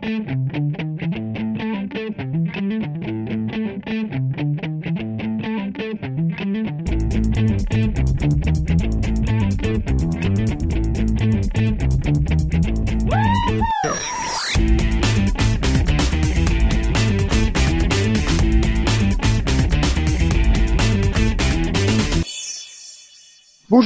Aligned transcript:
Thank 0.00 0.28
you. 0.28 0.31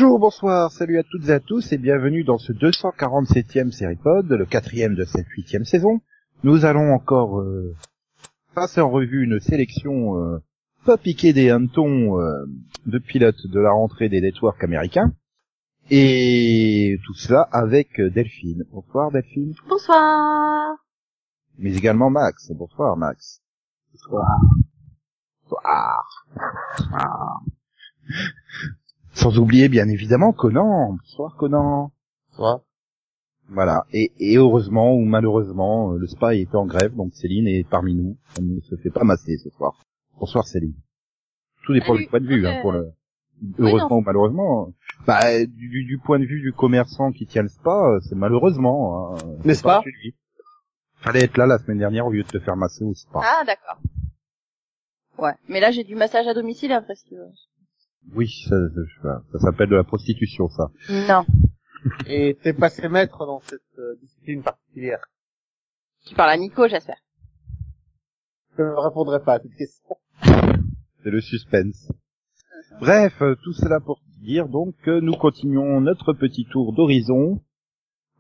Bonjour, 0.06 0.20
bonsoir, 0.20 0.70
salut 0.70 1.00
à 1.00 1.02
toutes 1.02 1.28
et 1.28 1.32
à 1.32 1.40
tous 1.40 1.72
et 1.72 1.78
bienvenue 1.78 2.22
dans 2.22 2.38
ce 2.38 2.52
247e 2.52 3.72
Seripod, 3.72 4.30
le 4.30 4.46
quatrième 4.46 4.94
de 4.94 5.04
cette 5.04 5.26
huitième 5.30 5.64
saison. 5.64 6.00
Nous 6.44 6.64
allons 6.64 6.94
encore 6.94 7.40
euh, 7.40 7.74
passer 8.54 8.80
en 8.80 8.88
revue 8.88 9.24
une 9.24 9.40
sélection 9.40 10.16
euh, 10.16 10.38
pas 10.84 10.96
piquée 10.96 11.32
des 11.32 11.50
hannetons 11.50 12.20
euh, 12.20 12.44
de 12.86 12.98
pilotes 12.98 13.48
de 13.48 13.58
la 13.58 13.72
rentrée 13.72 14.08
des 14.08 14.20
networks 14.20 14.62
américains. 14.62 15.12
Et 15.90 17.00
tout 17.04 17.14
cela 17.14 17.40
avec 17.50 18.00
Delphine. 18.00 18.62
Bonsoir 18.70 19.10
Delphine. 19.10 19.54
Bonsoir. 19.68 20.76
Mais 21.58 21.74
également 21.74 22.10
Max. 22.10 22.52
Bonsoir 22.52 22.96
Max. 22.96 23.42
Bonsoir. 23.92 24.38
Bonsoir. 25.42 26.26
Bonsoir. 26.78 27.42
Sans 29.16 29.38
oublier 29.38 29.68
bien 29.68 29.88
évidemment 29.88 30.32
Conan. 30.32 30.92
Bonsoir 31.02 31.36
Conan. 31.36 31.90
Bonsoir. 32.30 32.60
Voilà. 33.48 33.84
Et, 33.92 34.12
et 34.18 34.36
heureusement 34.36 34.92
ou 34.94 35.04
malheureusement, 35.04 35.92
euh, 35.92 35.98
le 35.98 36.06
spy 36.06 36.40
était 36.40 36.56
en 36.56 36.66
grève, 36.66 36.94
donc 36.94 37.14
Céline 37.14 37.46
est 37.46 37.64
parmi 37.68 37.94
nous. 37.94 38.16
Elle 38.36 38.56
ne 38.56 38.60
se 38.60 38.76
fait 38.76 38.90
pas 38.90 39.04
masser 39.04 39.38
ce 39.38 39.48
soir. 39.50 39.80
Bonsoir 40.18 40.44
Céline. 40.46 40.74
Tout 41.64 41.72
dépend 41.72 41.94
du 41.94 42.06
point 42.08 42.20
de 42.20 42.26
vue, 42.26 42.46
hein, 42.46 42.56
Euh, 42.58 42.60
pour 42.62 42.72
le. 42.72 42.92
Heureusement 43.58 43.96
ou 43.98 44.00
malheureusement. 44.02 44.72
Bah, 45.06 45.44
du, 45.46 45.68
du- 45.68 45.84
du 45.84 45.98
point 45.98 46.18
de 46.18 46.24
vue 46.24 46.40
du 46.40 46.52
commerçant 46.52 47.12
qui 47.12 47.26
tient 47.26 47.42
le 47.42 47.48
spa, 47.48 47.70
euh, 47.94 48.00
c'est 48.00 48.14
malheureusement. 48.14 49.14
hein, 49.14 49.18
N'est-ce 49.44 49.60
c'est 49.60 49.62
pas. 49.62 49.82
Fallait 50.96 51.24
être 51.24 51.36
là 51.36 51.46
la 51.46 51.58
semaine 51.58 51.78
dernière 51.78 52.06
au 52.06 52.10
lieu 52.10 52.22
de 52.22 52.28
te 52.28 52.38
faire 52.38 52.56
masser 52.56 52.82
au 52.84 52.94
spa. 52.94 53.20
Ah, 53.22 53.44
d'accord. 53.46 53.78
Ouais, 55.18 55.34
mais 55.48 55.60
là 55.60 55.70
j'ai 55.70 55.84
du 55.84 55.94
massage 55.94 56.26
à 56.26 56.34
domicile 56.34 56.72
après 56.72 56.94
si 56.96 57.04
tu 57.04 57.14
veux. 57.16 57.28
Oui, 58.14 58.30
ça, 58.48 58.56
ça, 59.02 59.22
ça 59.32 59.38
s'appelle 59.38 59.68
de 59.68 59.76
la 59.76 59.84
prostitution, 59.84 60.48
ça. 60.48 60.70
Non. 61.08 61.24
Et 62.06 62.36
t'es 62.42 62.52
passé 62.52 62.88
maître 62.88 63.26
dans 63.26 63.40
cette 63.40 63.60
euh, 63.78 63.96
discipline 64.00 64.42
particulière. 64.42 65.04
Tu 66.06 66.14
parles 66.14 66.30
à 66.30 66.36
Nico, 66.36 66.66
j'espère. 66.68 66.96
Je 68.56 68.62
ne 68.62 68.68
répondrai 68.70 69.22
pas 69.22 69.34
à 69.34 69.40
cette 69.40 69.54
question. 69.54 69.96
C'est 71.02 71.10
le 71.10 71.20
suspense. 71.20 71.92
Bref, 72.80 73.20
euh, 73.22 73.34
tout 73.42 73.52
cela 73.52 73.80
pour 73.80 74.00
dire 74.22 74.48
donc 74.48 74.74
que 74.82 74.98
nous 75.00 75.14
continuons 75.14 75.80
notre 75.80 76.12
petit 76.12 76.46
tour 76.46 76.72
d'horizon. 76.72 77.40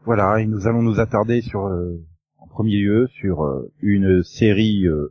Voilà, 0.04 0.40
et 0.40 0.46
nous 0.46 0.66
allons 0.68 0.82
nous 0.82 1.00
attarder 1.00 1.40
sur, 1.42 1.66
euh, 1.66 1.96
en 2.38 2.46
premier 2.46 2.76
lieu, 2.76 3.08
sur 3.08 3.44
euh, 3.44 3.72
une 3.80 4.22
série 4.22 4.86
euh, 4.86 5.08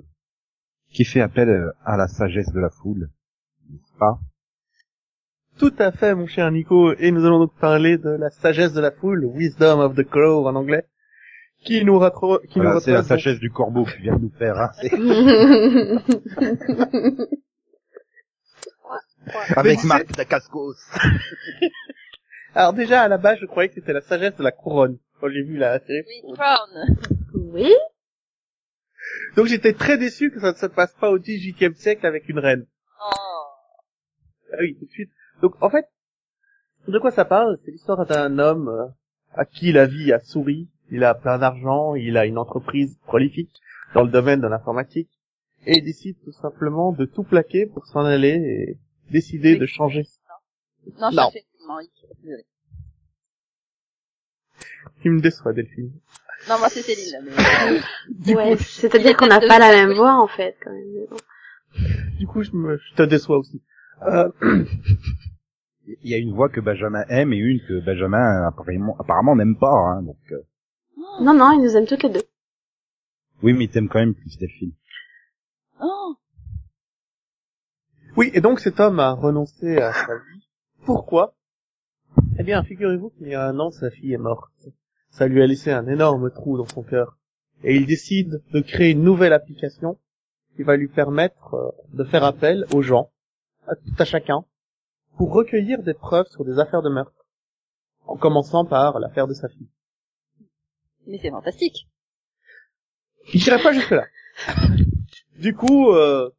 qui 0.92 1.04
fait 1.04 1.22
appel 1.22 1.72
à 1.84 1.98
la 1.98 2.08
sagesse 2.08 2.52
de 2.54 2.60
la 2.60 2.70
foule, 2.70 3.10
n'est-ce 3.70 3.98
pas? 3.98 4.20
Tout 5.60 5.74
à 5.80 5.92
fait, 5.92 6.14
mon 6.16 6.28
cher 6.28 6.50
Nico. 6.52 6.94
Et 6.98 7.12
nous 7.12 7.26
allons 7.26 7.40
donc 7.40 7.54
parler 7.60 7.98
de 7.98 8.10
la 8.10 8.30
sagesse 8.30 8.74
de 8.74 8.82
la 8.82 8.92
foule, 8.92 9.26
Wisdom 9.26 9.80
of 9.80 9.96
the 9.96 10.04
Crow 10.04 10.46
en 10.48 10.56
anglais, 10.56 10.86
qui 11.64 11.84
nous 11.86 11.98
retrouve, 11.98 12.42
qui 12.50 12.60
Voilà, 12.60 12.80
C'est 12.82 12.92
la 12.92 13.04
sagesse 13.04 13.40
du 13.40 13.50
corbeau 13.52 13.86
qui 13.86 14.02
vient 14.02 14.18
de 14.18 14.24
nous 14.24 14.34
faire. 14.38 14.58
hein. 14.60 14.72
C'est- 14.82 14.92
Avec 19.56 19.84
Marc 19.84 20.12
Dacascos. 20.16 20.76
Alors 22.54 22.74
déjà, 22.74 23.02
à 23.02 23.08
la 23.08 23.18
base, 23.18 23.40
je 23.42 23.46
croyais 23.46 23.70
que 23.70 23.76
c'était 23.76 23.94
la 23.94 24.02
sagesse 24.02 24.36
de 24.36 24.44
la 24.44 24.52
couronne, 24.52 24.98
quand 25.20 25.30
j'ai 25.30 25.42
vu 25.42 25.58
la 25.58 25.80
série. 25.80 26.06
Oui. 27.34 27.74
Donc 29.36 29.48
j'étais 29.48 29.74
très 29.74 29.98
déçu 29.98 30.32
que 30.32 30.40
ça 30.40 30.52
ne 30.52 30.58
se 30.58 30.66
passe 30.68 30.94
pas 30.94 31.10
au 31.12 31.20
XVIIIe 31.20 31.76
siècle 31.76 32.06
avec 32.06 32.30
une 32.30 32.40
reine. 32.40 32.66
Oh. 33.02 33.12
Ah 34.54 34.58
oui, 34.60 34.76
tout 34.80 34.86
de 34.86 34.92
suite. 34.92 35.12
Donc 35.46 35.62
en 35.62 35.70
fait, 35.70 35.86
de 36.88 36.98
quoi 36.98 37.12
ça 37.12 37.24
parle? 37.24 37.60
C'est 37.64 37.70
l'histoire 37.70 38.04
d'un 38.08 38.40
homme 38.40 38.68
euh, 38.68 38.88
à 39.36 39.46
qui 39.46 39.72
la 39.72 39.86
vie 39.86 40.12
a 40.12 40.20
souri. 40.24 40.68
Il 40.90 41.04
a 41.04 41.14
plein 41.14 41.38
d'argent, 41.38 41.94
il 41.94 42.18
a 42.18 42.26
une 42.26 42.40
entreprise 42.40 42.98
prolifique 43.06 43.62
dans 43.94 44.02
le 44.04 44.10
domaine 44.10 44.42
de 44.42 44.48
l'informatique, 44.48 45.10
et 45.68 45.78
il 45.78 45.84
décide 45.84 46.16
tout 46.24 46.32
simplement 46.32 46.92
de 46.94 47.06
tout 47.06 47.24
plaquer 47.24 47.68
pour 47.68 47.86
s'en 47.86 48.06
aller 48.06 48.30
et 48.30 48.78
décider 49.12 49.54
Oui. 49.54 49.60
de 49.60 49.66
changer. 49.68 50.08
Non, 51.00 51.12
Non. 51.12 51.30
Il 55.04 55.12
me 55.12 55.22
déçoit, 55.22 55.54
Delphine. 55.54 55.92
Non, 56.50 56.58
moi 56.58 56.70
c'est 56.70 56.82
Céline 56.82 57.12
là, 57.12 57.20
mais... 57.24 57.80
Du 58.10 58.36
ouais, 58.36 58.58
coup, 58.58 58.64
c'est-à-dire 58.64 59.16
qu'on 59.16 59.28
n'a 59.28 59.40
pas 59.40 59.60
la 59.60 59.70
même 59.72 59.94
voix 59.94 60.20
en 60.20 60.28
fait 60.28 60.56
quand 60.64 60.72
même. 60.72 61.08
du 62.18 62.26
coup, 62.28 62.42
je, 62.44 62.52
me, 62.52 62.78
je 62.78 62.94
te 62.96 63.04
déçois 63.04 63.38
aussi. 63.38 63.62
Euh, 64.04 64.30
Il 65.88 66.10
y 66.10 66.14
a 66.16 66.18
une 66.18 66.34
voix 66.34 66.50
que 66.50 66.60
Benjamin 66.62 67.04
aime 67.10 67.32
et 67.34 67.38
une 67.38 67.60
que 67.62 67.80
Benjamin 67.86 68.48
apparemment, 68.48 68.96
apparemment 69.00 69.36
n'aime 69.36 69.58
pas. 69.58 69.72
Hein, 69.72 70.02
donc, 70.04 70.18
euh, 70.32 70.42
Non, 71.22 71.34
non, 71.34 71.52
ils 71.52 71.62
nous 71.62 71.78
aiment 71.78 71.86
toutes 71.86 72.04
les 72.04 72.10
deux. 72.10 72.24
oui, 73.44 73.54
mais 73.54 73.66
il 73.66 73.70
t'aime 73.70 73.88
quand 73.90 74.00
même 74.00 74.16
plus 74.16 74.38
Delphine. 74.38 74.74
Oh. 75.82 76.16
oui, 78.18 78.32
et 78.34 78.42
donc 78.42 78.60
cet 78.60 78.80
homme 78.80 79.00
a 79.00 79.12
renoncé 79.12 79.78
à 79.78 79.94
sa 79.94 80.16
vie. 80.16 80.48
Pourquoi? 80.86 81.36
Eh 82.40 82.44
bien, 82.44 82.64
figurez-vous 82.64 83.10
qu'il 83.12 83.28
y 83.28 83.36
a 83.36 83.46
un 83.48 83.60
an, 83.60 83.72
sa 83.72 83.92
fille 83.92 84.14
est 84.14 84.18
morte. 84.18 84.52
Ça 85.10 85.28
lui 85.28 85.42
a 85.42 85.48
laissé 85.48 85.72
un 85.72 85.88
énorme 85.88 86.32
trou 86.32 86.58
dans 86.58 86.66
son 86.66 86.84
cœur. 86.84 87.18
Et 87.64 87.76
il 87.76 87.86
décide 87.86 88.42
de 88.52 88.60
créer 88.62 88.92
une 88.92 89.04
nouvelle 89.04 89.34
application 89.34 89.98
qui 90.56 90.64
va 90.64 90.78
lui 90.78 90.88
permettre 90.88 91.54
euh, 91.54 91.72
de 91.94 92.04
faire 92.04 92.24
appel 92.24 92.66
aux 92.74 92.82
gens, 92.82 93.12
à 93.68 93.76
tout 93.76 93.94
à 94.00 94.06
chacun, 94.06 94.46
pour 95.18 95.34
recueillir 95.34 95.82
des 95.84 95.94
preuves 95.94 96.28
sur 96.28 96.46
des 96.46 96.60
affaires 96.60 96.82
de 96.82 96.90
meurtre. 96.90 97.26
En 98.06 98.18
commençant 98.18 98.66
par 98.66 99.00
l'affaire 99.00 99.28
de 99.28 99.34
sa 99.34 99.50
fille. 99.50 99.70
Mais 101.08 101.18
c'est 101.20 101.32
fantastique. 101.32 101.88
Il 103.34 103.42
n'irait 103.42 103.62
pas 103.62 103.74
jusque 103.74 103.92
là. 103.92 104.06
Du 105.40 105.56
coup, 105.56 105.92
euh, 105.92 106.30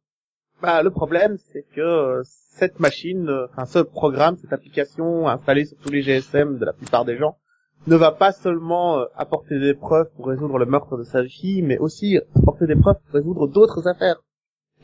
bah, 0.61 0.81
le 0.81 0.89
problème, 0.89 1.37
c'est 1.51 1.63
que 1.75 1.81
euh, 1.81 2.21
cette 2.23 2.79
machine, 2.79 3.29
euh, 3.29 3.47
enfin 3.51 3.65
ce 3.65 3.79
programme, 3.79 4.37
cette 4.37 4.53
application 4.53 5.27
installée 5.27 5.65
sur 5.65 5.77
tous 5.77 5.91
les 5.91 6.01
GSM 6.01 6.57
de 6.57 6.65
la 6.65 6.73
plupart 6.73 7.05
des 7.05 7.17
gens, 7.17 7.37
ne 7.85 7.95
va 7.95 8.11
pas 8.11 8.31
seulement 8.31 8.97
euh, 8.97 9.05
apporter 9.15 9.59
des 9.59 9.75
preuves 9.75 10.09
pour 10.15 10.27
résoudre 10.27 10.57
le 10.57 10.65
meurtre 10.65 10.97
de 10.97 11.03
sa 11.03 11.23
fille, 11.23 11.61
mais 11.61 11.77
aussi 11.77 12.19
apporter 12.35 12.65
des 12.65 12.75
preuves 12.75 12.97
pour 13.05 13.13
résoudre 13.13 13.47
d'autres 13.47 13.87
affaires. 13.87 14.21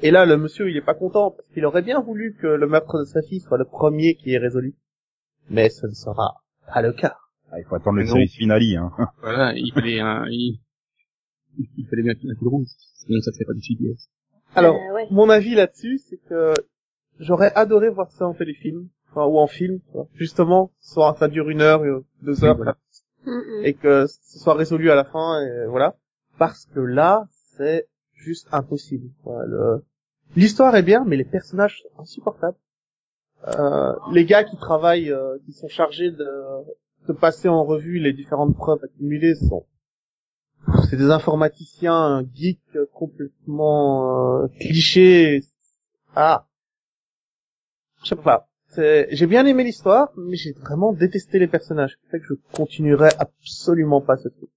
Et 0.02 0.12
là, 0.12 0.26
le 0.26 0.38
monsieur, 0.38 0.70
il 0.70 0.76
est 0.78 0.82
pas 0.82 0.94
content, 0.96 1.32
parce 1.32 1.48
qu'il 1.50 1.66
aurait 1.66 1.82
bien 1.82 2.02
voulu 2.02 2.36
que 2.40 2.48
le 2.48 2.68
meurtre 2.68 3.00
de 3.00 3.06
sa 3.06 3.22
fille 3.22 3.40
soit 3.40 3.58
le 3.58 3.66
premier 3.66 4.16
qui 4.16 4.34
est 4.34 4.38
résolu. 4.38 4.76
Mais 5.50 5.70
ce 5.70 5.88
ne 5.88 5.94
sera 5.94 6.42
pas 6.74 6.82
le 6.82 6.94
cas. 6.94 7.16
Ah, 7.52 7.60
il 7.60 7.66
faut 7.66 7.76
attendre 7.76 8.00
le 8.00 8.06
service 8.06 8.34
finale. 8.36 8.64
Hein. 8.76 8.92
Voilà, 9.22 9.54
il 9.56 9.72
fallait 9.74 10.00
un, 10.00 10.26
il, 10.30 10.60
il 11.78 11.88
fallait 11.88 12.02
bien 12.04 12.16
fil 12.16 12.34
rouge, 12.42 12.68
sinon 12.96 13.22
ça 13.22 13.32
fait 13.38 13.46
pas 13.46 13.54
du 13.54 13.62
CBS. 13.62 14.10
Alors, 14.56 14.76
Euh, 14.76 14.94
ouais. 14.96 15.08
mon 15.12 15.30
avis 15.30 15.56
là-dessus, 15.56 16.00
c'est 16.00 16.18
que 16.18 16.54
j'aurais 17.20 17.52
adoré 17.54 17.90
voir 17.90 18.12
ça 18.12 18.28
en 18.28 18.34
téléfilm, 18.34 18.88
enfin, 19.12 19.26
ou 19.26 19.38
en 19.38 19.48
film, 19.48 19.80
justement, 20.16 20.72
soit 20.80 21.16
ça 21.20 21.28
dure 21.28 21.50
une 21.50 21.62
heure, 21.62 21.84
euh, 21.84 22.04
deux 22.24 22.44
heures, 22.44 22.56
voilà. 22.56 22.76
Mm, 23.26 23.32
mm. 23.32 23.66
et 23.66 23.74
que 23.76 24.08
ce 24.08 24.40
soit 24.40 24.56
résolu 24.56 24.90
à 24.90 24.96
la 24.96 25.04
fin, 25.06 25.42
et 25.42 25.66
voilà. 25.68 25.96
Parce 26.40 26.66
que 26.74 26.80
là, 26.80 27.26
c'est 27.56 27.88
juste 28.24 28.48
impossible. 28.52 29.10
L'histoire 30.36 30.76
est 30.76 30.84
bien, 30.84 31.04
mais 31.06 31.18
les 31.18 31.26
personnages 31.26 31.82
sont 31.84 32.02
insupportables. 32.02 32.58
Euh, 33.48 33.94
les 34.12 34.26
gars 34.26 34.44
qui 34.44 34.56
travaillent, 34.58 35.12
euh, 35.12 35.38
qui 35.46 35.52
sont 35.52 35.68
chargés 35.68 36.12
de, 36.12 36.28
de 37.08 37.14
passer 37.14 37.50
en 37.50 37.64
revue 37.66 38.00
les 38.00 38.14
différentes 38.14 38.56
preuves 38.56 38.80
accumulées 38.84 39.36
sont 39.36 39.66
c'est 40.90 40.96
des 40.96 41.12
informaticiens 41.12 42.24
geeks 42.34 42.78
complètement 42.94 44.44
euh, 44.44 44.48
clichés. 44.62 45.44
Ah, 46.16 46.48
je 48.02 48.10
sais 48.10 48.16
pas. 48.16 48.48
C'est- 48.68 49.08
J'ai 49.12 49.28
bien 49.28 49.46
aimé 49.46 49.64
l'histoire, 49.66 50.14
mais 50.16 50.38
j'ai 50.38 50.54
vraiment 50.54 50.94
détesté 50.94 51.38
les 51.38 51.48
personnages. 51.48 51.92
Ce 51.92 51.98
qui 51.98 52.08
fait 52.12 52.20
que 52.22 52.28
je 52.28 52.34
continuerai 52.56 53.10
absolument 53.20 54.00
pas 54.02 54.16
ce 54.18 54.30
truc. 54.30 54.50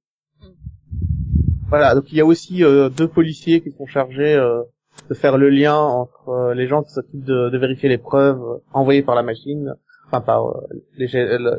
Voilà, 1.68 1.94
donc 1.94 2.04
il 2.12 2.16
y 2.16 2.20
a 2.20 2.26
aussi 2.26 2.62
euh, 2.64 2.88
deux 2.88 3.08
policiers 3.08 3.60
qui 3.60 3.72
sont 3.72 3.86
chargés 3.86 4.34
euh, 4.34 4.62
de 5.08 5.14
faire 5.14 5.36
le 5.36 5.50
lien 5.50 5.76
entre 5.76 6.28
euh, 6.28 6.54
les 6.54 6.68
gens 6.68 6.82
qui 6.82 6.90
s'occupent 6.92 7.24
de, 7.24 7.50
de 7.50 7.58
vérifier 7.58 7.88
les 7.88 7.98
preuves 7.98 8.40
euh, 8.40 8.58
envoyées 8.72 9.02
par 9.02 9.14
la 9.14 9.22
machine, 9.22 9.74
enfin 10.06 10.20
par 10.20 10.46
euh, 10.46 10.66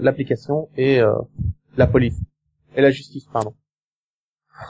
l'application 0.02 0.70
et 0.78 1.02
euh, 1.02 1.14
la 1.76 1.88
police 1.88 2.18
et 2.76 2.82
la 2.82 2.92
justice, 2.92 3.26
pardon. 3.32 3.54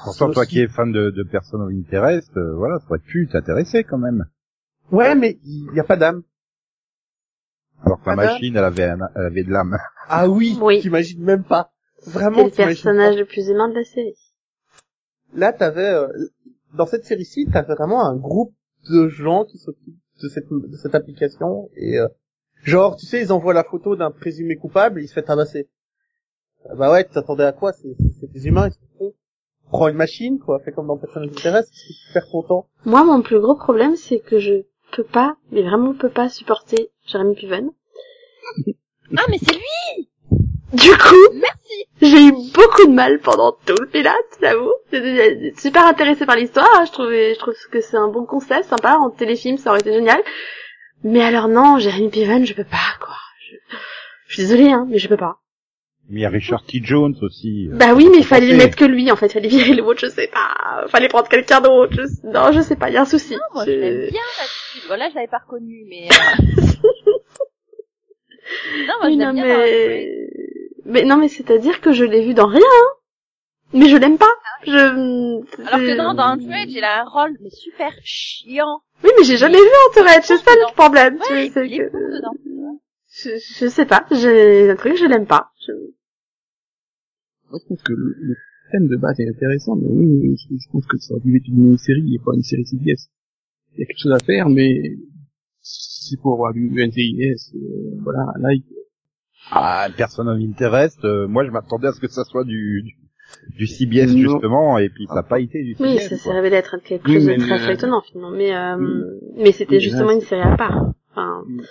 Pourtant, 0.04 0.32
toi 0.32 0.42
aussi- 0.44 0.52
qui 0.52 0.60
es 0.62 0.68
fan 0.68 0.92
de, 0.92 1.12
de 1.12 1.24
Person 1.24 1.62
of 1.62 1.72
Interest, 1.72 2.36
euh, 2.36 2.56
voilà, 2.56 2.80
ça 2.80 2.86
aurait 2.90 3.00
pu 3.00 3.28
t'intéresser 3.32 3.84
quand 3.84 3.98
même. 3.98 4.26
Ouais, 4.92 5.16
mais 5.16 5.38
il 5.44 5.70
y 5.76 5.80
a 5.80 5.84
pas 5.84 5.98
d'âme. 5.98 6.24
Alors 7.86 8.02
que 8.02 8.10
la 8.10 8.16
machine, 8.16 8.56
elle 8.58 8.64
avait, 8.64 8.84
un- 8.86 8.98
elle 9.16 9.26
avait 9.28 9.44
de 9.44 9.52
l'âme. 9.52 9.78
Ah 10.10 10.28
oui, 10.28 10.58
Oui. 10.62 10.82
t'imagines 10.82 11.24
même 11.24 11.44
pas. 11.44 11.72
C'est 12.00 12.12
Vraiment, 12.12 12.46
le 12.46 12.52
t'imagines 12.52 12.76
personnage 12.84 13.18
le 13.18 13.26
plus 13.26 13.50
aimant 13.50 13.70
de 13.70 13.76
la 13.76 13.84
série. 13.84 14.16
Là, 15.34 15.54
t'avais, 15.54 15.90
euh, 15.90 16.08
dans 16.76 16.86
cette 16.86 17.06
série-ci, 17.06 17.48
t'avais 17.52 17.74
vraiment 17.76 18.06
un 18.06 18.16
groupe 18.16 18.54
de 18.90 19.08
gens 19.08 19.46
qui 19.46 19.58
s'occupent 19.58 19.98
de 20.22 20.30
cette, 20.30 20.50
de 20.50 20.76
cette 20.78 20.96
application 20.96 21.70
et, 21.76 22.00
euh, 22.00 22.08
genre, 22.64 22.96
tu 22.96 23.06
sais, 23.06 23.22
ils 23.22 23.32
envoient 23.32 23.54
la 23.54 23.64
photo 23.64 23.96
d'un 23.96 24.12
présumé 24.12 24.56
coupable 24.56 25.00
et 25.00 25.04
il 25.04 25.08
se 25.08 25.14
fait 25.14 25.24
tabasser. 25.24 25.70
Ah 26.70 26.76
Bah 26.76 26.92
ouais, 26.92 27.06
tu 27.06 27.12
t'attendais 27.12 27.44
à 27.44 27.52
quoi? 27.52 27.72
C'est, 27.74 27.96
c'est 28.20 28.32
des 28.32 28.48
humains, 28.48 28.68
ils 28.68 28.74
se 28.74 28.80
font. 28.98 29.14
Prends 29.70 29.90
une 29.90 29.98
machine, 29.98 30.40
quoi, 30.40 30.60
fais 30.60 30.72
comme 30.72 30.88
dans 30.88 30.98
Personne 30.98 31.24
intéresse, 31.24 31.70
tu 31.72 31.94
perds 32.14 32.30
ton 32.32 32.42
temps. 32.42 32.70
Moi, 32.86 33.04
mon 33.04 33.22
plus 33.22 33.40
gros 33.40 33.56
problème, 33.56 33.96
c'est 33.96 34.20
que 34.20 34.40
je 34.40 34.64
peux 34.96 35.04
pas, 35.04 35.36
mais 35.52 35.62
vraiment 35.62 35.94
peux 35.94 36.10
pas 36.10 36.30
supporter 36.30 36.90
Jeremy 37.06 37.36
Piven. 37.36 37.72
Ah, 39.16 39.24
mais 39.30 39.38
c'est 39.38 39.54
lui 39.54 40.10
Du 40.74 40.90
coup, 40.98 41.16
Merci 41.34 41.54
j'ai 42.02 42.26
eu 42.28 42.32
beaucoup 42.54 42.86
de 42.88 42.92
mal 42.94 43.20
pendant 43.20 43.54
tout 43.66 43.76
le 43.80 43.88
pilote, 43.88 44.14
j'avoue. 44.42 44.74
J'étais 44.92 45.54
super 45.58 45.86
intéressée 45.88 46.26
par 46.26 46.36
l'histoire, 46.36 46.86
je 46.86 46.92
trouvais, 46.92 47.34
je 47.34 47.40
trouve 47.40 47.56
que 47.72 47.80
c'est 47.82 47.96
un 47.98 48.10
bon 48.10 48.26
concept, 48.26 48.66
sympa, 48.66 48.98
en 48.98 49.10
téléfilm, 49.10 49.58
ça 49.58 49.70
aurait 49.72 49.80
été 49.80 49.94
génial. 49.94 50.22
Mais 51.04 51.24
alors 51.24 51.48
non, 51.48 51.80
Jeremy 51.80 52.10
Piven, 52.10 52.46
je 52.46 52.54
peux 52.54 52.64
pas, 52.66 52.98
quoi. 53.00 53.16
Je, 53.50 53.56
je 54.28 54.34
suis 54.36 54.44
désolée, 54.44 54.70
hein, 54.72 54.86
mais 54.90 55.00
je 55.00 55.08
peux 55.08 55.18
pas. 55.18 55.38
Mais 56.10 56.20
il 56.20 56.24
y 56.24 56.26
a 56.26 56.30
Richard 56.30 56.64
T. 56.66 56.82
Jones 56.84 57.16
aussi. 57.22 57.70
euh, 57.72 57.76
Bah 57.76 57.94
oui, 57.96 58.08
mais 58.12 58.18
il 58.20 58.26
fallait 58.26 58.54
mettre 58.56 58.76
que 58.78 58.86
lui, 58.86 59.10
en 59.12 59.16
fait, 59.16 59.30
fallait 59.30 59.48
virer 59.50 59.74
l'autre, 59.74 60.00
je 60.02 60.08
sais 60.10 60.28
pas. 60.28 60.86
Fallait 60.88 61.08
prendre 61.10 61.28
quelqu'un 61.30 61.62
d'autre, 61.62 61.94
je... 61.94 62.28
non, 62.28 62.52
je 62.52 62.62
sais 62.62 62.76
pas, 62.76 62.90
il 62.90 62.94
y 62.94 62.98
a 62.98 63.02
un 63.02 63.06
souci. 63.06 63.34
Non, 63.34 63.40
moi 63.54 63.66
je 63.66 63.72
Je- 63.72 63.78
l'aime 63.78 64.10
bien. 64.10 64.22
Voilà, 64.88 65.10
je 65.10 65.16
l'avais 65.16 65.28
pas 65.28 65.40
reconnu, 65.40 65.86
mais... 65.90 66.08
Euh... 66.12 66.44
non, 68.88 68.94
moi 69.02 69.10
je 69.12 69.18
l'aime 69.18 69.34
bien 69.34 69.46
mais... 69.46 70.30
mais 70.88 71.04
non, 71.04 71.18
mais 71.18 71.28
c'est-à-dire 71.28 71.82
que 71.82 71.92
je 71.94 72.04
l'ai 72.04 72.26
vu 72.26 72.34
dans 72.34 72.48
rien, 72.48 72.62
hein. 72.62 72.90
Mais 73.74 73.90
je 73.90 73.98
l'aime 73.98 74.18
pas. 74.18 74.34
Je... 74.66 74.72
Alors 75.68 75.80
que 75.80 75.98
non, 75.98 76.14
dans 76.14 76.34
Entourage, 76.34 76.70
il 76.70 76.84
a 76.84 77.02
un 77.02 77.06
rôle, 77.06 77.38
mais 77.42 77.50
super 77.50 77.92
chiant. 78.02 78.82
Oui, 79.04 79.10
mais 79.18 79.26
j'ai 79.26 79.38
jamais 79.38 79.58
vu 79.60 79.70
Entourage, 79.90 80.24
c'est 80.24 80.38
ça 80.38 80.52
le 80.56 80.74
problème. 80.74 81.16
Ouais, 81.30 81.48
tu 81.48 81.54
sais, 81.54 81.68
il 81.68 81.74
est 81.74 81.90
que- 81.90 81.92
bon 82.22 82.80
je, 83.10 83.30
je 83.60 83.68
sais 83.68 83.86
pas, 83.86 84.06
j'ai 84.12 84.70
un 84.70 84.76
truc, 84.76 84.96
je 84.96 85.06
l'aime 85.06 85.26
pas. 85.26 85.50
Je- 85.66 85.72
Moi, 87.50 87.60
je 87.62 87.66
trouve 87.66 87.82
que 87.84 87.94
le, 87.94 88.16
le 88.20 88.36
thème 88.72 88.88
de 88.88 88.96
base 88.98 89.20
est 89.20 89.28
intéressant, 89.30 89.76
mais 89.76 89.88
oui, 89.90 90.36
je, 90.38 90.56
je 90.56 90.68
trouve 90.70 90.86
que 90.86 90.98
ça 90.98 91.14
aurait 91.14 91.24
dû 91.24 91.36
être 91.38 91.48
une 91.48 91.78
série 91.78 92.16
et 92.16 92.20
pas 92.24 92.32
une 92.36 92.44
série 92.44 92.66
CBS. 92.66 93.10
Il 93.74 93.80
y 93.80 93.84
a 93.84 93.86
quelque 93.86 94.00
chose 94.02 94.12
à 94.14 94.20
faire, 94.26 94.50
mais 94.50 94.72
c'est 95.62 96.20
pour 96.22 96.34
avoir 96.34 96.54
du 96.54 96.70
NCIS, 96.70 97.54
euh, 97.56 98.00
voilà, 98.04 98.20
un 98.36 98.40
like. 98.42 98.66
Ah, 99.52 99.88
Person 99.96 100.28
of 100.28 100.38
Interest, 100.40 101.04
euh, 101.06 101.28
moi 101.28 101.46
je 101.46 101.52
m'attendais 101.52 101.88
à 101.88 101.94
ce 101.94 102.00
que 102.00 102.08
ça 102.08 102.24
soit 102.26 102.44
du, 102.44 102.84
du, 102.84 102.96
du 103.58 103.68
CBS 103.68 104.08
Non. 104.14 104.18
justement, 104.32 104.78
et 104.78 104.90
puis 104.90 105.06
ça 105.08 105.16
n'a 105.16 105.24
pas 105.24 105.40
été 105.40 105.64
du 105.64 105.76
Oui, 105.80 105.98
CBS. 106.00 106.10
ça 106.10 106.18
s'est 106.18 106.32
révélé 106.32 106.58
être 106.58 106.78
quelque 106.84 107.08
Oui, 107.08 107.16
chose 107.16 107.26
de 107.26 107.30
mais 107.32 107.38
très 107.38 107.60
feuilletonnant 107.60 108.02
finalement. 108.02 108.32
Mais 108.32 108.56
euh, 108.56 108.76
Oui. 108.78 109.44
mais 109.44 109.52
c'était 109.52 109.76
Oui, 109.78 109.82
justement 109.82 110.08
là, 110.10 110.14
une 110.16 110.22
série 110.22 110.42
à 110.42 110.56
part. 110.58 110.82
Enfin, 111.12 111.44
Mm. 111.48 111.62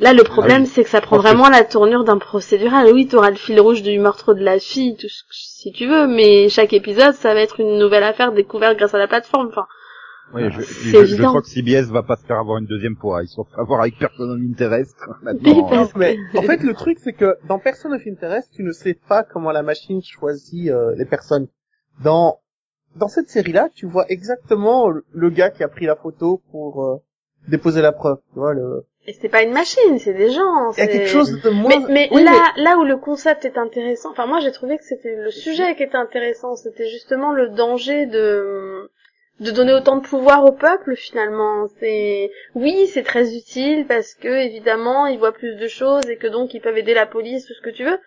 là, 0.00 0.12
le 0.12 0.22
problème, 0.22 0.66
c'est 0.66 0.84
que 0.84 0.90
ça 0.90 1.00
prend 1.00 1.16
que- 1.16 1.22
vraiment 1.22 1.48
la 1.48 1.64
tournure 1.64 2.04
d'un 2.04 2.18
procédural. 2.18 2.86
Oui, 2.92 3.08
t'auras 3.08 3.30
le 3.30 3.36
fil 3.36 3.58
rouge 3.60 3.82
du 3.82 3.98
meurtre 3.98 4.34
de 4.34 4.44
la 4.44 4.58
fille, 4.58 4.96
tout 4.96 5.08
ce, 5.08 5.22
si 5.30 5.72
tu 5.72 5.86
veux, 5.86 6.06
mais 6.06 6.48
chaque 6.48 6.72
épisode, 6.72 7.14
ça 7.14 7.32
va 7.34 7.40
être 7.40 7.58
une 7.60 7.78
nouvelle 7.78 8.04
affaire 8.04 8.32
découverte 8.32 8.76
grâce 8.76 8.94
à 8.94 8.98
la 8.98 9.08
plateforme. 9.08 9.48
Enfin, 9.48 9.66
Oui, 10.34 10.42
je, 10.50 10.60
C'est 10.62 10.88
je, 10.90 11.04
je 11.04 11.14
évident. 11.14 11.28
crois 11.30 11.40
que 11.42 11.48
CBS 11.48 11.90
va 11.90 12.02
pas 12.02 12.16
se 12.16 12.26
faire 12.26 12.38
avoir 12.38 12.58
une 12.58 12.66
deuxième 12.66 12.96
fois. 12.96 13.22
Ils 13.22 13.28
sont 13.28 13.46
avoir 13.56 13.80
avec 13.80 13.98
Person 13.98 14.30
of 14.30 14.38
Interest. 14.40 14.94
Maintenant, 15.22 15.70
Non, 15.70 15.88
mais 15.96 16.16
en 16.36 16.42
fait, 16.42 16.62
le 16.62 16.74
truc, 16.74 16.98
c'est 17.00 17.14
que 17.14 17.36
dans 17.48 17.58
Person 17.58 17.92
of 17.92 18.02
Interest, 18.06 18.50
tu 18.54 18.62
ne 18.62 18.72
sais 18.72 18.94
pas 19.08 19.22
comment 19.22 19.52
la 19.52 19.62
machine 19.62 20.02
choisit 20.02 20.70
euh, 20.70 20.94
les 20.96 21.04
personnes. 21.06 21.48
Dans 22.04 22.40
dans 22.96 23.08
cette 23.08 23.28
série-là, 23.28 23.68
tu 23.74 23.86
vois 23.86 24.06
exactement 24.08 24.88
le- 25.12 25.30
gars 25.30 25.50
qui 25.50 25.62
a 25.62 25.68
pris 25.68 25.86
la 25.86 25.94
photo 25.96 26.42
pour 26.50 26.84
euh, 26.84 26.96
déposer 27.48 27.80
la 27.80 27.92
preuve. 27.92 28.18
Tu 28.32 28.38
vois, 28.38 28.54
le... 28.54 28.84
et 29.06 29.12
c'est 29.12 29.28
pas 29.28 29.42
une 29.42 29.52
machine, 29.52 29.98
c'est 29.98 30.14
des 30.14 30.30
gens. 30.30 30.72
il 30.72 30.78
y 30.78 30.82
a 30.82 30.86
c'est- 30.86 30.88
quelque 30.88 31.08
chose 31.08 31.40
de 31.40 31.50
moins. 31.50 31.70
Mais, 31.86 31.86
mais 31.92 32.08
Oui, 32.12 32.24
là, 32.24 32.32
là 32.56 32.76
où 32.78 32.84
le 32.84 32.96
concept 32.96 33.44
est 33.44 33.56
intéressant, 33.56 34.10
enfin 34.10 34.26
moi 34.26 34.40
j'ai 34.40 34.52
trouvé 34.52 34.76
que 34.78 34.84
c'était 34.84 35.16
le 35.16 35.30
sujet 35.30 35.74
qui 35.76 35.82
était 35.84 35.96
intéressant, 35.96 36.56
c'était 36.56 36.88
justement 36.88 37.32
le 37.32 37.50
danger 37.50 38.06
de 38.06 38.90
de 39.40 39.50
donner 39.50 39.72
autant 39.72 39.96
de 39.96 40.06
pouvoir 40.06 40.44
au 40.44 40.52
peuple 40.52 40.96
finalement. 40.96 41.66
C'est 41.78 42.30
oui, 42.54 42.86
c'est 42.92 43.02
très 43.02 43.36
utile 43.36 43.86
parce 43.86 44.14
que 44.14 44.28
évidemment 44.28 45.06
ils 45.06 45.18
voient 45.18 45.32
plus 45.32 45.56
de 45.56 45.68
choses 45.68 46.08
et 46.08 46.16
que 46.16 46.26
donc 46.26 46.54
ils 46.54 46.60
peuvent 46.60 46.78
aider 46.78 46.94
la 46.94 47.06
police 47.06 47.46
tout 47.46 47.54
ce 47.54 47.62
que 47.62 47.70
tu 47.70 47.84
veux. 47.84 47.98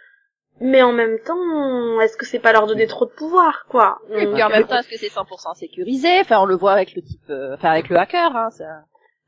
Mais 0.64 0.84
en 0.84 0.92
même 0.92 1.18
temps, 1.26 2.00
est-ce 2.02 2.16
que 2.16 2.26
c'est 2.26 2.38
pas 2.38 2.52
leur 2.52 2.68
donner 2.68 2.86
trop 2.86 3.06
de 3.06 3.12
pouvoir, 3.12 3.66
quoi? 3.68 4.00
Et 4.12 4.28
puis 4.28 4.44
en 4.44 4.50
même 4.50 4.68
temps, 4.68 4.78
est-ce 4.78 4.90
que 4.90 4.98
c'est 4.98 5.08
100% 5.08 5.56
sécurisé? 5.56 6.20
Enfin, 6.20 6.40
on 6.40 6.46
le 6.46 6.56
voit 6.56 6.74
avec 6.74 6.94
le 6.94 7.02
type, 7.02 7.30
euh, 7.32 7.56
enfin 7.56 7.72
avec 7.72 7.90
le 7.90 7.98
hacker, 7.98 8.36
hein, 8.36 8.50
ça, 8.52 8.84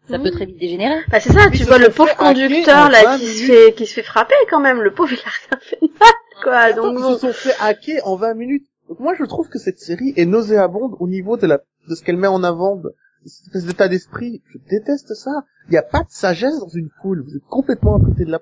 ça 0.08 0.20
peut 0.20 0.30
très 0.30 0.46
vite 0.46 0.60
dégénérer. 0.60 1.00
Bah 1.10 1.20
c'est 1.20 1.32
ça, 1.32 1.50
tu 1.50 1.64
vois 1.64 1.80
le 1.80 1.90
pauvre 1.90 2.12
hacker 2.12 2.34
conducteur 2.34 2.90
là 2.90 3.04
20 3.04 3.18
qui 3.18 3.26
se 3.26 3.52
fait 3.52 3.74
qui 3.74 3.86
se 3.88 3.94
fait 3.96 4.04
frapper 4.04 4.36
quand 4.50 4.60
même, 4.60 4.82
le 4.82 4.94
pauvre 4.94 5.14
il 5.14 5.20
a 5.20 5.32
rien 5.50 5.60
fait 5.60 5.80
de 5.82 5.88
mal, 6.00 6.12
quoi. 6.44 6.74
Donc 6.74 7.00
ils 7.00 7.14
se 7.14 7.20
sont 7.20 7.34
fait 7.34 7.56
hacker 7.60 8.06
en 8.06 8.16
20 8.16 8.34
minutes. 8.36 8.68
Donc 8.94 9.00
moi, 9.00 9.16
je 9.18 9.24
trouve 9.24 9.50
que 9.50 9.58
cette 9.58 9.80
série 9.80 10.14
est 10.18 10.28
nauséabonde 10.28 10.96
au 11.00 11.08
niveau 11.08 11.36
de 11.36 11.48
la 11.48 11.62
de 11.90 11.96
ce 11.96 12.04
qu'elle 12.04 12.18
met 12.18 12.28
en 12.28 12.44
avant, 12.44 12.76
de 12.76 12.94
cette 13.26 13.48
espèce 13.48 13.66
d'état 13.66 13.88
d'esprit. 13.88 14.44
Je 14.46 14.60
déteste 14.70 15.16
ça. 15.16 15.32
Il 15.68 15.72
n'y 15.72 15.78
a 15.78 15.82
pas 15.82 16.04
de 16.04 16.12
sagesse 16.12 16.60
dans 16.60 16.70
une 16.70 16.90
foule. 17.02 17.24
Vous 17.24 17.36
êtes 17.36 17.46
complètement 17.46 17.96
à 17.96 18.00
côté 18.00 18.24
de 18.24 18.30
la 18.30 18.40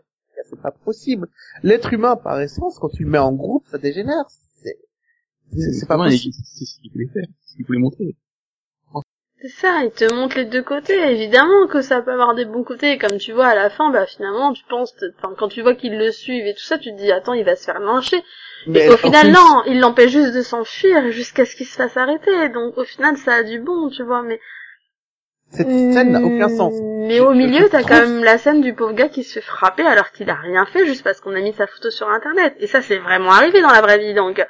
c'est 0.50 0.60
pas 0.60 0.72
possible. 0.72 1.30
L'être 1.64 1.94
humain, 1.94 2.18
par 2.18 2.42
essence, 2.42 2.80
quand 2.80 2.90
tu 2.90 3.06
le 3.06 3.10
mets 3.10 3.18
en 3.18 3.32
groupe, 3.32 3.66
ça 3.72 3.78
dégénère. 3.78 4.26
C'est 5.54 5.88
pas 5.88 5.96
possible. 5.96 6.36
C'est 6.44 6.66
ce 6.66 6.82
qu'il 6.82 6.92
voulait 6.92 7.08
faire, 7.08 7.28
c'est 7.44 7.52
ce 7.52 7.56
qu'il 7.56 7.66
voulait 7.66 7.80
montrer. 7.80 8.18
C'est 9.42 9.48
ça, 9.50 9.84
il 9.84 9.92
te 9.92 10.14
montre 10.14 10.38
les 10.38 10.46
deux 10.46 10.62
côtés. 10.62 11.00
Évidemment 11.12 11.66
que 11.68 11.82
ça 11.82 12.02
peut 12.02 12.12
avoir 12.12 12.36
des 12.36 12.46
bons 12.46 12.64
côtés. 12.64 13.00
Comme 13.00 13.18
tu 13.18 13.32
vois, 13.32 13.48
à 13.48 13.56
la 13.56 13.72
fin, 13.72 13.90
bah 13.90 14.06
finalement, 14.06 14.54
tu 14.54 14.64
penses, 14.70 14.94
enfin, 15.18 15.34
quand 15.38 15.48
tu 15.48 15.62
vois 15.64 15.74
qu'ils 15.74 15.98
le 15.98 16.12
suivent 16.12 16.46
et 16.46 16.54
tout 16.54 16.64
ça, 16.64 16.78
tu 16.78 16.92
te 16.92 16.98
dis, 16.98 17.12
attends, 17.12 17.34
il 17.34 17.44
va 17.44 17.56
se 17.56 17.66
faire 17.66 17.80
lyncher. 17.80 18.24
Mais 18.68 18.86
Et 18.86 18.90
au 18.90 18.98
final, 18.98 19.24
plus- 19.24 19.32
non, 19.32 19.64
il 19.66 19.80
l'empêche 19.80 20.12
juste 20.12 20.36
de 20.36 20.44
s'enfuir 20.44 21.12
jusqu'à 21.12 21.46
ce 21.46 21.56
qu'il 21.56 21.66
se 21.66 21.76
fasse 21.76 21.98
arrêter. 21.98 22.50
Donc 22.50 22.78
au 22.78 22.84
final, 22.84 23.18
ça 23.18 23.34
a 23.34 23.44
du 23.44 23.60
bon, 23.60 23.90
tu 23.90 24.04
vois. 24.04 24.22
Mais 24.22 24.40
Cette 25.50 25.68
scène 25.68 26.12
n'a 26.12 26.22
aucun 26.22 26.48
sens. 26.50 26.74
Mais 27.08 27.20
au 27.20 27.34
milieu, 27.34 27.68
t'as 27.68 27.82
quand 27.82 28.00
même 28.00 28.24
la 28.24 28.38
scène 28.38 28.62
du 28.62 28.76
pauvre 28.76 28.94
gars 28.94 29.10
qui 29.10 29.24
se 29.24 29.34
fait 29.34 29.42
frapper 29.46 29.84
alors 29.88 30.12
qu'il 30.12 30.30
a 30.30 30.36
rien 30.36 30.68
fait 30.68 30.86
juste 30.86 31.04
parce 31.04 31.20
qu'on 31.20 31.34
a 31.36 31.42
mis 31.42 31.54
sa 31.54 31.66
photo 31.66 31.90
sur 31.90 32.08
internet. 32.10 32.54
Et 32.60 32.68
ça, 32.68 32.84
c'est 32.84 33.00
vraiment 33.00 33.32
arrivé 33.32 33.60
dans 33.62 33.72
la 33.72 33.82
vraie 33.82 33.98
vie, 33.98 34.14
donc 34.14 34.46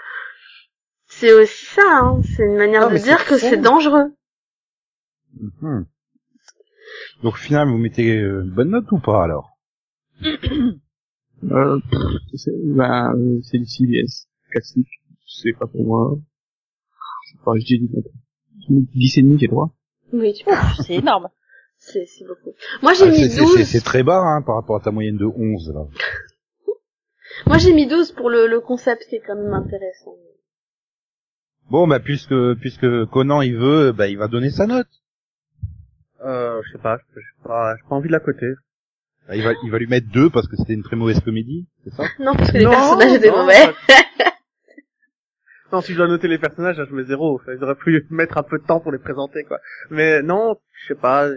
c'est 1.08 1.32
aussi 1.32 1.66
ça. 1.68 1.82
Hein. 1.82 2.20
C'est 2.36 2.44
une 2.44 2.58
manière 2.58 2.90
Non, 2.90 2.94
de 2.94 2.98
dire 2.98 3.26
que 3.26 3.38
c'est 3.38 3.56
dangereux. 3.58 4.12
Mhm. 5.40 5.86
Donc 7.24 7.34
au 7.34 7.38
final, 7.38 7.68
vous 7.70 7.78
mettez 7.78 8.18
euh, 8.18 8.44
une 8.44 8.52
bonne 8.52 8.70
note 8.72 8.92
ou 8.92 9.00
pas 9.00 9.24
alors 9.24 9.58
Euh, 11.44 11.80
c'est 12.36 12.52
ben, 12.64 13.16
euh, 13.16 13.40
c'est 13.42 13.58
du 13.58 13.66
CBS, 13.66 14.28
classique, 14.52 14.88
c'est 15.26 15.54
pas 15.58 15.66
pour 15.66 15.84
moi. 15.84 16.16
Je 17.26 17.32
sais 17.32 17.38
pas, 17.44 17.54
je 17.58 17.66
dis 17.66 17.90
10 18.94 19.18
et 19.18 19.22
demi, 19.24 19.40
j'ai 19.40 19.48
droit. 19.48 19.74
Oui, 20.14 20.34
tu 20.34 20.46
C'est 20.86 20.94
énorme. 20.98 21.30
c'est 21.80 22.06
c'est 22.06 22.26
beaucoup. 22.28 22.54
Moi, 22.84 22.94
j'ai 22.94 23.06
Ah, 23.06 23.10
mis 23.10 23.18
c'est- 23.18 23.30
c'est- 23.30 23.40
12. 23.42 23.56
C'est 23.58 23.66
c'est 23.66 23.82
très 23.84 24.04
bas 24.04 24.20
hein, 24.22 24.44
par 24.44 24.54
rapport 24.54 24.76
à 24.76 24.82
ta 24.82 24.92
moyenne 24.92 25.18
de 25.18 25.26
11 25.26 25.72
là. 25.74 25.88
Moi, 27.48 27.58
j'ai 27.58 27.74
mis 27.74 27.88
12 27.88 28.12
pour 28.12 28.30
le, 28.30 28.46
le 28.46 28.60
concept 28.60 29.08
qui 29.10 29.16
est 29.16 29.24
quand 29.26 29.36
même 29.36 29.54
intéressant. 29.56 30.14
Bon 31.72 31.88
bah 31.88 32.00
puisque 32.00 32.54
puisque 32.60 33.06
Conan 33.06 33.42
il 33.42 33.56
veut, 33.58 33.94
bah 33.94 34.10
il 34.10 34.18
va 34.20 34.28
donner 34.28 34.52
sa 34.52 34.68
note. 34.68 34.90
Euh, 36.24 36.62
je 36.66 36.72
sais 36.74 36.78
pas, 36.78 36.98
j'ai 37.16 37.44
pas, 37.44 37.76
j'ai 37.78 37.84
pas 37.90 37.96
envie 37.96 38.08
de 38.08 38.14
la 38.14 38.20
coter. 38.20 38.54
Bah, 39.28 39.36
il 39.36 39.44
va 39.44 39.54
il 39.64 39.72
va 39.72 39.78
lui 39.80 39.88
mettre 39.88 40.08
2 40.12 40.30
parce 40.30 40.48
que 40.48 40.56
c'était 40.56 40.74
une 40.74 40.84
très 40.84 40.96
mauvaise 40.96 41.20
comédie, 41.22 41.68
c'est 41.84 41.94
ça? 41.94 42.04
Non, 42.20 42.36
parce 42.36 42.52
que 42.52 42.58
les 42.58 42.66
Non, 42.66 42.72
personnages 42.72 43.14
étaient 43.14 43.30
non, 43.32 43.38
mauvais. 43.44 43.74
non, 45.72 45.82
si 45.82 45.94
je 45.94 45.98
dois 45.98 46.08
noter 46.08 46.28
les 46.28 46.38
personnages, 46.38 46.78
là, 46.78 46.86
je 46.90 46.94
mets 46.94 47.06
zéro. 47.06 47.36
Enfin, 47.36 47.54
Ils 47.54 47.64
auraient 47.64 47.76
pu 47.76 48.06
mettre 48.10 48.38
un 48.38 48.44
peu 48.44 48.60
de 48.60 48.66
temps 48.66 48.80
pour 48.82 48.92
les 48.92 48.98
présenter, 49.00 49.44
quoi. 49.46 49.60
Mais 49.90 50.22
non, 50.22 50.58
je 50.74 50.88
sais 50.94 51.00
pas. 51.00 51.30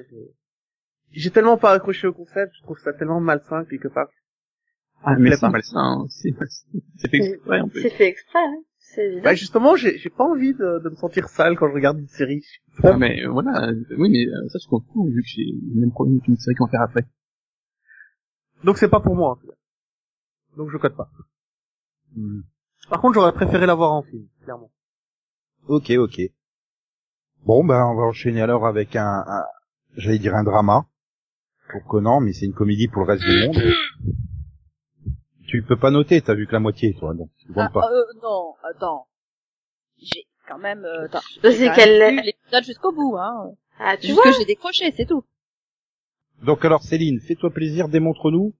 j'ai- 1.12 1.30
tellement 1.30 1.56
pas 1.56 1.72
accroché 1.72 2.06
au 2.08 2.12
concept, 2.12 2.52
je 2.58 2.62
trouve 2.62 2.78
ça 2.78 2.92
tellement 2.92 3.20
malsain 3.20 3.64
quelque 3.64 3.88
part. 3.88 4.08
Ah, 5.04 5.16
mais 5.18 5.32
c'est 5.32 5.40
pas. 5.42 5.50
malsain, 5.50 5.78
hein, 5.78 6.06
c'est. 6.08 6.30
C'est 6.98 7.08
fait 7.10 7.18
exprès, 7.18 7.60
en 7.60 7.68
C'est 7.72 7.82
fait. 7.82 7.90
fait 7.90 8.08
exprès, 8.08 8.38
hein. 8.44 8.62
C'est 8.94 9.06
évident. 9.06 9.22
Bah 9.22 9.34
justement, 9.34 9.76
j'ai 9.76 9.98
j'ai 9.98 10.10
pas 10.10 10.24
envie 10.24 10.54
de, 10.54 10.80
de 10.82 10.88
me 10.88 10.94
sentir 10.94 11.28
sale 11.28 11.56
quand 11.56 11.68
je 11.68 11.74
regarde 11.74 11.98
une 11.98 12.08
série. 12.08 12.44
Ah, 12.82 12.96
mais 12.96 13.24
euh, 13.24 13.30
voilà, 13.30 13.68
euh, 13.68 13.74
oui, 13.98 14.10
mais 14.10 14.26
euh, 14.26 14.48
ça, 14.48 14.58
je 14.62 14.68
comprends, 14.68 15.04
vu 15.06 15.22
que 15.22 15.28
j'ai 15.28 15.44
le 15.44 15.80
même 15.80 15.90
problème 15.90 16.20
qu'une 16.20 16.36
série 16.36 16.54
qu'on 16.54 16.66
va 16.66 16.70
faire 16.70 16.82
après. 16.82 17.04
Donc 18.64 18.78
c'est 18.78 18.88
pas 18.88 19.00
pour 19.00 19.14
moi. 19.14 19.38
Donc 20.56 20.70
je 20.70 20.78
code 20.78 20.96
pas. 20.96 21.10
Hmm. 22.16 22.40
Par 22.88 23.00
contre, 23.00 23.14
j'aurais 23.14 23.32
préféré 23.32 23.66
la 23.66 23.74
voir 23.74 23.92
en 23.92 24.02
film, 24.02 24.26
clairement. 24.44 24.70
Ok, 25.66 25.90
ok. 25.90 26.20
Bon, 27.44 27.64
ben, 27.64 27.84
on 27.86 27.94
va 27.96 28.02
enchaîner 28.02 28.42
alors 28.42 28.66
avec 28.66 28.96
un, 28.96 29.24
un 29.26 29.44
j'allais 29.96 30.18
dire 30.18 30.34
un 30.34 30.44
drama 30.44 30.86
pour 31.70 31.84
Conan, 31.84 32.20
mais 32.20 32.32
c'est 32.32 32.46
une 32.46 32.54
comédie 32.54 32.88
pour 32.88 33.02
le 33.04 33.12
reste 33.12 33.24
du 33.24 33.46
monde. 33.46 33.56
Tu 35.54 35.62
peux 35.62 35.76
pas 35.78 35.92
noter, 35.92 36.20
t'as 36.20 36.34
vu 36.34 36.48
que 36.48 36.52
la 36.52 36.58
moitié, 36.58 36.94
toi, 36.98 37.14
donc 37.14 37.28
tu 37.38 37.46
Ah, 37.54 37.68
comptes 37.68 37.74
pas. 37.74 37.88
euh, 37.92 38.02
non, 38.24 38.54
attends. 38.68 39.06
J'ai 40.02 40.24
quand 40.48 40.58
même, 40.58 40.84
euh, 40.84 41.04
attends. 41.04 41.20
Je 41.44 41.48
j'ai 41.48 41.56
sais 41.56 41.66
quand 41.68 41.74
qu'elle 41.74 41.98
même 42.00 42.16
l'est. 42.16 42.22
vu 42.22 42.26
l'épisode 42.26 42.64
jusqu'au 42.64 42.90
bout, 42.90 43.16
hein. 43.16 43.52
Ah, 43.78 43.96
tu 43.96 44.08
Juste 44.08 44.14
vois 44.20 44.32
que 44.32 44.36
j'ai 44.38 44.46
décroché, 44.46 44.92
c'est 44.96 45.06
tout. 45.06 45.22
Donc 46.42 46.64
alors 46.64 46.82
Céline, 46.82 47.20
fais-toi 47.20 47.50
plaisir, 47.50 47.88
démontre-nous 47.88 48.52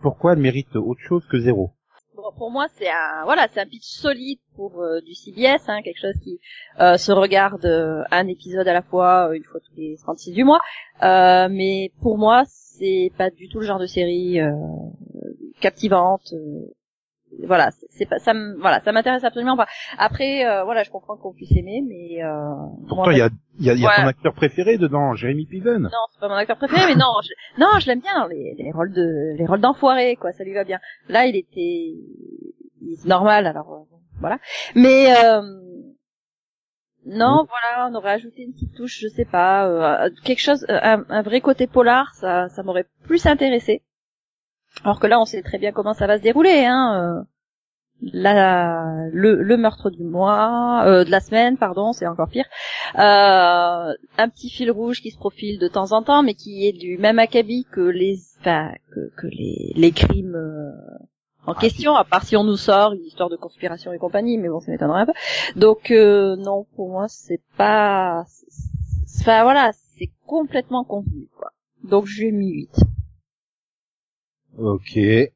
pourquoi 0.00 0.32
elle 0.32 0.38
mérite 0.38 0.74
autre 0.76 1.02
chose 1.02 1.26
que 1.30 1.38
zéro. 1.38 1.72
Bon, 2.16 2.32
pour 2.38 2.50
moi, 2.50 2.68
c'est 2.76 2.88
un, 2.88 3.24
voilà, 3.24 3.46
c'est 3.52 3.60
un 3.60 3.66
pitch 3.66 3.84
solide 3.84 4.38
pour 4.56 4.80
euh, 4.80 5.02
du 5.02 5.14
CBS, 5.14 5.68
hein, 5.68 5.82
quelque 5.82 6.00
chose 6.00 6.14
qui 6.22 6.38
euh, 6.80 6.96
se 6.96 7.12
regarde 7.12 7.66
euh, 7.66 8.02
un 8.10 8.28
épisode 8.28 8.66
à 8.66 8.72
la 8.72 8.80
fois, 8.82 9.28
euh, 9.28 9.32
une 9.34 9.44
fois 9.44 9.60
tous 9.60 9.74
les 9.76 9.98
36 9.98 10.32
du 10.32 10.44
mois. 10.44 10.60
Euh, 11.02 11.48
mais 11.50 11.92
pour 12.00 12.16
moi, 12.16 12.44
c'est 12.46 13.10
pas 13.18 13.28
du 13.30 13.48
tout 13.50 13.60
le 13.60 13.66
genre 13.66 13.78
de 13.80 13.86
série 13.86 14.40
euh, 14.40 14.52
captivante. 15.60 16.32
euh, 16.32 16.66
voilà, 17.48 17.70
c'est- 17.90 18.06
pas, 18.06 18.18
ça, 18.20 18.32
me- 18.32 18.56
voilà, 18.60 18.80
ça 18.84 18.92
m'intéresse 18.92 19.24
absolument 19.24 19.56
pas. 19.56 19.66
Après, 19.98 20.46
euh, 20.46 20.62
voilà, 20.62 20.84
je 20.84 20.90
comprends 20.90 21.16
qu'on 21.16 21.32
puisse 21.32 21.50
aimer, 21.56 21.82
mais 21.84 22.22
euh, 22.22 22.30
Pourtant, 22.88 23.10
il 23.10 23.18
y 23.18 23.22
a, 23.22 23.28
il 23.58 23.66
y 23.66 23.70
a, 23.70 23.74
y 23.74 23.84
a 23.84 23.88
Ouais. 23.88 23.96
ton 24.02 24.06
acteur 24.06 24.34
préféré 24.34 24.78
dedans, 24.78 25.14
Jérémy 25.14 25.46
Piven. 25.46 25.82
non, 25.82 25.90
c'est 26.12 26.20
pas 26.20 26.28
mon 26.28 26.34
acteur 26.34 26.56
préféré, 26.58 26.82
mais 26.86 26.94
non, 26.94 27.12
je, 27.24 27.60
non, 27.60 27.66
je 27.80 27.86
l'aime 27.88 28.00
bien 28.00 28.20
dans 28.20 28.28
les, 28.28 28.54
les 28.56 28.70
rôles 28.70 28.92
de, 28.92 29.34
les 29.36 29.46
rôles 29.46 29.60
d'enfoiré, 29.60 30.14
quoi, 30.14 30.30
ça 30.32 30.44
lui 30.44 30.54
va 30.54 30.62
bien. 30.62 30.78
Là, 31.08 31.26
il 31.26 31.34
était, 31.34 31.94
il 32.82 32.92
est 32.92 33.04
normal, 33.04 33.46
alors 33.48 33.72
euh, 33.72 33.96
voilà. 34.20 34.38
Mais 34.76 35.12
euh, 35.24 35.42
non, 37.06 37.46
voilà, 37.48 37.88
on 37.90 37.94
aurait 37.96 38.12
ajouté 38.12 38.42
une 38.42 38.52
petite 38.52 38.74
touche, 38.76 38.98
je 39.00 39.08
sais 39.08 39.26
pas, 39.26 39.66
euh, 40.06 40.10
quelque 40.24 40.40
chose, 40.40 40.64
un, 40.68 41.04
un 41.08 41.22
vrai 41.22 41.40
côté 41.40 41.66
polar, 41.66 42.14
ça, 42.14 42.48
ça 42.48 42.62
m'aurait 42.62 42.86
plus 43.04 43.26
intéressé. 43.26 43.82
Alors 44.82 45.00
que 45.00 45.06
là, 45.06 45.20
on 45.20 45.24
sait 45.24 45.42
très 45.42 45.58
bien 45.58 45.72
comment 45.72 45.94
ça 45.94 46.06
va 46.06 46.18
se 46.18 46.22
dérouler, 46.22 46.64
hein. 46.66 47.20
euh, 47.20 47.22
la, 48.12 49.08
le, 49.12 49.42
le 49.42 49.56
meurtre 49.56 49.88
du 49.90 50.02
mois, 50.02 50.82
euh, 50.86 51.04
de 51.04 51.10
la 51.10 51.20
semaine, 51.20 51.56
pardon, 51.56 51.92
c'est 51.92 52.06
encore 52.06 52.28
pire. 52.28 52.44
Euh, 52.96 53.94
un 54.18 54.28
petit 54.28 54.50
fil 54.50 54.70
rouge 54.70 55.00
qui 55.00 55.10
se 55.10 55.16
profile 55.16 55.58
de 55.58 55.68
temps 55.68 55.92
en 55.92 56.02
temps, 56.02 56.22
mais 56.22 56.34
qui 56.34 56.66
est 56.66 56.72
du 56.72 56.98
même 56.98 57.18
acabit 57.18 57.66
que 57.70 57.80
les, 57.80 58.18
enfin, 58.40 58.72
que, 58.92 59.10
que 59.16 59.26
les, 59.28 59.72
les 59.76 59.92
crimes 59.92 60.34
euh, 60.34 60.70
en 61.46 61.52
Ah, 61.52 61.60
question, 61.60 61.94
à 61.94 62.04
part 62.04 62.24
si 62.24 62.36
on 62.36 62.44
nous 62.44 62.56
sort 62.56 62.92
une 62.92 63.04
histoire 63.04 63.30
de 63.30 63.36
conspiration 63.36 63.92
et 63.92 63.98
compagnie, 63.98 64.38
mais 64.38 64.48
bon, 64.48 64.60
ça 64.60 64.70
m'étonnerait 64.70 65.02
un 65.02 65.06
peu. 65.06 65.12
Donc 65.56 65.90
euh, 65.90 66.36
non, 66.36 66.66
pour 66.74 66.90
moi, 66.90 67.06
c'est 67.08 67.40
pas, 67.56 68.24
enfin 69.20 69.42
voilà, 69.44 69.70
c'est 69.96 70.10
complètement 70.26 70.84
convenu, 70.84 71.28
quoi. 71.38 71.52
Donc 71.84 72.06
j'ai 72.06 72.32
mis 72.32 72.50
8. 72.50 72.70
Ok. 74.58 74.96
Il 74.96 75.30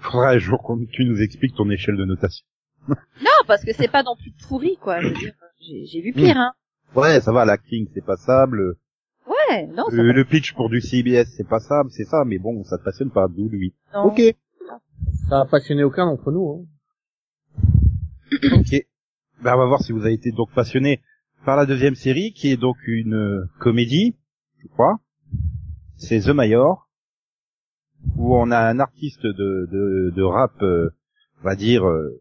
faudra 0.00 0.30
un 0.30 0.38
jour 0.38 0.62
que 0.62 0.84
tu 0.90 1.04
nous 1.04 1.20
expliques 1.22 1.54
ton 1.54 1.68
échelle 1.70 1.96
de 1.96 2.04
notation. 2.04 2.44
Non, 2.88 3.44
parce 3.46 3.64
que 3.64 3.72
c'est 3.72 3.90
pas 3.90 4.02
non 4.02 4.16
plus 4.16 4.32
pourri, 4.48 4.76
quoi. 4.80 5.00
J'ai 5.60 5.84
j'ai 5.86 6.00
vu 6.00 6.12
pire, 6.12 6.36
hein. 6.36 6.52
Ouais, 6.94 7.20
ça 7.20 7.32
va, 7.32 7.44
l'acting 7.44 7.86
c'est 7.94 8.04
passable. 8.04 8.76
Ouais, 9.26 9.66
non, 9.66 9.84
ça 9.90 9.96
Euh, 9.96 10.06
va. 10.06 10.12
le 10.12 10.24
pitch 10.24 10.54
pour 10.54 10.70
du 10.70 10.80
CBS 10.80 11.26
c'est 11.36 11.46
passable, 11.48 11.90
c'est 11.90 12.04
ça, 12.04 12.24
mais 12.24 12.38
bon, 12.38 12.64
ça 12.64 12.78
te 12.78 12.84
passionne 12.84 13.10
pas, 13.10 13.28
d'où 13.28 13.48
lui. 13.48 13.74
Non. 13.94 14.04
Ok. 14.04 14.20
Ça 15.28 15.40
a 15.40 15.44
passionné 15.46 15.84
aucun 15.84 16.06
d'entre 16.06 16.30
nous. 16.32 16.66
Hein. 17.56 17.58
Ok. 18.58 18.86
Ben, 19.42 19.54
on 19.54 19.58
va 19.58 19.66
voir 19.66 19.82
si 19.82 19.92
vous 19.92 20.00
avez 20.02 20.14
été 20.14 20.32
donc 20.32 20.50
passionné 20.52 21.00
par 21.44 21.56
la 21.56 21.66
deuxième 21.66 21.94
série, 21.94 22.32
qui 22.32 22.50
est 22.50 22.56
donc 22.56 22.76
une 22.86 23.14
euh, 23.14 23.44
comédie, 23.60 24.16
je 24.62 24.68
crois. 24.68 24.98
C'est 25.96 26.20
The 26.20 26.28
Mayor, 26.30 26.87
où 28.16 28.34
on 28.36 28.50
a 28.50 28.58
un 28.58 28.78
artiste 28.80 29.22
de, 29.24 29.68
de, 29.70 30.12
de 30.14 30.22
rap, 30.22 30.52
euh, 30.62 30.90
on 31.40 31.44
va 31.44 31.56
dire, 31.56 31.86
euh, 31.86 32.20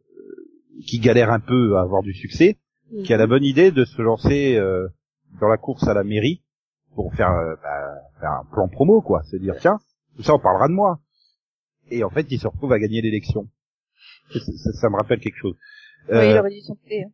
qui 0.86 1.00
galère 1.00 1.32
un 1.32 1.40
peu 1.40 1.78
à 1.78 1.82
avoir 1.82 2.02
du 2.04 2.14
succès, 2.14 2.58
qui 3.04 3.14
a 3.14 3.18
la 3.18 3.28
bonne 3.28 3.44
idée 3.44 3.72
de 3.72 3.84
se 3.86 4.02
lancer 4.02 4.56
euh, 4.56 4.88
dans 5.42 5.48
la 5.48 5.58
course 5.58 5.88
à 5.88 5.94
la 5.94 6.04
mairie 6.04 6.42
pour 6.96 7.14
faire, 7.14 7.32
euh, 7.32 7.56
bah, 7.62 7.96
faire 8.20 8.32
un 8.32 8.46
plan 8.52 8.68
promo, 8.68 9.02
quoi. 9.02 9.24
Se 9.24 9.36
dire, 9.38 9.56
tiens, 9.60 9.80
tout 10.16 10.24
ça, 10.24 10.34
on 10.34 10.40
parlera 10.40 10.68
de 10.68 10.74
moi. 10.74 11.00
Et 11.92 12.04
en 12.04 12.10
fait, 12.10 12.28
il 12.32 12.40
se 12.40 12.48
retrouve 12.48 12.74
à 12.74 12.80
gagner 12.80 13.02
l'élection. 13.02 13.48
Ça, 14.32 14.40
ça- 14.40 14.72
ça 14.74 14.90
me 14.90 14.96
rappelle 14.98 15.20
quelque 15.20 15.38
chose. 15.38 15.56
Oui, 16.10 16.16
Euh, 16.16 16.32
il 16.32 16.38
aurait 16.40 16.50
dû 16.52 16.62
s'en 16.62 16.76
couper, 16.76 17.04
hein. 17.04 17.10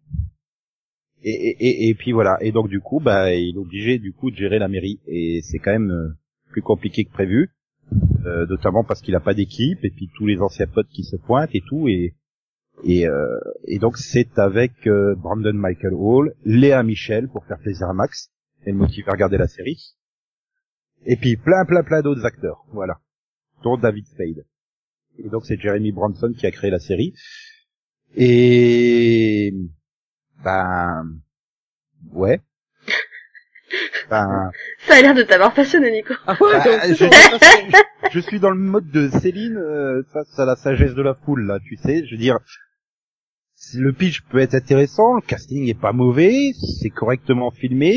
et, 1.24 1.32
et, 1.32 1.68
et, 1.68 1.90
et 1.90 1.94
puis 1.96 2.12
voilà. 2.12 2.38
Et 2.42 2.52
donc 2.52 2.70
du 2.70 2.80
coup, 2.80 3.00
bah, 3.00 3.34
il 3.34 3.56
est 3.56 3.60
obligé 3.60 3.98
du 4.00 4.14
coup 4.14 4.30
de 4.32 4.36
gérer 4.36 4.60
la 4.60 4.68
mairie. 4.68 5.00
Et 5.08 5.42
c'est 5.44 5.60
quand 5.60 5.72
même 5.72 5.92
euh, 5.92 6.10
plus 6.52 6.62
compliqué 6.62 7.06
que 7.06 7.12
prévu, 7.12 7.50
euh, 8.26 8.46
notamment 8.48 8.84
parce 8.84 9.02
qu'il 9.02 9.16
a 9.16 9.20
pas 9.20 9.34
d'équipe 9.34 9.84
et 9.84 9.90
puis 9.90 10.10
tous 10.16 10.26
les 10.26 10.40
anciens 10.40 10.68
potes 10.68 10.90
qui 10.90 11.04
se 11.04 11.16
pointent 11.16 11.54
et 11.54 11.62
tout. 11.68 11.88
Et 11.88 12.16
et, 12.84 13.08
euh, 13.08 13.40
et 13.66 13.78
donc 13.78 13.98
c'est 13.98 14.40
avec 14.40 14.88
euh, 14.88 15.16
Brandon 15.16 15.54
Michael 15.54 15.94
Hall, 15.94 16.34
Léa 16.44 16.82
Michel 16.84 17.28
pour 17.30 17.46
faire 17.46 17.60
plaisir 17.60 17.88
à 17.88 17.94
Max 17.94 18.32
et 18.66 18.72
le 18.72 18.78
motiver 18.78 19.08
à 19.10 19.12
regarder 19.12 19.38
la 19.38 19.48
série. 19.48 19.96
Et 21.06 21.16
puis 21.16 21.38
plein 21.38 21.66
plein 21.66 21.84
plein 21.84 22.02
d'autres 22.02 22.26
acteurs, 22.26 22.66
voilà, 22.72 23.00
dont 23.64 23.78
David 23.78 24.08
Spade. 24.08 24.46
Et 25.20 25.30
donc 25.30 25.46
c'est 25.46 25.60
Jeremy 25.60 25.92
Branson 25.92 26.34
qui 26.36 26.48
a 26.48 26.52
créé 26.52 26.72
la 26.72 26.80
série. 26.80 27.14
Et 28.16 29.54
ben 30.44 31.20
ouais. 32.12 32.42
Ben 34.10 34.52
Ça 34.88 34.96
a 34.96 35.02
l'air 35.02 35.14
de 35.16 35.24
t'avoir 35.24 35.54
passionné, 35.54 35.92
Nico. 35.92 36.14
bah, 36.28 36.36
je, 36.88 36.94
je- 36.94 38.10
je 38.12 38.20
suis 38.20 38.40
dans 38.40 38.50
le 38.52 38.58
mode 38.60 38.90
de 38.92 39.10
Céline 39.10 39.58
euh, 39.58 40.04
face 40.14 40.38
à 40.40 40.46
la 40.46 40.56
sagesse 40.56 40.94
de 40.96 41.02
la 41.02 41.14
foule 41.16 41.46
là, 41.48 41.60
tu 41.66 41.76
sais. 41.78 42.06
Je 42.06 42.12
veux 42.12 42.18
dire, 42.22 42.38
si 43.56 43.78
le 43.78 43.94
pitch 43.94 44.22
peut 44.30 44.40
être 44.40 44.56
intéressant, 44.56 45.14
le 45.16 45.22
casting 45.22 45.68
est 45.70 45.80
pas 45.80 45.94
mauvais, 45.94 46.52
c'est 46.82 46.90
correctement 46.90 47.50
filmé 47.52 47.92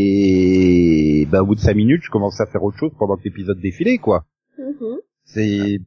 et 0.00 1.26
bah 1.30 1.42
au 1.42 1.46
bout 1.46 1.54
de 1.54 1.60
cinq 1.60 1.74
minutes, 1.76 2.02
je 2.04 2.10
commence 2.10 2.40
à 2.40 2.46
faire 2.46 2.62
autre 2.62 2.78
chose 2.78 2.92
pendant 2.98 3.16
que 3.16 3.24
l'épisode 3.24 3.60
défilait 3.60 3.98
quoi. 3.98 4.24
Mhm. 4.58 4.98
C'est 5.24 5.78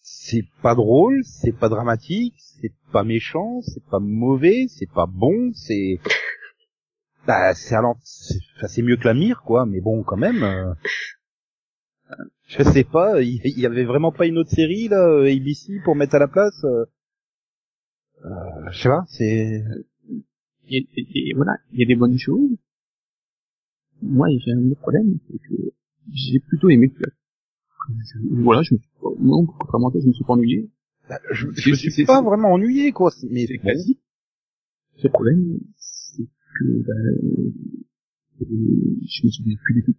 c'est 0.00 0.44
pas 0.62 0.74
drôle, 0.74 1.22
c'est 1.24 1.52
pas 1.56 1.68
dramatique, 1.68 2.34
c'est 2.60 2.72
pas 2.92 3.02
méchant, 3.04 3.60
c'est 3.62 3.84
pas 3.90 3.98
mauvais, 4.00 4.66
c'est 4.68 4.90
pas 4.90 5.06
bon, 5.06 5.50
c'est 5.54 5.98
bah 7.26 7.54
c'est 7.54 7.74
allant 7.74 7.96
c'est 8.02 8.82
mieux 8.82 8.96
que 8.96 9.04
la 9.08 9.14
mire 9.14 9.42
quoi, 9.42 9.66
mais 9.66 9.80
bon 9.80 10.02
quand 10.02 10.16
même 10.16 10.42
euh, 10.42 10.72
je 12.48 12.62
sais 12.62 12.84
pas, 12.84 13.20
il 13.22 13.58
y 13.58 13.66
avait 13.66 13.84
vraiment 13.84 14.12
pas 14.12 14.26
une 14.26 14.38
autre 14.38 14.50
série 14.50 14.88
là 14.88 15.06
euh, 15.06 15.30
ABC 15.30 15.80
pour 15.84 15.96
mettre 15.96 16.14
à 16.14 16.18
la 16.18 16.28
place 16.28 16.64
euh, 16.64 16.84
euh, 18.24 18.70
je 18.70 18.82
sais 18.82 18.88
pas, 18.88 19.04
c'est 19.08 19.62
voilà, 21.36 21.52
il 21.72 21.80
y 21.80 21.82
a 21.84 21.86
des 21.86 21.94
bonnes 21.94 22.18
choses. 22.18 22.50
Moi, 24.02 24.28
j'ai 24.44 24.52
un 24.52 24.70
autre 24.70 24.80
problème, 24.80 25.18
c'est 25.30 25.38
que 25.38 25.54
j'ai 26.12 26.40
plutôt 26.40 26.68
aimé 26.68 26.92
le. 26.94 27.06
Je- 28.04 28.42
Voilà, 28.42 28.62
je 28.62 28.74
me 28.74 28.78
suis 28.78 28.88
pas, 29.00 29.08
non, 29.20 29.46
contrairement 29.46 29.88
à 29.88 29.92
toi, 29.92 30.00
je 30.02 30.08
me 30.08 30.12
suis 30.12 30.24
pas 30.24 30.32
ennuyé. 30.32 30.68
bah, 31.08 31.20
je, 31.30 31.46
je 31.52 31.70
me 31.70 31.74
suis 31.76 32.04
pas 32.04 32.20
vraiment 32.22 32.52
ennuyé 32.52 32.92
quoi, 32.92 33.12
mais 33.30 33.46
C'est 33.46 33.58
classique. 33.58 34.00
Le 35.02 35.08
problème, 35.10 35.58
que, 36.58 36.64
ben, 36.86 36.94
euh, 38.42 38.46
je 39.08 39.26
me 39.26 39.30
souviens 39.30 39.56
plus 39.64 39.74
du 39.74 39.84
tout. 39.84 39.94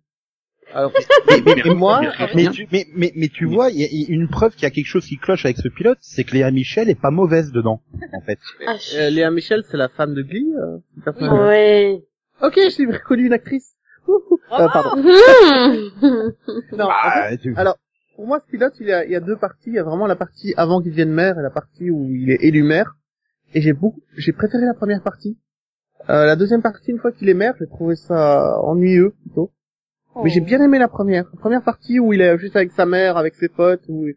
Alors, 0.74 0.92
mais, 1.30 1.42
mais- 1.56 1.62
et 1.66 1.74
moi, 1.74 2.02
mais- 2.02 2.28
Mais 2.36 2.50
tu, 2.52 2.68
mais, 2.72 2.86
mais, 2.96 3.14
mais 3.16 3.28
tu 3.30 3.46
Oui. 3.46 3.56
vois, 3.56 3.70
il 3.72 3.80
y 3.80 3.84
a 3.84 4.14
une 4.14 4.28
preuve 4.28 4.54
qu'il 4.54 4.64
y 4.64 4.66
a 4.66 4.72
quelque 4.72 4.86
chose 4.86 5.06
qui 5.06 5.18
cloche 5.18 5.46
avec 5.46 5.58
ce 5.58 5.70
pilote, 5.70 5.98
c'est 6.02 6.24
que 6.26 6.34
Léa 6.34 6.52
Michel 6.52 6.90
est 6.90 7.00
pas 7.00 7.12
mauvaise 7.12 7.52
dedans, 7.52 7.82
en 8.14 8.22
fait. 8.22 8.40
Ah, 8.68 8.76
je- 8.78 8.98
euh, 8.98 9.10
Léa 9.10 9.32
Michel, 9.32 9.64
c'est 9.70 9.78
la 9.78 9.88
femme 9.90 10.14
de 10.14 10.22
Glee. 10.24 10.52
Euh. 10.56 11.48
Ouais. 11.48 12.04
Ok, 12.42 12.60
j'ai 12.76 12.86
reconnu 12.86 13.26
une 13.28 13.34
actrice. 13.34 13.74
Euh, 14.50 14.68
pardon. 14.72 15.02
Mhm. 15.02 16.34
Non, 16.78 16.86
en 16.86 17.30
fait, 17.30 17.38
tu- 17.40 17.54
alors, 17.58 17.78
pour 18.16 18.26
moi, 18.28 18.40
ce 18.46 18.50
pilote, 18.50 18.74
il 18.80 18.88
y, 18.88 18.92
a, 18.94 19.04
il 19.04 19.12
y 19.12 19.16
a 19.16 19.20
deux 19.20 19.36
parties. 19.36 19.70
Il 19.70 19.74
y 19.74 19.80
a 19.80 19.84
vraiment 19.84 20.08
la 20.08 20.16
partie 20.16 20.54
avant 20.56 20.82
qu'il 20.82 20.92
devienne 20.92 21.12
maire 21.12 21.38
et 21.38 21.42
la 21.44 21.50
partie 21.50 21.92
où 21.92 22.14
il 22.16 22.30
est 22.32 22.42
élu 22.44 22.64
maire. 22.64 22.96
Et 23.54 23.62
j'ai 23.62 23.74
beaucoup, 23.74 24.02
j'ai 24.16 24.32
préféré 24.32 24.64
la 24.66 24.74
première 24.74 25.04
partie. 25.04 25.38
Euh, 26.10 26.26
la 26.26 26.36
deuxième 26.36 26.62
partie, 26.62 26.92
une 26.92 27.00
fois 27.00 27.12
qu'il 27.12 27.28
est 27.30 27.34
maire, 27.34 27.54
j'ai 27.60 27.68
trouvé 27.68 27.96
ça 27.96 28.60
ennuyeux 28.62 29.14
plutôt. 29.24 29.52
Mais 30.24 30.30
j'ai 30.30 30.40
bien 30.42 30.62
aimé 30.64 30.80
la 30.80 30.88
première. 30.88 31.26
La 31.34 31.40
première 31.40 31.64
partie 31.64 32.00
où 32.00 32.12
il 32.14 32.22
est 32.22 32.38
juste 32.40 32.56
avec 32.56 32.72
sa 32.72 32.86
mère, 32.86 33.18
avec 33.18 33.36
ses 33.36 33.50
potes, 33.50 33.84
où, 33.88 34.08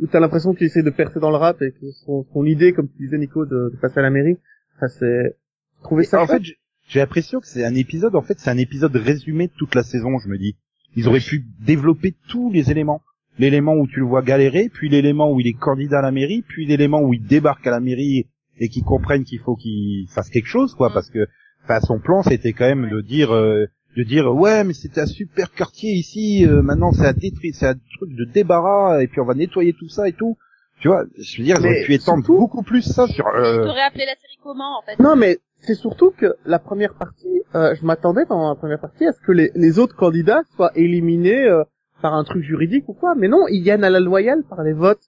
où 0.00 0.06
t'as 0.08 0.18
l'impression 0.20 0.52
qu'il 0.54 0.66
essaie 0.66 0.82
de 0.82 0.90
percer 0.90 1.20
dans 1.20 1.30
le 1.30 1.36
rap 1.36 1.60
et 1.62 1.70
que 1.72 1.90
son, 2.04 2.24
son 2.32 2.44
idée, 2.44 2.72
comme 2.72 2.88
tu 2.88 2.98
disais 2.98 3.18
Nico, 3.18 3.44
de, 3.46 3.70
de 3.72 3.76
passer 3.80 4.00
à 4.00 4.02
la 4.02 4.10
mairie, 4.10 4.38
ça 4.80 4.88
c'est, 4.88 5.36
j'ai 5.76 5.82
trouvé 5.82 6.04
ça 6.04 6.20
en 6.22 6.26
fait, 6.26 6.42
j'ai- 6.42 6.56
j'ai 6.88 6.98
l'impression 6.98 7.40
que 7.40 7.46
c'est 7.46 7.64
un 7.64 7.74
épisode, 7.74 8.16
en 8.16 8.22
fait, 8.22 8.38
c'est 8.40 8.50
un 8.50 8.58
épisode 8.58 8.96
résumé 8.96 9.46
de 9.46 9.52
toute 9.52 9.74
la 9.76 9.82
saison, 9.84 10.18
je 10.18 10.28
me 10.28 10.36
dis. 10.38 10.56
Ils 10.96 11.08
auraient 11.08 11.20
pu 11.20 11.44
développer 11.60 12.14
tous 12.28 12.50
les 12.50 12.70
éléments. 12.70 13.00
L'élément 13.38 13.74
où 13.76 13.86
tu 13.86 14.00
le 14.00 14.04
vois 14.06 14.20
galérer, 14.22 14.68
puis 14.68 14.88
l'élément 14.88 15.30
où 15.32 15.40
il 15.40 15.46
est 15.46 15.52
candidat 15.58 16.00
à 16.00 16.02
la 16.02 16.10
mairie, 16.10 16.42
puis 16.42 16.66
l'élément 16.66 17.00
où 17.00 17.14
il 17.14 17.22
débarque 17.24 17.66
à 17.66 17.70
la 17.70 17.80
mairie 17.80 18.26
et 18.58 18.68
qu'ils 18.68 18.84
comprennent 18.84 19.24
qu'il 19.24 19.40
faut 19.40 19.56
qu'ils 19.56 20.06
fassent 20.08 20.30
quelque 20.30 20.48
chose, 20.48 20.74
quoi, 20.74 20.90
Mm. 20.90 20.94
parce 20.94 21.10
que, 21.10 21.26
enfin, 21.64 21.80
son 21.80 21.98
plan, 21.98 22.22
c'était 22.22 22.52
quand 22.52 22.66
même 22.66 22.90
de 22.90 23.00
dire, 23.00 23.32
euh, 23.34 23.66
de 23.96 24.02
dire, 24.02 24.34
ouais, 24.34 24.64
mais 24.64 24.72
c'était 24.72 25.00
un 25.02 25.06
super 25.06 25.52
quartier 25.52 25.92
ici, 25.92 26.46
euh, 26.46 26.62
maintenant 26.62 26.92
c'est 26.92 27.06
un 27.06 27.12
détruit, 27.12 27.52
c'est 27.52 27.66
un 27.66 27.74
truc 27.74 28.10
de 28.16 28.24
débarras, 28.24 29.02
et 29.02 29.06
puis 29.06 29.20
on 29.20 29.24
va 29.26 29.34
nettoyer 29.34 29.72
tout 29.72 29.88
ça 29.88 30.08
et 30.08 30.12
tout. 30.12 30.36
Tu 30.80 30.88
vois, 30.88 31.04
je 31.16 31.38
veux 31.38 31.44
dire, 31.44 31.56
ils 31.60 31.62
Mais 31.62 31.68
auraient 31.68 31.84
pu 31.84 31.94
étendre 31.94 32.24
surtout- 32.24 32.38
beaucoup 32.40 32.62
plus 32.62 32.82
ça 32.82 33.06
sur. 33.06 33.24
Tu 33.24 33.30
Euh... 33.40 33.66
aurais 33.68 33.82
appelé 33.82 34.04
la 34.06 34.16
série 34.16 34.38
comment 34.42 34.78
en 34.78 34.82
fait? 34.82 34.98
Non, 35.00 35.14
mais 35.14 35.38
c'est 35.60 35.74
surtout 35.76 36.10
que 36.10 36.34
la 36.44 36.58
première 36.58 36.94
partie, 36.94 37.42
euh, 37.54 37.74
je 37.78 37.84
m'attendais 37.86 38.24
dans 38.28 38.48
la 38.48 38.56
première 38.56 38.80
partie 38.80 39.06
à 39.06 39.12
ce 39.12 39.20
que 39.20 39.30
les, 39.32 39.52
les 39.54 39.78
autres 39.78 39.94
candidats 39.94 40.42
soient 40.56 40.72
éliminés 40.74 41.44
euh, 41.44 41.62
par 42.00 42.14
un 42.14 42.24
truc 42.24 42.42
juridique 42.42 42.88
ou 42.88 42.94
quoi. 42.94 43.14
Mais 43.14 43.28
non, 43.28 43.46
ils 43.48 43.62
gagnent 43.62 43.84
à 43.84 43.90
la 43.90 44.00
loyale 44.00 44.42
par 44.48 44.64
les 44.64 44.72
votes. 44.72 45.04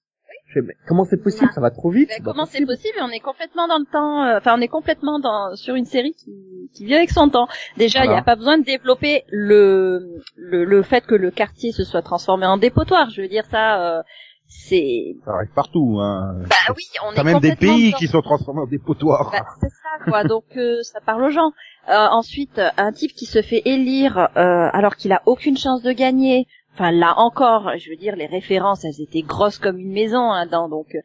Je 0.54 0.61
fais, 0.61 0.66
mais 0.66 0.75
comment 0.87 1.04
c'est 1.04 1.23
possible? 1.23 1.50
Ça 1.54 1.61
va 1.61 1.70
trop 1.70 1.90
vite. 1.90 2.11
Comment 2.25 2.44
c'est 2.46 2.64
possible. 2.66 2.94
On 3.02 3.08
est 3.11 3.20
complètement 3.20 3.66
dans 3.68 3.78
le 3.78 3.87
temps. 3.90 4.25
euh, 4.25 4.38
Enfin, 4.38 4.56
on 4.56 4.61
est 4.61 4.68
complètement 4.68 5.18
dans 5.18 5.54
sur 5.56 5.75
une 5.75 5.84
série 5.84 6.14
qui, 6.14 6.32
qui 6.75 6.84
vient 6.87 6.99
avec 6.99 7.11
son 7.11 7.28
temps. 7.28 7.49
Déjà, 7.76 8.04
il 8.04 8.08
n'y 8.08 8.14
a 8.20 8.23
pas 8.23 8.37
besoin 8.37 8.58
de 8.58 8.64
développer 8.64 9.25
le, 9.30 10.20
le 10.37 10.64
le 10.64 10.82
fait 10.82 11.04
que 11.06 11.14
le 11.14 11.30
quartier 11.30 11.73
se 11.73 11.84
soit 11.84 12.02
transformé 12.02 12.46
en 12.46 12.56
dépotoir. 12.56 13.11
Je 13.11 13.23
veux 13.23 13.28
dire 13.28 13.44
ça, 13.50 13.80
euh, 13.99 14.02
c'est. 14.46 15.16
Ça 15.25 15.32
arrive 15.32 15.52
partout, 15.54 15.99
hein. 16.00 16.34
Bah 16.49 16.75
oui, 16.76 16.84
on 17.06 17.12
est 17.14 17.25
même 17.25 17.40
des 17.40 17.56
pays 17.56 17.90
dans- 17.92 17.96
qui 17.99 18.06
sont 18.06 18.23
transformés 18.23 18.61
en 18.62 18.66
dépotoirs. 18.66 19.30
Bah, 19.32 19.44
c'est 19.61 19.68
ça 19.70 20.04
quoi, 20.04 20.25
donc 20.25 20.44
euh, 20.56 20.82
ça 20.82 21.00
parle 21.00 21.25
aux 21.25 21.30
gens. 21.30 21.52
Euh, 21.88 22.06
ensuite, 22.11 22.61
un 22.78 22.92
type 22.92 23.12
qui 23.12 23.26
se 23.26 23.42
fait 23.42 23.62
élire 23.64 24.16
euh, 24.37 24.68
alors 24.73 24.96
qu'il 24.96 25.12
a 25.12 25.23
aucune 25.26 25.56
chance 25.56 25.82
de 25.82 25.92
gagner. 25.92 26.46
Enfin 26.74 26.90
là 26.90 27.14
encore, 27.18 27.72
je 27.78 27.88
veux 27.90 27.96
dire, 27.96 28.16
les 28.16 28.26
références, 28.26 28.84
elles 28.84 29.00
étaient 29.00 29.22
grosses 29.22 29.58
comme 29.58 29.78
une 29.78 29.92
maison 29.92 30.32
hein, 30.32 30.46
dans, 30.46 30.68
donc 30.68 30.88
euh, 30.94 30.98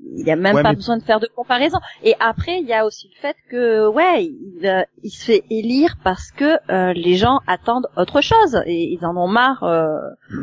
il 0.00 0.24
n'y 0.24 0.30
a 0.30 0.36
même 0.36 0.54
Ouais, 0.56 0.62
pas 0.62 0.70
mais- 0.70 0.76
besoin 0.76 0.98
de 0.98 1.02
faire 1.02 1.20
de 1.20 1.26
comparaison. 1.26 1.78
Et 2.04 2.14
après, 2.20 2.60
il 2.60 2.66
y 2.68 2.72
a 2.74 2.84
aussi 2.86 3.10
le 3.14 3.20
fait 3.20 3.34
que 3.50 3.88
ouais, 3.88 4.24
il, 4.26 4.60
euh, 4.66 4.82
il 5.02 5.10
se 5.10 5.24
fait 5.24 5.42
élire 5.50 5.96
parce 6.04 6.30
que 6.30 6.58
euh, 6.70 6.92
les 6.92 7.16
gens 7.16 7.40
attendent 7.46 7.88
autre 7.96 8.20
chose 8.20 8.60
et 8.66 8.92
ils 8.92 9.04
en 9.06 9.16
ont 9.16 9.26
marre. 9.26 9.62
euh, 9.64 9.96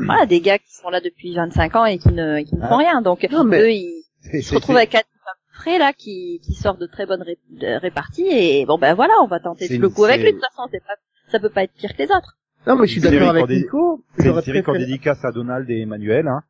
voilà, 0.06 0.26
des 0.26 0.42
gars 0.42 0.58
qui 0.58 0.74
sont 0.74 0.90
là 0.90 1.02
depuis 1.02 1.34
25 1.36 1.76
ans 1.76 1.86
et 1.86 1.98
qui 2.00 2.10
ne, 2.10 2.42
qui 2.42 2.56
ne 2.56 2.62
Ah. 2.64 2.68
font 2.70 2.78
rien. 2.78 3.02
Donc 3.02 3.26
Non, 3.32 3.44
mais- 3.44 3.62
eux, 3.62 3.72
ils, 3.72 4.04
se 4.24 4.42
c'est- 4.42 4.56
retrouve 4.56 4.76
avec 4.76 4.90
quatre 4.90 5.08
frais 5.54 5.78
là 5.78 5.94
qui, 5.94 6.42
qui 6.44 6.56
sort 6.56 6.78
de 6.78 6.88
très 6.88 7.06
bonnes 7.06 7.22
ré- 7.22 7.38
de 7.52 7.80
réparties 7.80 8.28
et 8.28 8.66
bon 8.66 8.80
ben 8.80 8.96
voilà 8.96 9.14
on 9.22 9.28
va 9.28 9.40
tenter 9.40 9.68
C'est 9.68 9.78
le 9.78 9.88
coup 9.88 10.04
avec 10.04 10.20
lui 10.22 10.32
de 10.34 10.38
toute 10.40 10.42
façon 10.48 10.68
c'est 10.72 10.84
pas 10.84 10.96
ça 11.32 11.40
peut 11.40 11.50
pas 11.52 11.62
être 11.64 11.74
pire 11.74 11.94
que 11.96 12.00
les 12.02 12.10
autres 12.12 12.36
Non, 12.68 12.76
mais 12.78 12.88
je 12.88 12.92
suis 12.94 13.02
C'est 13.02 13.12
d'accord 13.12 13.30
avec 13.30 13.50
Nico. 13.50 14.04
C'est 14.18 14.28
une 14.30 14.42
série 14.42 14.64
qu'on 14.64 14.74
dédicace 14.74 15.24
à 15.26 15.32
Donald 15.32 15.70
et 15.70 15.82
Emmanuel, 15.82 16.28
hein. 16.28 16.42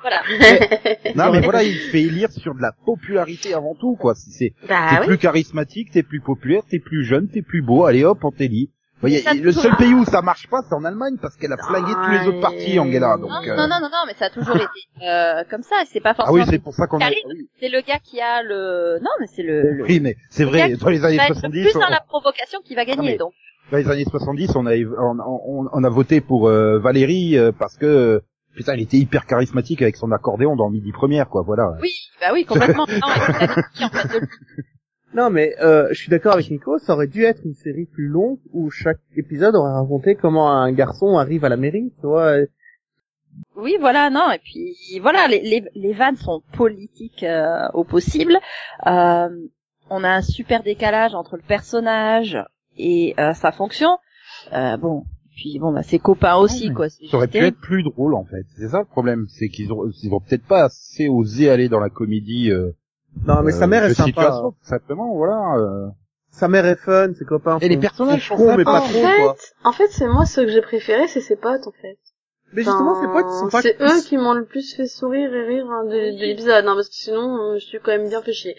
voilà 0.00 0.20
Non, 1.16 1.32
mais 1.32 1.40
voilà, 1.40 1.62
il 1.62 1.74
fait 1.74 2.02
élire 2.02 2.30
sur 2.30 2.54
de 2.54 2.60
la 2.60 2.72
popularité 2.84 3.54
avant 3.54 3.74
tout, 3.74 3.96
quoi. 3.96 4.14
C'est, 4.14 4.30
c'est 4.30 4.54
Bah 4.68 4.88
t'es 4.90 5.00
oui. 5.00 5.06
plus 5.06 5.18
charismatique, 5.18 5.90
t'es 5.92 6.02
plus 6.02 6.20
populaire, 6.20 6.62
t'es 6.68 6.78
plus 6.78 7.04
jeune, 7.04 7.28
t'es 7.28 7.42
plus 7.42 7.62
beau. 7.62 7.84
Allez 7.86 8.04
hop, 8.04 8.18
on 8.24 8.30
t'élit. 8.30 8.70
Vous 8.96 9.08
voyez, 9.08 9.24
le 9.34 9.42
toujours- 9.50 9.62
seul 9.64 9.76
pays 9.76 9.94
où 9.94 10.04
ça 10.04 10.22
marche 10.22 10.46
pas, 10.48 10.60
c'est 10.68 10.74
en 10.76 10.84
Allemagne, 10.84 11.16
parce 11.20 11.36
qu'elle 11.36 11.52
a 11.52 11.56
flingué 11.56 11.92
tous 11.92 12.10
les 12.12 12.28
autres 12.28 12.40
partis, 12.40 12.78
Angela. 12.78 13.16
Donc, 13.16 13.30
non, 13.30 13.42
euh, 13.42 13.56
non 13.56 13.66
non 13.66 13.80
non 13.80 13.88
non 13.90 14.04
mais 14.06 14.14
ça 14.14 14.26
a 14.26 14.30
toujours 14.30 14.54
été 14.54 14.68
euh, 15.04 15.42
comme 15.50 15.62
ça 15.64 15.74
c'est 15.92 15.98
pas 16.00 16.10
Ah 16.10 16.14
forcément 16.14 16.38
oui, 16.38 16.44
c'est 16.48 16.60
pour 16.62 16.72
ça 16.72 16.86
qu'on 16.86 16.98
oui. 16.98 17.48
c'est 17.58 17.68
le 17.68 17.80
gars 17.80 17.98
qui 17.98 18.20
a 18.20 18.44
le 18.44 19.00
non 19.02 19.10
mais 19.20 19.26
c'est 19.34 19.42
le, 19.42 19.72
le... 19.72 19.82
Oui, 19.84 19.98
mais 19.98 20.14
c'est 20.30 20.44
vrai, 20.44 20.74
dans 20.76 20.88
les 20.88 21.04
années 21.04 21.14
qui 21.14 21.18
va 21.18 21.24
être 21.24 21.28
le 21.30 21.34
70, 21.34 21.62
plus 21.64 21.76
on- 21.76 21.80
dans 21.80 21.88
la 21.88 22.00
provocation 22.06 22.60
qui 22.64 22.76
va 22.76 22.84
gagner 22.84 23.10
mais- 23.12 23.16
donc 23.18 23.32
dans 23.72 23.78
les 23.78 23.88
années 23.88 24.04
70, 24.04 24.54
on 24.54 24.66
a, 24.66 24.76
on, 24.76 25.18
on, 25.18 25.68
on 25.72 25.84
a 25.84 25.88
voté 25.88 26.20
pour 26.20 26.48
euh, 26.48 26.78
Valérie 26.78 27.38
euh, 27.38 27.52
parce 27.58 27.76
que, 27.76 28.22
putain, 28.54 28.74
elle 28.74 28.80
était 28.82 28.98
hyper 28.98 29.26
charismatique 29.26 29.80
avec 29.80 29.96
son 29.96 30.12
accordéon 30.12 30.56
dans 30.56 30.68
Midi 30.68 30.92
Première, 30.92 31.28
quoi, 31.28 31.42
voilà. 31.42 31.72
oui 31.80 31.90
bah 32.20 32.28
oui 32.32 32.44
complètement 32.44 32.82
en 33.02 33.88
fait 33.88 34.08
de. 34.20 34.26
Non, 35.14 35.28
mais 35.30 35.54
euh, 35.60 35.88
je 35.90 36.00
suis 36.00 36.10
d'accord 36.10 36.34
avec 36.34 36.50
Nico. 36.50 36.78
Ça 36.78 36.94
aurait 36.94 37.06
dû 37.06 37.24
être 37.24 37.42
une 37.44 37.52
série 37.54 37.84
plus 37.84 38.08
longue 38.08 38.38
où 38.52 38.70
chaque 38.70 39.00
épisode 39.14 39.54
aurait 39.54 39.72
raconté 39.72 40.14
comment 40.14 40.50
un 40.50 40.72
garçon 40.72 41.18
arrive 41.18 41.44
à 41.44 41.50
la 41.50 41.58
mairie. 41.58 41.92
Tu 42.00 42.06
vois. 42.06 42.36
Oui, 43.56 43.76
voilà, 43.80 44.08
non, 44.10 44.30
et 44.30 44.38
puis 44.38 44.74
voilà, 45.00 45.26
les, 45.28 45.40
les, 45.40 45.64
les 45.74 45.92
vannes 45.92 46.16
sont 46.16 46.42
politiques 46.54 47.24
euh, 47.24 47.68
au 47.74 47.84
possible. 47.84 48.38
Euh, 48.86 49.28
on 49.90 50.04
a 50.04 50.08
un 50.08 50.22
super 50.22 50.62
décalage 50.62 51.14
entre 51.14 51.36
le 51.36 51.42
personnage 51.42 52.38
et 52.76 53.14
euh, 53.18 53.32
sa 53.34 53.52
fonction. 53.52 53.98
Euh, 54.52 54.76
bon, 54.76 55.04
puis 55.36 55.58
bon, 55.58 55.72
bah, 55.72 55.82
ses 55.82 55.98
copains 55.98 56.36
aussi, 56.36 56.68
Ouais, 56.68 56.74
quoi. 56.74 56.88
Ça 56.88 57.16
aurait 57.16 57.28
pu 57.28 57.38
être 57.38 57.58
plus 57.60 57.82
drôle 57.82 58.14
en 58.14 58.24
fait. 58.24 58.44
C'est 58.58 58.68
ça 58.68 58.78
le 58.80 58.84
problème, 58.84 59.26
c'est 59.28 59.48
qu'ils 59.48 59.72
ont, 59.72 59.88
ils 60.02 60.12
ont 60.12 60.20
peut-être 60.20 60.46
pas 60.46 60.64
assez 60.64 61.08
osé 61.08 61.50
aller 61.50 61.68
dans 61.68 61.80
la 61.80 61.90
comédie. 61.90 62.50
Euh, 62.50 62.72
Non, 63.26 63.42
mais 63.42 63.52
sa 63.52 63.66
mère 63.66 63.82
euh, 63.84 63.88
est 63.88 63.94
sympa. 63.94 64.40
tout 64.42 64.54
simplement, 64.62 65.14
voilà. 65.14 65.56
euh. 65.58 65.88
Sa 66.30 66.48
mère 66.48 66.64
est 66.64 66.76
fun, 66.76 67.12
ses 67.18 67.26
copains. 67.26 67.58
Et 67.60 67.68
les 67.68 67.76
personnages 67.76 68.26
sont 68.26 68.36
cons, 68.36 68.56
mais 68.56 68.64
pas 68.64 68.80
En 68.80 68.88
trop 68.88 69.00
quoi. 69.00 69.34
fait, 69.34 69.52
en 69.64 69.72
fait, 69.72 69.88
c'est 69.90 70.06
moi 70.08 70.24
ce 70.24 70.40
que 70.40 70.48
j'ai 70.48 70.62
préféré, 70.62 71.06
c'est 71.08 71.20
ses 71.20 71.36
potes 71.36 71.66
en 71.66 71.72
fait. 71.72 71.98
Mais 72.54 72.62
justement, 72.62 73.00
ses 73.00 73.06
potes 73.08 73.26
ils 73.28 73.38
sont 73.40 73.48
pas. 73.50 73.60
C'est 73.62 73.76
eux 73.80 74.02
qui 74.06 74.16
m'ont 74.16 74.32
le 74.34 74.44
plus 74.46 74.74
fait 74.74 74.86
sourire 74.86 75.32
et 75.32 75.46
rire 75.46 75.66
hein, 75.70 75.84
de, 75.84 75.90
de 76.18 76.24
l'épisode, 76.24 76.64
hein, 76.66 76.74
parce 76.74 76.88
que 76.88 76.94
sinon, 76.94 77.36
euh, 77.38 77.54
je 77.58 77.64
suis 77.66 77.78
quand 77.80 77.92
même 77.92 78.08
bien 78.08 78.20
fait 78.22 78.32
chier. 78.32 78.56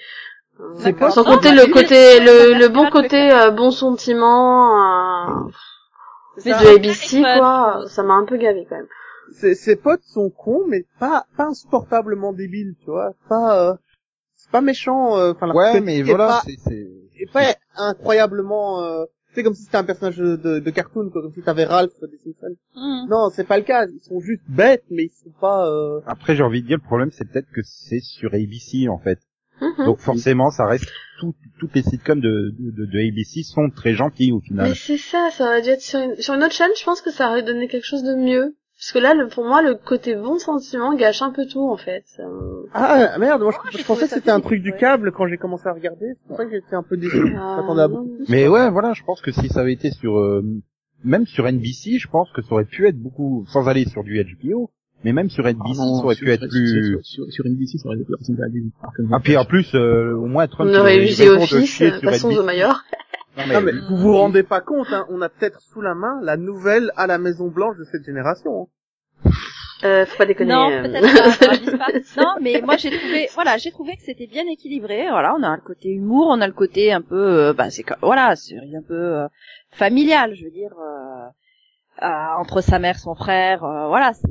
C'est 0.77 0.93
quoi, 0.93 1.11
Sans 1.11 1.23
compter 1.23 1.51
le 1.51 1.71
côté, 1.71 2.19
le, 2.19 2.57
le 2.59 2.67
bon 2.69 2.89
côté 2.89 3.31
euh, 3.31 3.51
bon 3.51 3.71
sentiment 3.71 4.77
euh, 4.77 5.49
C'est 6.37 6.51
de. 6.51 6.75
ABC, 6.77 7.21
quoi. 7.21 7.83
Ça 7.87 8.03
m'a 8.03 8.13
un 8.13 8.25
peu 8.25 8.37
gavé 8.37 8.65
quand 8.69 8.75
même. 8.77 8.87
Ses, 9.31 9.55
ses 9.55 9.75
potes 9.75 10.03
sont 10.03 10.29
cons, 10.29 10.63
mais 10.67 10.85
pas 10.99 11.25
pas 11.35 11.45
insupportablement 11.45 12.33
débiles, 12.33 12.75
tu 12.79 12.91
vois. 12.91 13.13
Pas. 13.29 13.69
Euh... 13.69 13.73
C'est 14.35 14.51
pas 14.51 14.61
méchant. 14.61 15.17
euh, 15.17 15.31
Enfin, 15.31 15.47
la 15.47 15.55
Ouais, 15.55 15.81
mais 15.81 16.01
voilà, 16.03 16.27
pas- 16.27 16.41
c'est, 16.45 16.57
c'est... 16.67 16.87
est 17.19 17.31
pas 17.31 17.55
incroyablement. 17.75 18.83
Euh... 18.83 19.05
C'est 19.33 19.41
comme 19.43 19.55
si 19.55 19.63
c'était 19.63 19.77
un 19.77 19.83
personnage 19.83 20.17
de, 20.17 20.35
de, 20.59 20.69
cartoon, 20.69 21.09
quoi, 21.09 21.23
comme 21.23 21.33
si 21.33 21.41
t'avais 21.41 21.63
Ralph 21.65 21.93
des 22.01 22.17
Simpsons. 22.19 22.55
Mhm. 22.75 23.07
Non, 23.09 23.31
c'est 23.31 23.47
pas 23.47 23.57
le 23.57 23.63
cas. 23.63 23.87
Ils 23.87 24.03
sont 24.03 24.19
juste 24.19 24.43
bêtes, 24.47 24.83
mais 24.91 25.05
ils 25.05 25.09
sont 25.23 25.31
pas. 25.41 25.67
Euh... 25.67 26.01
Après, 26.05 26.35
j'ai 26.35 26.43
envie 26.43 26.61
de 26.61 26.67
dire, 26.67 26.77
le 26.77 26.83
problème, 26.85 27.09
c'est 27.11 27.25
peut-être 27.27 27.49
que 27.51 27.61
c'est 27.63 28.01
sur 28.01 28.35
ABC 28.35 28.87
en 28.89 28.99
fait. 28.99 29.17
Mhm. 29.77 29.85
Donc 29.85 29.99
forcément, 29.99 30.49
ça 30.51 30.65
reste 30.65 30.89
tout, 31.19 31.33
toutes 31.59 31.73
les 31.75 31.83
sitcoms 31.83 32.19
de, 32.19 32.53
de, 32.59 32.85
de 32.85 33.07
ABC 33.07 33.43
sont 33.43 33.69
très 33.69 33.93
gentils 33.93 34.31
au 34.31 34.39
final. 34.39 34.69
Mais 34.69 34.75
c'est 34.75 34.97
ça, 34.97 35.29
ça 35.31 35.45
aurait 35.45 35.61
dû 35.61 35.69
être 35.69 35.81
sur 35.81 35.99
une, 35.99 36.15
sur 36.17 36.33
une 36.33 36.43
autre 36.43 36.53
chaîne, 36.53 36.71
je 36.77 36.83
pense 36.83 37.01
que 37.01 37.11
ça 37.11 37.29
aurait 37.29 37.43
donné 37.43 37.67
quelque 37.67 37.85
chose 37.85 38.03
de 38.03 38.15
mieux. 38.15 38.55
Parce 38.75 38.91
que 38.91 38.99
là, 38.99 39.13
le, 39.13 39.29
pour 39.29 39.45
moi, 39.45 39.61
le 39.61 39.75
côté 39.75 40.13
bon 40.15 40.39
sentiment 40.39 40.93
gâche 40.93 41.21
un 41.21 41.31
peu 41.31 41.45
tout, 41.45 41.69
en 41.69 41.77
fait. 41.77 42.03
Euh, 42.19 42.65
Ah 42.73 43.17
merde, 43.17 43.41
moi 43.41 43.53
je, 43.71 43.77
j'ai 43.77 43.83
pensais 43.85 44.07
que 44.07 44.09
c'était 44.15 44.31
un 44.31 44.41
truc 44.41 44.61
du 44.61 44.71
ouais. 44.71 44.77
câble 44.77 45.13
quand 45.13 45.25
j'ai 45.27 45.37
commencé 45.37 45.67
à 45.67 45.73
regarder. 45.73 46.15
C'est 46.15 46.27
pour 46.27 46.35
ça 46.35 46.45
que 46.45 46.51
j'étais 46.51 46.75
un 46.75 46.83
peu 46.83 46.97
déçu. 46.97 47.33
À 47.37 47.59
euh, 47.59 47.87
Mais 48.27 48.47
ouais, 48.49 48.69
voilà, 48.71 48.91
je 48.93 49.03
pense 49.03 49.21
que 49.21 49.31
si 49.31 49.47
ça 49.47 49.61
avait 49.61 49.71
été 49.71 49.91
sur, 49.91 50.17
euh, 50.17 50.43
même 51.05 51.25
sur 51.25 51.45
NBC, 51.49 51.97
je 51.97 52.09
pense 52.09 52.29
que 52.31 52.41
ça 52.41 52.51
aurait 52.51 52.65
pu 52.65 52.85
être 52.87 52.99
beaucoup, 52.99 53.45
sans 53.47 53.69
aller 53.69 53.85
sur 53.85 54.03
du 54.03 54.21
HBO, 54.21 54.69
mais 55.03 55.13
même 55.13 55.29
sur 55.29 55.43
NBC, 55.45 55.59
Ah 55.65 55.69
non, 55.77 55.97
ça 55.99 56.03
aurait 56.05 56.15
sur- 56.15 56.25
pu 56.25 56.31
être 56.31 56.41
sur- 56.41 56.49
plus. 56.49 56.89
Sur, 56.91 57.05
sur, 57.05 57.31
sur 57.33 57.45
NBC, 57.45 57.77
ça 57.77 57.87
aurait 57.87 57.97
été 57.97 58.13
ressemblé 58.13 58.43
à 58.43 58.49
du 58.49 58.71
Park 58.81 58.93
and 58.99 59.07
Ah 59.13 59.19
puis 59.21 59.37
en 59.37 59.45
plus, 59.45 59.73
euh, 59.75 60.13
au 60.15 60.25
moins 60.25 60.47
Trump. 60.47 60.71
on 60.73 60.79
aurait 60.79 60.97
eu 60.97 61.05
de 61.09 61.29
Office, 61.37 61.75
sur 61.75 62.01
passons 62.01 62.29
NBC. 62.29 62.39
au 62.39 62.43
Mayor. 62.43 62.83
Non, 63.37 63.43
Non 63.53 63.61
mais 63.61 63.71
vous 63.89 63.97
vous 63.97 64.15
rendez 64.15 64.43
pas 64.43 64.61
compte, 64.61 64.87
hein, 64.91 65.05
on 65.09 65.21
a 65.21 65.29
peut-être 65.29 65.59
sous 65.61 65.81
la 65.81 65.95
main 65.95 66.19
la 66.21 66.37
nouvelle 66.37 66.91
à 66.95 67.07
la 67.07 67.17
Maison 67.17 67.47
Blanche 67.47 67.77
de 67.77 67.83
cette 67.85 68.03
génération. 68.05 68.67
hein. 69.25 69.29
Euh, 69.83 70.05
faut 70.05 70.17
pas 70.17 70.25
déconner. 70.25 70.53
Non, 70.53 70.71
euh. 70.71 70.83
peut-être 70.83 71.71
pas, 71.71 71.77
pas. 71.91 71.91
Non, 72.21 72.35
mais 72.41 72.61
moi 72.61 72.77
j'ai 72.77 72.89
trouvé, 72.89 73.27
voilà, 73.33 73.57
j'ai 73.57 73.71
trouvé 73.71 73.97
que 73.97 74.03
c'était 74.03 74.27
bien 74.27 74.43
équilibré. 74.49 75.07
Voilà, 75.09 75.35
on 75.37 75.43
a 75.43 75.55
le 75.55 75.61
côté 75.61 75.89
humour, 75.89 76.27
on 76.29 76.39
a 76.39 76.47
le 76.47 76.53
côté 76.53 76.93
un 76.93 77.01
peu, 77.01 77.15
euh, 77.49 77.53
bah 77.53 77.69
c'est, 77.69 77.83
voilà, 78.01 78.35
c'est 78.37 78.55
un 78.55 78.81
peu 78.87 78.93
euh, 78.93 79.27
familial, 79.71 80.35
je 80.35 80.45
veux 80.45 80.51
dire, 80.51 80.71
euh, 80.79 82.05
euh, 82.05 82.39
entre 82.39 82.61
sa 82.61 82.79
mère, 82.79 82.97
son 82.97 83.13
frère, 83.15 83.63
euh, 83.65 83.87
voilà, 83.87 84.13
c'est, 84.13 84.29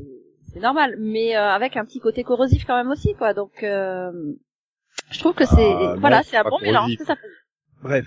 c'est 0.52 0.60
normal, 0.60 0.96
mais 0.98 1.36
euh, 1.36 1.50
avec 1.50 1.76
un 1.76 1.84
petit 1.84 2.00
côté 2.00 2.24
corrosif 2.24 2.64
quand 2.66 2.76
même 2.76 2.90
aussi, 2.90 3.14
quoi. 3.14 3.34
Donc, 3.34 3.62
euh, 3.62 4.12
je 5.10 5.18
trouve 5.18 5.34
que 5.34 5.46
c'est, 5.46 5.72
Ah, 5.72 5.96
voilà, 5.98 6.22
c'est 6.22 6.36
un 6.36 6.44
bon 6.44 6.58
mélange 6.60 6.96
ça 7.06 7.16
fait. 7.16 7.28
Bref. 7.82 8.06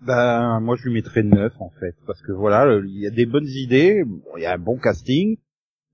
Ben, 0.00 0.58
moi, 0.60 0.74
je 0.76 0.84
lui 0.84 0.92
mettrais 0.92 1.22
9, 1.22 1.52
en 1.60 1.70
fait. 1.78 1.94
Parce 2.06 2.20
que 2.22 2.32
voilà, 2.32 2.80
il 2.84 2.98
y 2.98 3.06
a 3.06 3.10
des 3.10 3.26
bonnes 3.26 3.46
idées, 3.46 4.02
bon, 4.04 4.22
il 4.36 4.42
y 4.42 4.46
a 4.46 4.54
un 4.54 4.58
bon 4.58 4.76
casting, 4.76 5.36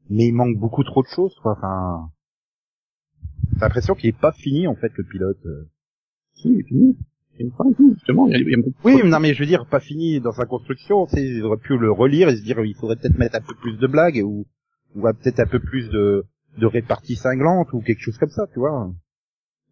mais 0.08 0.28
il 0.28 0.32
manque 0.32 0.56
beaucoup 0.56 0.82
trop 0.84 1.02
de 1.02 1.08
choses, 1.08 1.34
quoi. 1.42 1.52
Enfin, 1.52 2.10
t'as 3.58 3.66
l'impression 3.66 3.94
qu'il 3.94 4.08
est 4.08 4.18
pas 4.18 4.32
fini, 4.32 4.66
en 4.66 4.74
fait, 4.76 4.92
le 4.96 5.04
pilote. 5.04 5.46
Si, 6.32 6.64
tout, 6.68 6.96
justement, 7.94 8.26
il 8.26 8.32
y 8.32 8.36
a, 8.36 8.38
il 8.38 8.50
y 8.50 8.54
a 8.54 8.56
beaucoup 8.56 8.80
Oui, 8.84 9.00
non, 9.04 9.20
mais 9.20 9.34
je 9.34 9.40
veux 9.40 9.46
dire, 9.46 9.66
pas 9.66 9.80
fini 9.80 10.20
dans 10.20 10.32
sa 10.32 10.46
construction, 10.46 11.06
tu 11.06 11.16
sais, 11.16 11.24
ils 11.24 11.42
auraient 11.42 11.58
pu 11.58 11.76
le 11.76 11.92
relire 11.92 12.28
et 12.28 12.36
se 12.36 12.42
dire, 12.42 12.58
il 12.64 12.74
faudrait 12.74 12.96
peut-être 12.96 13.18
mettre 13.18 13.36
un 13.36 13.40
peu 13.40 13.54
plus 13.60 13.76
de 13.76 13.86
blagues, 13.86 14.22
ou, 14.24 14.46
ou 14.94 15.02
peut-être 15.02 15.40
un 15.40 15.46
peu 15.46 15.60
plus 15.60 15.88
de, 15.90 16.24
de 16.58 16.66
répartie 16.66 17.16
cinglante, 17.16 17.72
ou 17.72 17.80
quelque 17.80 18.00
chose 18.00 18.18
comme 18.18 18.30
ça, 18.30 18.46
tu 18.52 18.58
vois. 18.58 18.92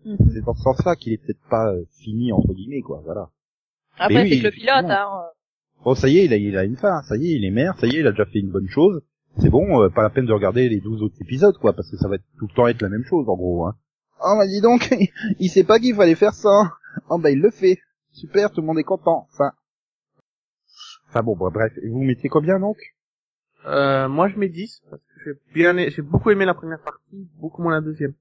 Mhm. 0.05 0.17
C'est 0.33 0.45
dans 0.45 0.55
ce 0.55 0.63
sens-là 0.63 0.97
qu'il 0.97 1.13
est 1.13 1.19
peut-être 1.19 1.43
pas 1.51 1.73
euh, 1.73 1.85
fini, 2.01 2.33
entre 2.33 2.53
guillemets, 2.55 2.83
quoi, 2.83 3.03
voilà. 3.05 3.31
Après, 3.99 4.23
oui, 4.23 4.31
c'est 4.31 4.39
que 4.39 4.45
le 4.45 4.51
pilote, 4.51 4.91
hein. 4.91 5.09
Bon, 5.85 5.95
ça 5.95 6.09
y 6.09 6.19
est, 6.19 6.25
il 6.25 6.33
a, 6.33 6.37
il 6.37 6.57
a 6.57 6.65
une 6.65 6.77
fin, 6.77 7.03
ça 7.03 7.17
y 7.17 7.33
est, 7.33 7.37
il 7.37 7.45
est 7.45 7.51
maire, 7.51 7.77
ça 7.79 7.87
y 7.87 7.97
est, 7.97 8.01
il 8.01 8.07
a 8.07 8.11
déjà 8.11 8.27
fait 8.27 8.39
une 8.39 8.51
bonne 8.51 8.69
chose. 8.69 9.03
C'est 9.39 9.51
bon, 9.51 9.83
euh, 9.83 9.89
pas 9.91 10.03
la 10.03 10.11
peine 10.11 10.27
de 10.27 10.33
regarder 10.33 10.69
les 10.69 10.81
12 10.81 11.03
autres 11.03 11.17
épisodes, 11.21 11.57
quoi, 11.59 11.75
parce 11.75 11.91
que 11.91 11.97
ça 11.97 12.09
va 12.09 12.17
être, 12.17 12.25
tout 12.39 12.47
le 12.49 12.55
temps 12.55 12.67
être 12.67 12.83
la 12.83 12.89
même 12.89 13.05
chose, 13.05 13.29
en 13.29 13.37
gros. 13.37 13.67
Hein. 13.67 13.77
Oh, 14.21 14.35
bah 14.39 14.47
dis 14.47 14.61
donc, 14.61 14.95
il 15.39 15.49
sait 15.51 15.65
pas 15.65 15.79
qu'il 15.79 15.95
fallait 15.95 16.15
faire 16.15 16.33
ça. 16.33 16.73
Oh 17.11 17.19
bah 17.19 17.31
il 17.31 17.41
le 17.41 17.51
fait. 17.51 17.79
Super, 18.13 18.51
tout 18.51 18.63
le 18.63 18.67
monde 18.67 18.79
est 18.79 18.85
content. 18.85 19.29
Enfin, 19.33 19.53
enfin 21.09 21.23
bon, 21.23 21.37
bah, 21.37 21.51
bref. 21.53 21.73
Et 21.83 21.89
vous 21.89 22.03
mettez 22.03 22.29
combien 22.29 22.59
donc? 22.59 22.79
Euh, 23.67 24.09
moi 24.09 24.29
je 24.29 24.39
mets 24.39 24.49
10 24.49 24.83
parce 24.91 25.03
que 25.03 25.09
j'ai 25.25 25.39
bien, 25.55 25.89
j'ai 25.89 26.03
beaucoup 26.03 26.31
aimé 26.31 26.45
la 26.45 26.55
première 26.55 26.81
partie, 26.81 27.29
beaucoup 27.41 27.63
moins 27.63 27.73
la 27.75 27.81
deuxième. 27.81 28.15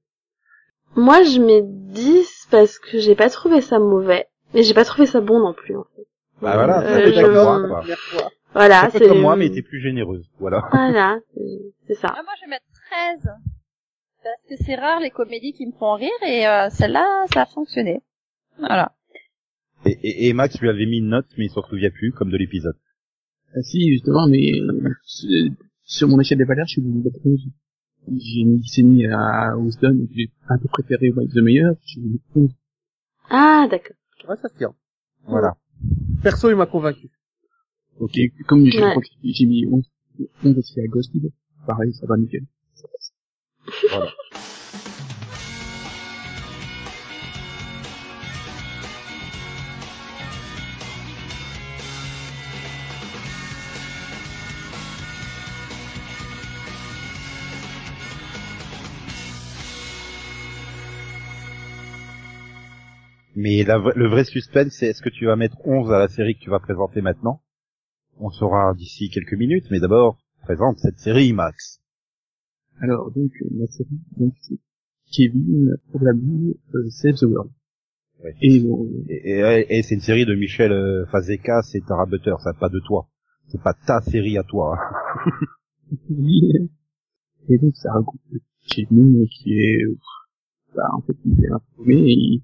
Moi, 0.94 1.22
je 1.24 1.40
mets 1.40 1.60
10 1.62 2.48
parce 2.50 2.78
que 2.78 2.98
j'ai 2.98 3.14
pas 3.14 3.28
trouvé 3.28 3.60
ça 3.60 3.78
mauvais. 3.78 4.26
Mais 4.54 4.62
j'ai 4.62 4.72
pas 4.72 4.84
trouvé 4.84 5.06
ça 5.06 5.20
bon 5.20 5.40
non 5.40 5.52
plus, 5.52 5.76
en 5.76 5.84
fait. 5.94 6.06
Bah 6.40 6.54
voilà, 6.54 6.80
Euh, 6.80 6.88
ça 6.88 7.00
fait 7.00 7.12
je- 7.12 7.20
comme 7.20 7.34
moi, 7.34 7.68
quoi. 7.68 7.78
Première 7.80 7.98
fois. 7.98 8.30
Voilà, 8.54 8.88
c'est... 8.90 9.06
comme 9.08 9.20
moi, 9.20 9.36
mais 9.36 9.50
t'es 9.50 9.60
plus 9.62 9.80
généreuse. 9.82 10.24
Voilà. 10.38 10.66
Voilà, 10.72 11.18
c'est- 11.34 11.74
c'est 11.88 11.94
ça. 11.94 12.14
Ah, 12.16 12.22
moi, 12.22 12.32
je 12.40 12.44
vais 12.46 12.50
mettre 12.50 12.64
13. 12.90 13.30
Parce 14.24 14.42
que 14.48 14.64
c'est 14.64 14.74
rare 14.76 15.00
les 15.00 15.10
comédies 15.10 15.52
qui 15.52 15.66
me 15.66 15.72
font 15.72 15.94
rire 15.94 16.08
et 16.26 16.46
euh, 16.48 16.70
celle-là, 16.70 17.26
ça 17.34 17.42
a 17.42 17.46
fonctionné. 17.46 18.00
Voilà. 18.58 18.92
Et, 19.84 19.90
et, 20.02 20.28
et 20.28 20.32
Max 20.32 20.58
lui 20.60 20.68
avait 20.70 20.86
mis 20.86 20.98
une 20.98 21.08
note, 21.10 21.26
mais 21.36 21.44
il 21.46 21.50
s'en 21.50 21.62
souvient 21.62 21.90
plus, 21.90 22.12
comme 22.12 22.30
de 22.30 22.36
l'épisode. 22.38 22.76
Ah, 23.54 23.62
si, 23.62 23.88
justement, 23.92 24.26
mais 24.28 24.52
euh, 24.60 25.48
sur 25.84 26.08
mon 26.08 26.20
échelle 26.20 26.38
des 26.38 26.44
valeurs, 26.44 26.66
je 26.66 26.72
suis 26.72 26.82
venu 26.82 27.02
mettre 27.02 27.18
11. 27.24 27.40
J'ai 28.08 28.44
mis 28.44 28.60
10,5 28.60 29.12
à 29.12 29.56
Houston, 29.56 29.98
et 30.02 30.14
j'ai 30.14 30.30
un 30.48 30.58
peu 30.58 30.68
préféré 30.68 31.10
Wild 31.10 31.32
the 31.32 31.38
Meilleur, 31.42 31.74
j'ai 31.86 32.00
mis 32.00 32.20
11. 32.34 32.50
Ah, 33.30 33.66
d'accord. 33.70 33.96
Ouais, 34.28 34.36
ça 34.36 34.48
se 34.48 34.56
tient. 34.56 34.74
Voilà. 35.24 35.56
Perso, 36.22 36.50
il 36.50 36.56
m'a 36.56 36.66
convaincu. 36.66 37.10
Ok, 37.98 38.18
comme 38.46 38.64
j'ai 38.66 38.82
Ouais. 38.82 38.94
mis 39.22 39.66
11, 39.66 39.84
11 40.44 40.58
aussi 40.58 40.80
à 40.80 40.86
Ghosted, 40.86 41.30
pareil, 41.66 41.92
ça 41.94 42.06
va 42.06 42.16
nickel. 42.16 42.44
voilà. 43.90 44.10
Mais 63.36 63.62
la 63.64 63.76
le 63.94 64.08
vrai 64.08 64.24
suspense, 64.24 64.72
c'est 64.78 64.86
est-ce 64.86 65.02
que 65.02 65.10
tu 65.10 65.26
vas 65.26 65.36
mettre 65.36 65.56
11 65.66 65.92
à 65.92 65.98
la 65.98 66.08
série 66.08 66.34
que 66.36 66.40
tu 66.40 66.50
vas 66.50 66.58
présenter 66.58 67.02
maintenant? 67.02 67.40
On 68.18 68.30
saura 68.30 68.72
d'ici 68.74 69.10
quelques 69.10 69.34
minutes, 69.34 69.66
mais 69.70 69.78
d'abord, 69.78 70.18
présente 70.42 70.78
cette 70.78 70.98
série, 70.98 71.32
Max. 71.34 71.80
Alors, 72.80 73.10
donc, 73.10 73.30
euh, 73.42 73.48
la 73.58 73.66
série, 73.66 74.00
donc, 74.16 74.32
c'est 74.40 74.58
Kevin, 75.12 75.76
pour 75.92 76.00
la 76.02 76.12
euh, 76.12 76.88
Save 76.90 77.14
the 77.16 77.24
World. 77.24 77.50
Ouais. 78.24 78.34
Et, 78.40 78.60
bon, 78.60 78.88
Et, 79.10 79.32
et- 79.38 79.78
et 79.78 79.82
c'est 79.82 79.94
une 79.96 80.00
série 80.00 80.24
de 80.24 80.34
Michel 80.34 80.72
euh, 80.72 81.04
Fazekas 81.12 81.70
et 81.74 81.82
Tara 81.82 82.06
Butter, 82.06 82.34
ça 82.42 82.54
pas 82.54 82.70
de 82.70 82.80
toi. 82.86 83.06
C'est 83.48 83.60
pas 83.62 83.74
ta 83.74 84.00
série 84.00 84.38
à 84.38 84.42
toi. 84.44 84.78
hein. 84.78 85.30
et 87.48 87.58
donc, 87.58 87.76
ça 87.76 87.92
regroupe 87.92 88.20
Kevin, 88.68 89.26
qui 89.28 89.52
est, 89.58 89.82
euh, 89.84 89.96
bah, 90.74 90.88
en 90.94 91.02
fait, 91.02 91.16
il 91.26 91.44
est 91.44 91.48
paumé, 91.76 91.94
et 91.94 92.12
il, 92.14 92.42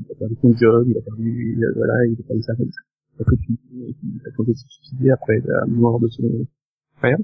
il 0.00 0.10
a 0.12 0.14
perdu 0.14 0.36
son 0.40 0.56
job, 0.56 0.86
il 0.88 0.98
a 0.98 1.02
perdu, 1.02 1.54
il 1.56 1.64
a- 1.64 1.72
voilà, 1.76 1.94
il 2.06 2.16
a 2.20 2.26
perdu 2.26 2.42
sa, 2.42 2.54
sa 3.18 3.24
copine, 3.24 3.56
il 3.70 4.20
a 4.26 4.30
tenté 4.36 4.52
de 4.52 4.56
se 4.56 4.68
suicider 4.68 5.10
après 5.10 5.40
la 5.44 5.66
mort 5.66 6.00
de 6.00 6.08
son 6.08 6.22
frère, 6.96 7.18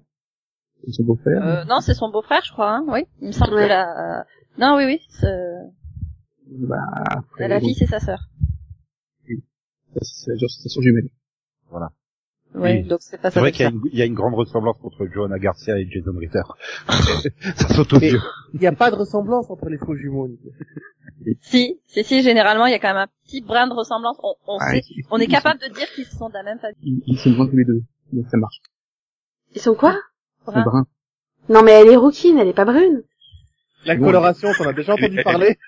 de 0.87 0.93
son 0.93 1.05
beau-frère. 1.05 1.45
Euh, 1.47 1.65
non, 1.65 1.81
c'est 1.81 1.95
son 1.95 2.11
beau-frère, 2.11 2.43
je 2.45 2.53
crois, 2.53 2.71
hein, 2.77 2.85
oui. 2.89 3.01
Il 3.21 3.29
me 3.29 3.33
semble 3.33 3.55
Ouais. 3.55 3.65
que 3.65 3.69
la... 3.69 4.25
Non, 4.59 4.77
oui, 4.77 4.85
oui, 4.87 5.01
c'est- 5.11 5.71
bah, 6.67 6.77
après, 7.11 7.49
la 7.49 7.61
fille, 7.61 7.75
c'est 7.75 7.87
sa 7.87 8.01
sœur. 8.01 8.21
ça, 9.95 10.01
c'est 10.03 10.31
la 10.33 10.49
station 10.49 10.83
jumelle. 10.83 11.09
Oui, 11.73 11.81
Oui. 12.63 12.83
donc 12.83 12.99
c'est 13.03 13.21
pas 13.21 13.31
C'est 13.31 13.35
sa 13.35 13.41
vrai 13.41 13.53
qu'il 13.53 13.63
y, 13.63 13.65
a 13.67 13.71
sœur. 13.71 13.79
une- 13.83 13.91
il 13.93 13.99
y 13.99 14.03
a 14.03 14.05
une 14.05 14.15
grande 14.15 14.35
ressemblance 14.35 14.77
entre 14.83 15.07
Joanna 15.07 15.39
Garcia 15.39 15.79
et 15.79 15.89
Jason 15.91 16.13
Ritter. 16.17 16.43
ça 17.57 17.69
saute 17.75 17.93
aux 17.95 18.01
yeux. 18.01 18.21
Il 18.55 18.61
n'y 18.61 18.67
a 18.67 18.73
pas 18.73 18.91
de 18.91 18.97
ressemblance 18.97 19.51
entre 19.51 19.69
les 19.69 19.79
faux 19.79 19.95
jumeaux. 19.97 20.29
Si, 21.43 21.81
si, 21.87 22.05
si, 22.05 22.23
généralement, 22.23 22.67
il 22.67 22.71
y 22.71 22.75
a 22.75 22.79
quand 22.79 22.89
même 22.89 22.97
un 22.97 23.09
petit 23.25 23.41
brin 23.43 23.67
de 23.67 23.75
ressemblance. 23.75 24.17
On, 24.23 24.35
on 24.47 24.57
Ah, 24.61 24.71
sait, 24.71 24.83
ils- 24.91 25.05
on 25.11 25.19
est 25.19 25.25
ils 25.25 25.29
capable 25.29 25.61
de 25.61 25.67
dire 25.75 25.87
qu'ils 25.95 26.07
sont 26.07 26.29
de 26.29 26.35
la 26.35 26.43
même 26.43 26.59
famille. 26.59 26.77
Ils, 26.83 27.03
ils 27.07 27.19
sont 27.19 27.31
bruns 27.33 27.49
tous 27.49 27.57
les 27.57 27.65
deux, 27.65 27.83
donc 28.13 28.27
ça 28.31 28.37
marche. 28.39 28.61
Ils 29.55 29.61
sont 29.61 29.75
quoi 29.75 29.99
Ils 30.43 30.45
sont 30.47 30.53
Brun. 30.53 30.63
bruns. 30.65 30.87
Non, 31.49 31.63
mais 31.65 31.73
elle 31.73 31.89
est 31.89 31.97
rouquine, 31.97 32.39
elle 32.39 32.49
est 32.49 32.53
pas 32.55 32.65
brune. 32.65 33.03
La 33.85 33.97
coloration, 33.97 34.49
t'en 34.57 34.67
as 34.69 34.73
déjà 34.73 34.95
entendu 34.95 35.21
parler? 35.25 35.59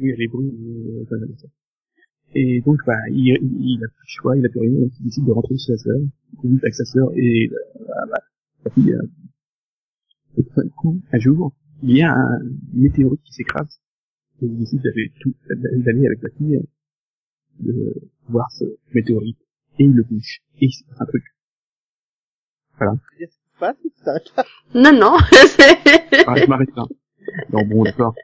Oui, 0.00 0.10
elle 0.10 0.22
est 0.22 0.28
brune. 0.28 0.50
euh, 1.12 1.36
ça. 1.36 1.46
Et 2.34 2.60
donc, 2.60 2.80
bah, 2.86 2.98
il, 3.10 3.38
il, 3.60 3.82
a 3.84 3.88
plus 3.88 4.02
le 4.02 4.06
choix, 4.06 4.36
il 4.36 4.44
a 4.44 4.48
plus 4.48 4.60
rien, 4.60 4.80
donc 4.80 4.92
il 5.00 5.04
décide 5.04 5.24
de 5.24 5.32
rentrer 5.32 5.56
chez 5.56 5.76
sa 5.76 5.78
sœur, 5.78 5.96
il 6.44 6.50
vit 6.50 6.58
avec 6.62 6.74
sa 6.74 6.84
sœur, 6.84 7.10
et 7.16 7.48
euh, 7.50 7.84
bah, 7.86 8.04
bah, 8.10 8.22
sa 8.64 8.70
fille, 8.70 8.92
euh, 8.92 9.02
et 10.36 10.42
tout 10.42 10.54
d'un 10.56 10.68
coup, 10.68 11.00
un 11.12 11.18
jour, 11.18 11.54
il 11.82 11.96
y 11.96 12.02
a 12.02 12.12
un 12.12 12.40
météorite 12.74 13.22
qui 13.22 13.32
s'écrase, 13.32 13.80
et 14.42 14.46
il 14.46 14.58
décide 14.58 14.82
d'aller 14.82 15.12
tout, 15.20 15.34
d'aller 15.48 16.06
avec 16.06 16.22
la 16.22 16.28
fille, 16.30 16.56
euh, 16.56 16.62
de 17.60 17.94
voir 18.28 18.50
ce 18.52 18.64
météorite, 18.94 19.38
et 19.78 19.84
il 19.84 19.92
le 19.92 20.02
bouge, 20.02 20.42
et 20.60 20.66
il 20.66 20.72
se 20.72 20.84
passe 20.84 21.00
un 21.00 21.06
truc. 21.06 21.24
Qu'est-ce 23.18 23.38
qui 23.38 23.48
se 23.54 23.58
passe 23.58 23.76
Tu 23.82 24.04
t'arrêtes 24.04 24.32
là 24.36 24.44
Non, 24.74 24.92
non, 24.92 25.16
c'est... 25.32 26.26
Ah, 26.26 26.36
je 26.36 26.46
m'arrête 26.46 26.76
là. 26.76 26.84
Non, 27.52 27.64
bon, 27.66 27.84
d'accord. 27.84 28.14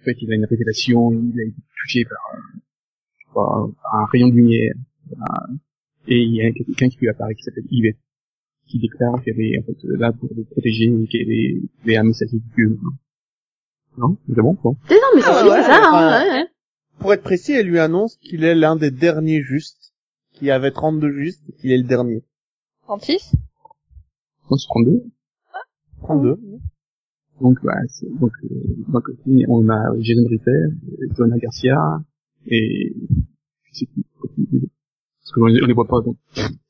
En 0.00 0.02
fait, 0.02 0.16
il 0.20 0.32
a 0.32 0.34
une 0.34 0.46
révélation, 0.46 1.12
il 1.12 1.38
a 1.38 1.44
été 1.44 1.62
touché 1.76 2.04
par, 2.04 2.18
un 3.36 4.04
rayon 4.06 4.28
de 4.28 4.34
lumière. 4.34 4.74
Et 6.06 6.18
il 6.18 6.34
y 6.34 6.42
a 6.42 6.50
quelqu'un 6.52 6.88
qui 6.88 6.98
lui 6.98 7.08
apparaît 7.08 7.34
qui 7.34 7.42
s'appelle 7.42 7.66
Yvette, 7.70 7.98
qui 8.66 8.78
déclare 8.78 9.22
qu'elle 9.22 9.40
est 9.40 9.58
en 9.58 9.62
fait 9.62 9.76
là 9.84 10.12
pour 10.12 10.28
le 10.34 10.44
protéger 10.44 10.86
et 10.86 11.06
qu'elle 11.06 11.30
est, 11.30 11.62
elle 11.84 11.90
est 11.90 11.96
un 11.96 12.04
messager 12.04 12.38
de 12.38 12.54
Dieu. 12.54 12.78
Non? 13.98 14.16
C'est 14.28 14.40
bon. 14.40 14.56
Mais 14.64 14.96
non, 14.96 15.08
mais 15.14 15.20
c'est 15.20 15.28
Ah, 15.28 15.44
ouais, 15.46 15.62
c'est 15.62 15.68
ça, 15.68 15.76
hein, 15.76 15.90
enfin, 15.92 16.22
ouais, 16.22 16.30
ouais. 16.30 16.46
Pour 16.98 17.12
être 17.12 17.22
précis, 17.22 17.52
elle 17.52 17.66
lui 17.66 17.78
annonce 17.78 18.16
qu'il 18.16 18.44
est 18.44 18.54
l'un 18.54 18.76
des 18.76 18.90
derniers 18.90 19.42
justes, 19.42 19.92
qui 20.32 20.50
avait 20.50 20.70
32 20.70 21.12
justes, 21.12 21.42
et 21.48 21.52
qu'il 21.52 21.72
est 21.72 21.78
le 21.78 21.84
dernier. 21.84 22.22
36 22.82 23.34
On 24.48 24.56
se 24.56 24.66
32. 24.68 25.04
32. 26.02 26.38
Donc, 27.40 27.58
bah, 27.62 27.72
c'est, 27.88 28.06
donc, 28.18 28.32
euh, 28.44 29.00
côté, 29.00 29.44
on 29.48 29.68
a 29.70 29.98
Jason 29.98 30.26
Ritter, 30.28 30.66
Joanna 31.16 31.38
Garcia, 31.38 32.00
et, 32.46 32.94
je 33.72 33.78
sais 33.78 33.86
plus, 33.86 34.04
parce 34.20 35.32
qu'on 35.34 35.46
les, 35.46 35.62
on 35.62 35.66
les 35.66 35.74
voit 35.74 35.86
pas, 35.88 36.00
donc, 36.02 36.16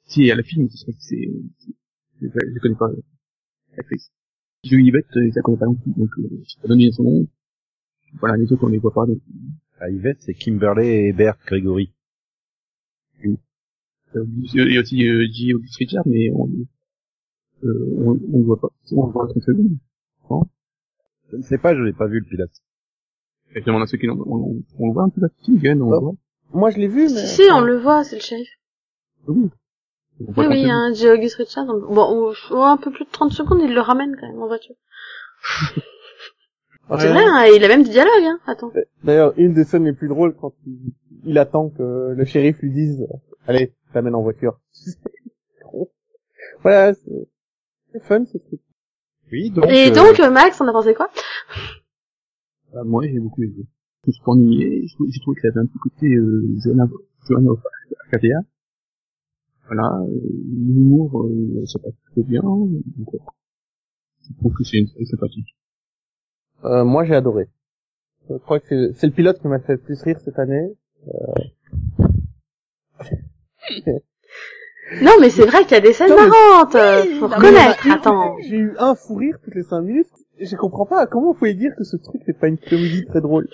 si, 0.06 0.20
il 0.22 0.26
y 0.26 0.30
a 0.32 0.36
la 0.36 0.42
film, 0.42 0.68
c'est, 0.70 0.92
c'est, 1.00 1.30
c'est- 1.58 1.74
je, 2.22 2.26
je 2.28 2.58
connais 2.60 2.76
pas 2.76 2.90
l'actrice. 3.76 4.12
Je 4.64 4.76
Yvette, 4.76 5.06
euh, 5.16 5.30
je 5.30 5.36
la 5.36 5.42
connais 5.42 5.58
pas 5.58 5.66
non 5.66 5.74
plus, 5.76 5.92
donc, 5.92 6.10
euh, 6.18 6.22
je 6.48 6.56
peux 6.56 6.62
pas 6.62 6.68
donner 6.68 6.92
son 6.92 7.04
nom. 7.04 7.28
Voilà, 8.20 8.36
les 8.36 8.52
autres, 8.52 8.64
on 8.64 8.68
les 8.68 8.78
voit 8.78 8.94
pas, 8.94 9.06
donc, 9.06 9.18
À 9.80 9.90
Yvette, 9.90 10.22
c'est 10.22 10.34
Kimberley 10.34 11.08
et 11.08 11.12
Bert 11.12 11.38
Gregory. 11.46 11.92
euh, 14.16 14.24
il 14.54 14.72
y 14.74 14.78
a 14.78 14.80
aussi, 14.80 15.06
euh, 15.08 15.26
J. 15.32 15.54
August 15.54 15.76
Richard, 15.76 16.04
mais 16.06 16.30
on, 16.32 16.48
euh, 17.64 17.94
on, 17.98 18.20
on 18.32 18.38
le 18.38 18.44
voit 18.44 18.60
pas, 18.60 18.68
on 18.92 19.06
le 19.06 19.12
voit 19.12 19.28
30 19.28 19.42
secondes. 19.42 19.78
Je 21.30 21.36
ne 21.36 21.42
sais 21.42 21.58
pas, 21.58 21.74
je 21.74 21.80
n'ai 21.82 21.92
pas 21.92 22.06
vu 22.08 22.20
le 22.20 22.26
pilote. 22.26 22.50
Et 23.54 23.60
demande 23.62 23.82
à 23.82 23.86
ceux 23.86 23.98
qui 23.98 24.06
l'ont, 24.06 24.22
on, 24.26 24.36
on, 24.36 24.62
on 24.78 24.86
le 24.88 24.92
voit 24.92 25.02
un 25.04 25.08
peu 25.08 25.20
là-dessus, 25.20 25.58
Glenn, 25.58 25.82
on 25.82 25.90
le 25.90 25.96
Oh. 25.96 26.00
voit. 26.00 26.12
Moi, 26.52 26.70
je 26.70 26.78
l'ai 26.78 26.88
vu, 26.88 27.04
mais... 27.04 27.26
Si, 27.26 27.42
on 27.52 27.60
le 27.60 27.78
voit, 27.78 28.04
c'est 28.04 28.16
le 28.16 28.22
shérif. 28.22 28.48
Oui. 29.28 29.50
Oui, 30.20 30.26
30 30.34 30.46
oui, 30.48 30.60
il 30.60 30.66
y 30.66 30.70
a 30.70 30.74
un 30.74 30.92
J. 30.92 31.08
August 31.08 31.36
Richard. 31.36 31.64
Bon, 31.66 32.32
on- 32.50 32.54
on- 32.56 32.62
un 32.64 32.76
peu 32.76 32.90
plus 32.90 33.04
de 33.04 33.10
30 33.10 33.32
secondes, 33.32 33.60
il 33.62 33.72
le 33.72 33.80
ramène 33.80 34.16
quand 34.20 34.28
même 34.28 34.42
en 34.42 34.46
voiture. 34.48 34.74
Ouais. 36.90 36.96
C'est 36.98 37.08
vrai, 37.08 37.24
hein, 37.24 37.44
il 37.54 37.64
a 37.64 37.68
même 37.68 37.84
du 37.84 37.90
dialogue, 37.90 38.24
hein. 38.24 38.38
Attends. 38.46 38.72
D'ailleurs, 39.04 39.32
une 39.36 39.54
des 39.54 39.64
scènes 39.64 39.84
les 39.84 39.92
plus 39.92 40.08
drôles 40.08 40.34
quand 40.34 40.52
il, 40.66 40.92
il 41.24 41.38
attend 41.38 41.70
que 41.70 42.14
le 42.16 42.24
shérif 42.24 42.58
lui 42.60 42.70
dise 42.72 43.02
euh, 43.02 43.16
Allez, 43.46 43.72
je 43.88 43.92
t'amène 43.92 44.14
en 44.16 44.22
voiture. 44.22 44.58
voilà, 46.62 46.92
c'est 46.94 47.28
c'est 47.92 48.02
fun 48.04 48.24
ce 48.26 48.38
truc. 48.38 48.60
Oui, 49.32 49.50
donc... 49.50 49.66
Et 49.68 49.90
euh, 49.90 49.94
donc, 49.94 50.18
euh, 50.20 50.30
Max, 50.30 50.60
on 50.60 50.66
a 50.68 50.72
pensé 50.72 50.94
quoi? 50.94 51.08
Ah, 52.74 52.84
moi, 52.84 53.04
j'ai 53.06 53.18
beaucoup 53.18 53.42
aimé. 53.42 53.66
Je 54.04 54.08
me 54.08 54.12
suis 54.12 54.22
ennuyé. 54.26 54.86
J'ai 54.86 55.20
trouvé 55.20 55.40
qu'il 55.40 55.50
avait 55.50 55.60
un 55.60 55.66
petit 55.66 55.78
côté 55.78 56.06
euh, 56.14 56.46
Johanna, 56.64 56.88
Johanna 57.28 57.50
Arcadia. 58.04 58.38
Voilà, 59.66 60.00
euh, 60.02 60.20
l'humour, 60.56 61.22
euh, 61.22 61.64
ça 61.66 61.78
passe 61.78 61.94
plutôt 62.04 62.28
bien. 62.28 62.42
Donc, 62.42 63.14
euh, 63.14 63.18
je 64.28 64.34
trouve 64.38 64.52
que 64.54 64.64
c'est 64.64 64.78
une 64.78 64.86
série 64.88 65.06
sympathique. 65.06 65.56
Euh, 66.64 66.84
moi, 66.84 67.04
j'ai 67.04 67.14
adoré. 67.14 67.48
Je 68.28 68.36
crois 68.36 68.60
que 68.60 68.92
c'est- 68.92 69.06
le 69.06 69.12
pilote 69.12 69.40
qui 69.40 69.48
m'a 69.48 69.60
fait 69.60 69.72
le 69.72 69.78
plus 69.78 70.00
rire 70.02 70.20
cette 70.20 70.38
année. 70.38 70.72
Non, 75.02 75.12
mais 75.20 75.30
c'est 75.30 75.46
vrai 75.46 75.62
qu'il 75.62 75.72
y 75.72 75.76
a 75.76 75.80
des 75.80 75.92
scènes 75.92 76.10
marrantes. 76.14 76.74
euh, 76.74 77.02
Oui, 77.04 77.18
faut 77.20 77.28
reconnaître. 77.28 77.86
Attends. 77.90 78.36
J'ai 78.42 78.56
eu 78.56 78.74
un 78.78 78.94
fou 78.94 79.14
rire 79.16 79.38
toutes 79.42 79.54
les 79.54 79.62
cinq 79.62 79.82
minutes. 79.82 80.08
Je 80.40 80.56
comprends 80.56 80.86
pas 80.86 81.06
comment 81.06 81.32
vous 81.32 81.38
pouvez 81.38 81.54
dire 81.54 81.72
que 81.76 81.84
ce 81.84 81.96
truc 81.96 82.26
n'est 82.26 82.34
pas 82.34 82.48
une 82.48 82.58
comédie 82.58 83.04
très 83.06 83.20
drôle. 83.20 83.48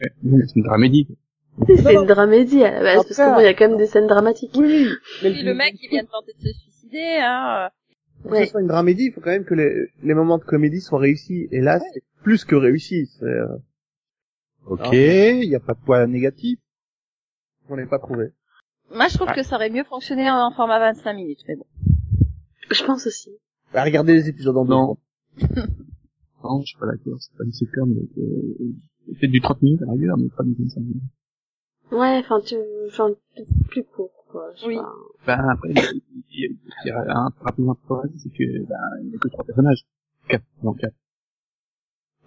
C'est 0.00 0.56
une 0.56 0.62
dramédie. 0.64 1.06
C'est 1.66 1.94
une 1.94 2.06
dramédie 2.06 2.64
à 2.64 2.70
la 2.70 2.82
base, 2.82 3.04
parce 3.06 3.16
que 3.16 3.34
bon, 3.34 3.40
il 3.40 3.44
y 3.44 3.46
a 3.46 3.54
quand 3.54 3.68
même 3.68 3.78
des 3.78 3.86
scènes 3.86 4.06
dramatiques. 4.06 4.52
Oui, 4.56 4.66
oui. 4.66 4.88
Mais 5.22 5.32
Puis 5.32 5.42
le 5.42 5.54
mec 5.54 5.76
qui 5.76 5.88
vient 5.88 6.02
de 6.02 6.08
tenter 6.08 6.32
de 6.32 6.48
se 6.48 6.52
suicider, 6.58 7.18
hein. 7.22 7.68
Pour 8.22 8.32
que 8.32 8.44
ce 8.44 8.50
soit 8.50 8.60
une 8.60 8.68
dramédie, 8.68 9.06
il 9.06 9.12
faut 9.12 9.20
quand 9.20 9.30
même 9.30 9.44
que 9.44 9.54
les, 9.54 9.88
les 10.02 10.14
moments 10.14 10.38
de 10.38 10.44
comédie 10.44 10.80
soient 10.80 10.98
réussis. 11.00 11.48
Et 11.50 11.60
là, 11.60 11.78
c'est 11.80 12.02
plus 12.22 12.44
que 12.44 12.54
réussi. 12.54 13.06
C'est, 13.18 13.24
euh, 13.24 13.46
Ok, 14.66 14.92
il 14.92 15.48
n'y 15.48 15.54
a 15.56 15.60
pas 15.60 15.74
de 15.74 15.80
point 15.80 16.06
négatif. 16.06 16.58
on 17.68 17.76
n'est 17.76 17.86
pas 17.86 17.98
trouvé. 17.98 18.30
Moi, 18.90 19.08
je 19.08 19.16
trouve 19.16 19.32
que 19.32 19.42
ça 19.42 19.56
aurait 19.56 19.70
mieux 19.70 19.84
fonctionné 19.84 20.30
en 20.30 20.50
format 20.52 20.78
25 20.78 21.14
minutes, 21.14 21.42
mais 21.48 21.56
bon. 21.56 21.66
Je 22.70 22.84
pense 22.84 23.06
aussi. 23.06 23.30
Bah, 23.72 23.82
regardez 23.84 24.14
les 24.14 24.28
épisodes 24.28 24.56
en 24.56 24.64
deux. 24.64 25.00
Non. 26.44 26.60
je 26.60 26.66
suis 26.66 26.78
pas 26.78 26.86
d'accord, 26.86 27.18
c'est 27.20 27.36
pas 27.36 27.44
une 27.44 27.52
sitcom, 27.52 27.94
donc, 27.94 28.08
euh, 28.18 28.56
peut-être 29.06 29.30
du 29.30 29.40
30 29.40 29.62
minutes 29.62 29.82
à 29.82 29.86
la 29.86 29.92
rigueur, 29.92 30.16
mais 30.18 30.28
pas 30.36 30.42
du 30.44 30.54
25 30.58 30.80
minutes. 30.80 31.02
Ouais, 31.92 32.18
enfin, 32.18 32.40
tu, 32.40 32.56
enfin, 32.88 33.10
plus 33.68 33.84
court, 33.84 34.10
quoi. 34.30 34.50
je 34.56 34.60
sais 34.62 34.66
Oui. 34.68 34.76
pas. 34.76 34.92
Ben, 35.26 35.48
après, 35.50 35.70
il 35.70 35.76
y 35.78 36.46
a, 36.46 36.48
il 36.84 36.88
y 36.88 36.90
a 36.90 37.16
un 37.16 37.26
important, 37.26 38.02
c'est 38.18 38.30
que, 38.30 38.66
ben, 38.66 38.76
il 39.02 39.08
n'y 39.10 39.14
a 39.14 39.18
que 39.18 39.28
trois 39.28 39.44
personnages. 39.44 39.84
Quatre, 40.28 40.44
non, 40.62 40.72
quatre. 40.74 40.94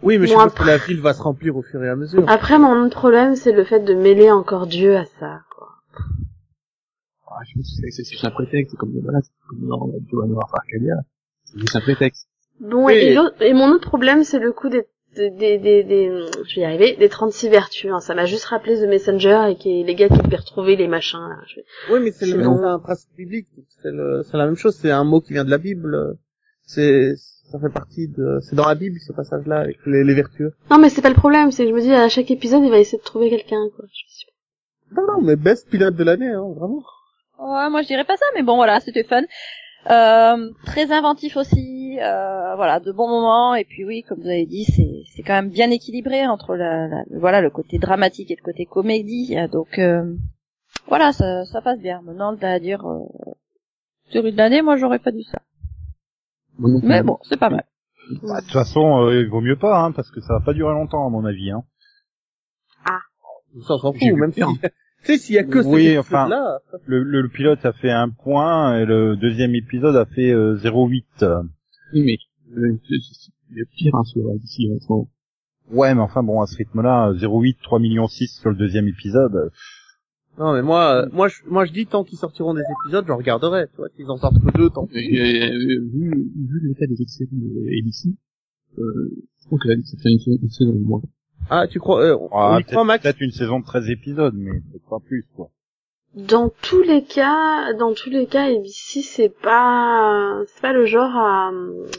Oui, 0.04 0.18
mais 0.18 0.28
je 0.28 0.32
suppose 0.34 0.54
que 0.54 0.64
la 0.66 0.78
ville 0.78 1.02
va 1.02 1.14
se 1.14 1.22
remplir 1.22 1.56
au 1.56 1.62
fur 1.62 1.84
et 1.84 1.90
à 1.90 1.96
mesure. 1.96 2.30
Après, 2.30 2.60
mon 2.60 2.86
autre 2.86 2.96
problème, 2.98 3.36
c'est 3.36 3.54
le 3.54 3.64
fait 3.64 3.80
de 3.80 3.94
mêler 3.94 4.30
encore 4.30 4.68
Dieu 4.68 4.96
à 4.98 5.06
ça, 5.20 5.42
quoi. 5.56 5.70
Ah, 7.28 7.40
je 7.48 7.56
pense 7.56 7.70
que 7.82 7.82
c'est, 7.82 8.04
c'est 8.04 8.10
juste 8.12 8.24
un 8.26 8.32
prétexte, 8.32 8.72
c'est 8.72 8.78
comme, 8.78 8.98
voilà, 9.02 9.20
c'est 9.22 9.32
comme 9.50 9.68
dans 9.68 9.90
Johan 10.12 10.28
Noir 10.28 10.50
Arcadia. 10.54 10.96
C'est 11.46 11.60
juste 11.60 11.76
un 11.76 11.82
prétexte. 11.82 12.28
Bon, 12.60 12.86
Oui. 12.86 13.16
et, 13.42 13.54
mon 13.54 13.70
autre 13.72 13.88
problème, 13.88 14.24
c'est 14.24 14.40
le 14.40 14.52
coup 14.52 14.70
des, 14.70 14.84
des, 15.16 15.30
des, 15.30 15.58
des, 15.60 15.84
des- 15.84 16.26
je 16.48 16.56
vais 16.56 16.62
y 16.62 16.66
arriver, 16.66 16.96
des 16.98 17.10
36 17.10 17.50
vertus, 17.50 17.92
hein. 17.92 18.00
Ça 18.00 18.16
m'a 18.16 18.26
juste 18.26 18.46
rappelé 18.46 18.76
The 18.78 18.88
Messenger 18.88 19.48
et 19.50 19.56
qui, 19.56 19.84
les 19.84 19.96
gars 19.96 20.08
qui 20.10 20.18
devaient 20.18 20.36
retrouver 20.38 20.76
les 20.76 20.88
machins, 20.88 21.20
là. 21.20 21.38
Je- 21.48 21.62
Oui, 21.94 22.00
mais 22.02 22.12
c'est 22.12 22.26
le 22.26 22.42
un 22.44 22.80
principe 22.80 23.16
biblique. 23.18 23.48
C'est 23.82 23.92
le, 23.92 24.24
c'est 24.24 24.38
la 24.38 24.46
même 24.46 24.56
chose. 24.56 24.76
C'est 24.76 24.92
un 24.92 25.04
mot 25.04 25.22
qui 25.22 25.34
vient 25.34 25.46
de 25.46 25.52
la 25.52 25.58
Bible. 25.58 26.18
C'est, 26.64 27.14
ça 27.52 27.60
fait 27.60 27.70
partie 27.72 28.08
de, 28.08 28.40
c'est 28.42 28.56
dans 28.56 28.68
la 28.68 28.76
Bible, 28.76 28.98
ce 29.06 29.14
passage-là, 29.14 29.60
avec 29.60 29.78
les, 29.86 30.04
les 30.04 30.14
vertus. 30.14 30.50
Non, 30.72 30.78
mais 30.80 30.90
c'est 30.90 31.02
pas 31.02 31.10
le 31.10 31.16
problème, 31.16 31.52
c'est 31.52 31.64
que 31.64 31.70
je 31.70 31.76
me 31.76 31.82
dis, 31.82 31.94
à 31.94 32.10
chaque 32.10 32.32
épisode, 32.32 32.64
il 32.64 32.72
va 32.72 32.80
essayer 32.80 32.98
de 32.98 33.04
trouver 33.04 33.30
quelqu'un, 33.30 33.68
quoi. 33.76 33.86
Je 33.88 34.16
suis- 34.16 34.28
Non, 34.96 35.04
non, 35.08 35.22
mais 35.22 35.36
best 35.36 35.70
pilote 35.70 35.96
de 35.96 36.04
l'année, 36.04 36.30
hein, 36.30 36.44
vraiment. 36.58 36.82
Ouais, 37.38 37.70
moi 37.70 37.82
je 37.82 37.88
dirais 37.88 38.06
pas 38.06 38.16
ça, 38.18 38.26
mais 38.34 38.44
bon 38.44 38.56
voilà, 38.56 38.80
c'était 38.80 39.04
fun. 39.04 39.24
Euh, 39.92 40.50
très 40.66 40.92
inventif 40.92 41.36
aussi, 41.38 41.75
euh, 42.02 42.56
voilà, 42.56 42.80
de 42.80 42.92
bons 42.92 43.08
moments. 43.08 43.56
Et 43.56 43.64
puis 43.66 43.86
oui, 43.86 44.04
comme 44.04 44.20
vous 44.22 44.28
avez 44.28 44.46
dit, 44.46 44.66
c'est 44.66 45.04
c'est 45.16 45.24
quand 45.24 45.34
même 45.34 45.50
bien 45.50 45.70
équilibré 45.72 46.26
entre 46.28 46.56
la, 46.56 46.88
la- 46.88 47.04
voilà 47.12 47.42
le 47.42 47.50
côté 47.50 47.78
dramatique 47.80 48.32
et 48.32 48.36
le 48.36 48.44
côté 48.44 48.66
comédie. 48.66 49.36
Donc 49.52 49.80
euh, 49.80 50.16
voilà, 50.88 51.12
ça 51.14 51.46
ça 51.46 51.62
passe 51.62 51.80
bien. 51.80 52.02
Maintenant, 52.04 52.36
à 52.42 52.60
dire 52.60 52.86
euh, 52.86 53.06
série 54.12 54.32
de 54.32 54.38
l'année, 54.38 54.62
moi 54.62 54.78
j'aurais 54.78 55.00
pas 55.00 55.12
dit 55.12 55.24
ça. 55.32 55.40
Mais 56.60 57.04
bon, 57.04 57.18
c'est 57.24 57.40
pas 57.40 57.50
mal. 57.50 57.66
Bah, 58.24 58.40
de 58.40 58.46
toute 58.46 58.54
façon, 58.54 59.02
euh, 59.08 59.22
il 59.22 59.28
vaut 59.30 59.42
mieux 59.42 59.58
pas, 59.58 59.80
hein, 59.84 59.92
parce 59.92 60.12
que 60.12 60.22
ça 60.22 60.36
va 60.36 60.40
pas 60.40 60.54
durer 60.54 60.74
longtemps, 60.74 61.06
à 61.08 61.10
mon 61.10 61.26
avis. 61.26 61.52
Hein. 61.52 61.64
Ça, 62.86 63.74
on 63.74 63.78
s'en 63.78 63.94
fout, 63.94 64.02
même 64.14 64.32
si, 64.32 64.40
faire. 64.42 64.50
tu 64.62 64.70
sais, 65.06 65.18
s'il 65.18 65.36
y 65.36 65.38
a 65.40 65.44
que 65.44 65.60
Oui, 65.66 65.84
ces 65.86 65.98
enfin- 65.98 66.28
là 66.28 66.60
Le, 66.86 67.02
le, 67.04 67.22
le 67.22 67.30
pilote 67.30 67.66
a 67.66 67.74
fait 67.74 67.90
un 67.92 68.10
point, 68.10 68.78
et 68.80 68.86
le 68.86 69.16
deuxième 69.16 69.56
épisode 69.56 69.96
a 69.96 70.06
fait 70.06 70.30
euh, 70.32 70.56
0,8. 70.58 71.48
Oui, 71.94 72.04
mais, 72.04 72.18
euh, 72.58 72.78
c'est, 72.88 72.96
c'est, 73.02 73.14
c'est 73.50 73.56
le 73.56 73.66
pire, 73.76 73.96
hein, 73.96 74.04
sur 74.04 74.22
d'ici, 74.40 74.70
en 74.76 74.80
ce 74.80 74.88
moment. 74.92 75.10
Ouais, 75.72 75.96
mais 75.96 76.02
enfin 76.02 76.22
bon, 76.24 76.42
à 76.42 76.48
ce 76.48 76.56
rythme-là, 76.58 77.14
0,8, 77.14 77.58
3 77.64 77.80
millions 77.80 78.08
6 78.08 78.40
sur 78.40 78.50
le 78.52 78.56
deuxième 78.56 78.88
épisode. 78.88 79.52
Non, 80.38 80.54
mais 80.54 80.62
moi, 80.62 81.06
euh, 81.06 81.10
moi, 81.14 81.28
je, 81.30 81.36
moi, 81.48 81.66
je 81.66 81.72
dis 81.72 81.86
tant 81.88 82.04
qu'ils 82.04 82.18
sortiront 82.18 82.54
des 82.54 82.62
épisodes, 82.84 83.06
je 83.08 83.12
regarderai. 83.14 83.68
Tu 83.70 83.78
vois, 83.78 83.88
s'ils 83.96 84.10
en 84.10 84.18
sortent 84.18 84.36
que 84.44 84.58
deux, 84.58 84.70
tant 84.70 84.86
pis. 84.86 84.98
euh, 85.18 85.50
vu, 85.94 86.12
vu 86.36 86.68
l'état 86.68 86.86
des 86.88 86.96
séries 87.08 87.30
de 87.32 87.80
ABC, 87.80 88.10
euh, 88.78 89.10
je 89.42 89.46
trouve 89.48 89.60
que 89.60 89.70
là, 89.70 89.76
ça 89.86 89.98
fait 89.98 90.12
une, 90.12 90.20
saison- 90.20 90.40
une 90.44 90.50
saison 90.50 90.74
de 90.74 90.80
moins. 90.84 91.02
Ah, 91.50 91.68
tu 91.68 91.80
crois, 91.80 92.04
euh, 92.04 92.18
on 92.20 92.28
Ah, 92.34 92.58
y 92.60 92.64
croit, 92.64 92.76
peut-être 92.84 92.86
Max 92.86 93.04
peut-être 93.04 93.22
une 93.22 93.32
saison 93.32 93.60
de 93.62 93.66
13 93.66 93.90
épisodes, 93.90 94.36
mais 94.36 94.60
peut-être 94.60 94.90
pas 94.90 95.00
plus, 95.00 95.26
quoi. 95.36 95.50
Dans 96.16 96.48
tous 96.48 96.82
les 96.82 97.04
cas, 97.04 97.74
dans 97.74 97.94
tous 97.94 98.10
les 98.10 98.26
cas, 98.26 98.46
ABC, 98.46 99.02
c'est 99.02 99.28
pas, 99.28 100.40
c'est 100.48 100.62
pas 100.62 100.72
le 100.72 100.86
genre 100.86 101.14
à, 101.14 101.52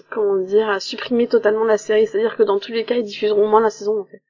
comment 0.09 0.37
dire, 0.37 0.71
à 0.71 0.81
supprimer 0.81 1.29
totalement 1.29 1.65
la 1.65 1.77
série. 1.77 2.07
C'est-à-dire 2.07 2.37
que 2.37 2.43
dans 2.43 2.59
tous 2.59 2.73
les 2.73 2.85
cas, 2.85 2.95
ils 2.95 3.05
diffuseront 3.05 3.45
au 3.45 3.51
moins 3.51 3.61
la 3.61 3.69
saison, 3.69 4.01
en 4.01 4.05
fait. 4.05 4.23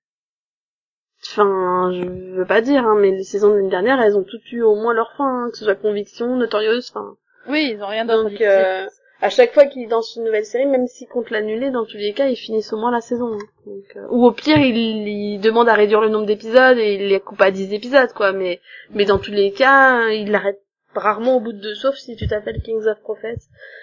Enfin, 1.30 1.92
je 1.92 2.04
veux 2.36 2.44
pas 2.44 2.62
dire, 2.62 2.84
hein, 2.84 2.96
mais 2.98 3.12
les 3.12 3.22
saisons 3.22 3.50
de 3.50 3.56
l'année 3.56 3.70
dernière, 3.70 4.00
elles 4.00 4.16
ont 4.16 4.24
toutes 4.24 4.50
eu 4.50 4.62
au 4.62 4.74
moins 4.74 4.92
leur 4.92 5.12
fin, 5.16 5.44
hein, 5.44 5.50
que 5.50 5.56
ce 5.56 5.64
soit 5.64 5.76
Conviction, 5.76 6.34
Notorieuse, 6.34 6.90
enfin. 6.90 7.16
Oui, 7.48 7.74
ils 7.74 7.82
ont 7.82 7.86
rien 7.86 8.04
d'autre. 8.04 8.28
Donc, 8.28 8.40
euh, 8.40 8.86
à 9.20 9.30
chaque 9.30 9.52
fois 9.54 9.66
qu'ils 9.66 9.88
dansent 9.88 10.14
une 10.16 10.24
nouvelle 10.24 10.44
série, 10.44 10.66
même 10.66 10.86
s'ils 10.86 11.08
comptent 11.08 11.30
l'annuler, 11.30 11.70
dans 11.70 11.84
tous 11.86 11.96
les 11.96 12.12
cas, 12.12 12.28
ils 12.28 12.36
finissent 12.36 12.72
au 12.72 12.76
moins 12.78 12.90
la 12.90 13.00
saison. 13.00 13.32
hein. 13.32 13.38
Donc, 13.66 13.96
euh, 13.96 14.06
ou 14.10 14.26
au 14.26 14.32
pire, 14.32 14.58
ils, 14.58 14.76
ils 14.76 15.40
demandent 15.40 15.68
à 15.68 15.74
réduire 15.74 16.00
le 16.00 16.08
nombre 16.08 16.26
d'épisodes 16.26 16.78
et 16.78 16.94
ils 16.94 17.08
les 17.08 17.20
coupent 17.20 17.40
à 17.40 17.50
10 17.50 17.72
épisodes, 17.72 18.12
quoi. 18.14 18.32
Mais, 18.32 18.60
mais 18.90 19.04
dans 19.04 19.18
tous 19.18 19.32
les 19.32 19.52
cas, 19.52 20.08
ils 20.10 20.30
l'arrêtent 20.30 20.62
rarement 20.94 21.36
au 21.36 21.40
bout 21.40 21.52
de 21.52 21.60
deux, 21.60 21.74
sauf 21.74 21.94
si 21.96 22.16
tu 22.16 22.26
t'appelles 22.26 22.62
Kings 22.62 22.86
of 22.86 23.00
Prophets 23.00 23.42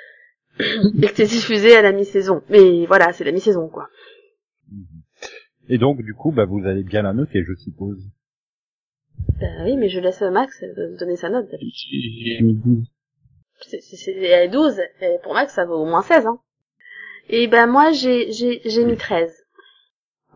et 0.60 1.08
que 1.08 1.14
t'es 1.16 1.26
diffusé 1.26 1.76
à 1.76 1.82
la 1.82 1.92
mi-saison. 1.92 2.42
Mais 2.50 2.86
voilà, 2.86 3.12
c'est 3.14 3.24
la 3.24 3.32
mi-saison, 3.32 3.70
quoi. 3.70 3.90
Et 5.70 5.78
donc, 5.78 6.02
du 6.04 6.14
coup, 6.14 6.32
bah, 6.32 6.46
vous 6.46 6.66
allez 6.66 6.84
bien 6.84 7.02
la 7.02 7.14
noter, 7.14 7.44
je 7.44 7.56
suppose. 7.56 8.04
Bah 9.40 9.48
oui, 9.64 9.78
mais 9.78 9.90
je 9.90 10.00
laisse 10.00 10.22
Max 10.22 10.62
euh, 10.64 10.98
donner 10.98 11.16
sa 11.16 11.30
note. 11.30 11.48
J'ai 11.52 12.36
j'ai 12.38 12.42
mis 12.44 12.56
12. 12.56 12.86
C'est, 13.70 13.82
c'est, 13.82 13.96
c'est 13.98 14.48
12, 14.50 14.80
et 15.02 15.18
pour 15.24 15.34
Max, 15.34 15.54
ça 15.54 15.66
vaut 15.66 15.76
au 15.82 15.86
moins 15.86 16.02
16, 16.02 16.26
hein. 16.28 16.40
Et 17.30 17.48
ben 17.48 17.68
moi, 17.68 17.92
j'ai, 17.92 18.32
j'ai, 18.32 18.62
j'ai 18.66 18.84
mis 18.84 18.98
13. 18.98 19.34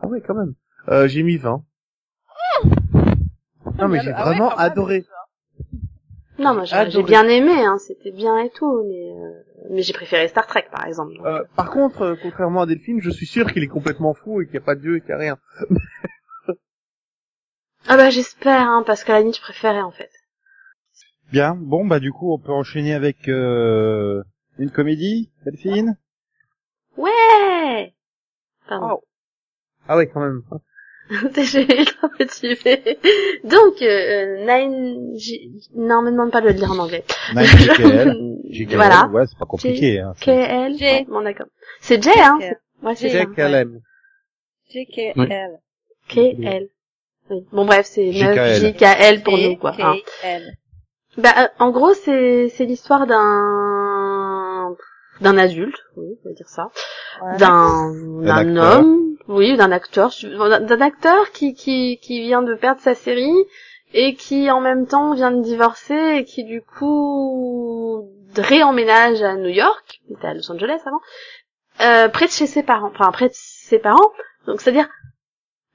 Ah 0.02 0.06
oui, 0.08 0.20
quand 0.26 0.34
même. 0.34 0.54
Euh, 0.88 1.06
j'ai 1.08 1.22
mis 1.22 1.36
20. 1.36 1.62
Non, 3.78 3.88
mais 3.88 4.00
j'ai 4.00 4.10
Ah 4.10 4.18
ouais, 4.18 4.34
vraiment 4.34 4.48
même. 4.50 4.58
adoré. 4.58 5.04
Non, 6.38 6.54
moi 6.54 6.64
j'ai 6.64 7.02
bien 7.02 7.26
aimé, 7.28 7.64
hein, 7.64 7.78
c'était 7.78 8.12
bien 8.12 8.38
et 8.38 8.50
tout, 8.50 8.84
mais 8.88 9.10
euh, 9.10 9.42
mais 9.70 9.82
j'ai 9.82 9.92
préféré 9.92 10.28
Star 10.28 10.46
Trek 10.46 10.66
par 10.70 10.86
exemple. 10.86 11.14
donc. 11.16 11.26
Euh, 11.26 11.42
par 11.56 11.70
contre, 11.72 12.02
euh, 12.02 12.14
contrairement 12.22 12.60
à 12.62 12.66
Delphine, 12.66 13.00
je 13.02 13.10
suis 13.10 13.26
sûr 13.26 13.52
qu'il 13.52 13.64
est 13.64 13.68
complètement 13.68 14.14
fou 14.14 14.40
et 14.40 14.44
qu'il 14.46 14.52
n'y 14.52 14.58
a 14.58 14.64
pas 14.64 14.76
de 14.76 14.80
dieu 14.80 14.96
et 14.96 15.00
qu'il 15.00 15.08
n'y 15.08 15.14
a 15.14 15.18
rien. 15.18 15.38
Ah 17.90 17.96
bah 17.96 18.10
j'espère, 18.10 18.68
hein, 18.68 18.82
parce 18.86 19.02
qu'à 19.02 19.14
la 19.14 19.20
limite 19.20 19.36
je 19.36 19.40
préférais 19.40 19.80
en 19.80 19.90
fait. 19.90 20.10
Bien, 21.32 21.54
bon, 21.54 21.84
bah, 21.84 22.00
du 22.00 22.12
coup, 22.12 22.32
on 22.32 22.38
peut 22.38 22.52
enchaîner 22.52 22.94
avec 22.94 23.28
euh, 23.28 24.22
une 24.58 24.70
comédie, 24.70 25.30
Delphine? 25.44 25.96
Ouais. 26.96 27.92
Pardon. 28.68 29.00
Ah 29.86 29.96
ouais, 29.96 30.08
quand 30.08 30.20
même. 30.20 30.42
j'ai 31.42 31.62
eu 31.62 31.84
un 32.02 32.08
petit 32.18 32.54
fait. 32.56 32.98
Donc 33.44 33.80
euh, 33.80 34.44
Nine, 34.46 35.16
G... 35.18 35.48
non, 35.74 36.02
me 36.02 36.10
demande 36.10 36.30
pas 36.30 36.42
de 36.42 36.48
le 36.48 36.54
dire 36.54 36.70
en 36.70 36.78
anglais. 36.78 37.02
Nine 37.34 37.44
GKL. 37.44 38.14
GKL, 38.50 38.76
voilà. 38.76 39.06
Ouais, 39.08 39.26
c'est 39.26 39.38
pas 39.38 39.46
compliqué. 39.46 40.00
Hein, 40.00 40.12
c'est- 40.18 40.24
KL. 40.26 40.74
J. 40.76 41.04
Bon 41.08 41.22
d'accord. 41.22 41.46
C'est 41.80 42.02
J, 42.02 42.10
hein. 42.14 42.38
JKL. 42.40 42.56
Ouais, 42.82 42.94
c'est 42.94 43.08
J. 43.08 43.14
ça. 43.16 43.24
C'est 43.24 43.34
qu'elle 43.34 43.54
aime. 43.54 43.80
JKL. 44.70 45.58
KL. 46.08 46.68
Oui. 47.30 47.46
Bon 47.52 47.64
bref, 47.64 47.86
c'est 47.86 48.10
9 48.10 48.14
JKL. 48.34 48.74
JKL 48.74 49.22
pour 49.22 49.38
nous 49.38 49.56
quoi. 49.56 49.74
hein. 49.78 49.94
Bah, 51.18 51.34
euh, 51.36 51.48
en 51.58 51.70
gros, 51.70 51.94
c'est 51.94 52.48
c'est 52.48 52.64
l'histoire 52.64 53.06
d'un 53.08 54.76
d'un 55.20 55.36
adulte, 55.36 55.76
oui, 55.96 56.16
on 56.24 56.28
va 56.28 56.34
dire 56.34 56.48
ça, 56.48 56.70
d'un 57.38 57.92
D'un 58.22 58.56
homme, 58.56 59.16
oui, 59.26 59.56
d'un 59.56 59.72
acteur, 59.72 60.12
d'un 60.22 60.60
d'un 60.60 60.80
acteur 60.80 61.32
qui 61.32 61.54
qui 61.54 61.98
qui 62.00 62.20
vient 62.20 62.42
de 62.42 62.54
perdre 62.54 62.80
sa 62.80 62.94
série 62.94 63.44
et 63.94 64.14
qui 64.14 64.48
en 64.48 64.60
même 64.60 64.86
temps 64.86 65.12
vient 65.14 65.32
de 65.32 65.42
divorcer 65.42 66.18
et 66.18 66.24
qui 66.24 66.44
du 66.44 66.62
coup 66.62 68.08
réemménage 68.36 69.20
à 69.22 69.34
New 69.34 69.48
York, 69.48 70.00
il 70.08 70.16
était 70.16 70.28
à 70.28 70.34
Los 70.34 70.52
Angeles 70.52 70.80
avant, 70.86 71.00
euh, 71.80 72.08
près 72.08 72.26
de 72.26 72.30
chez 72.30 72.46
ses 72.46 72.62
parents, 72.62 72.92
enfin 72.94 73.10
près 73.10 73.28
de 73.28 73.34
ses 73.34 73.80
parents, 73.80 74.12
donc 74.46 74.60
c'est-à-dire 74.60 74.88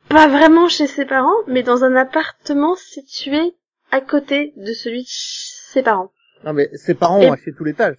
pas 0.08 0.27
vraiment 0.27 0.69
chez 0.69 0.88
ses 0.88 1.03
parents, 1.06 1.36
mais 1.47 1.63
dans 1.63 1.84
un 1.84 1.97
appartement 1.97 2.75
situé 2.75 3.56
à 3.93 4.01
côté 4.01 4.53
de 4.58 4.73
celui 4.73 5.03
de 5.03 5.08
ses 5.08 5.84
parents. 5.84 6.12
Non, 6.43 6.53
mais 6.53 6.67
ses 6.73 6.95
parents 6.95 7.21
Et- 7.21 7.29
ont 7.29 7.34
acheté 7.34 7.53
tout 7.53 7.63
l'étage. 7.63 7.95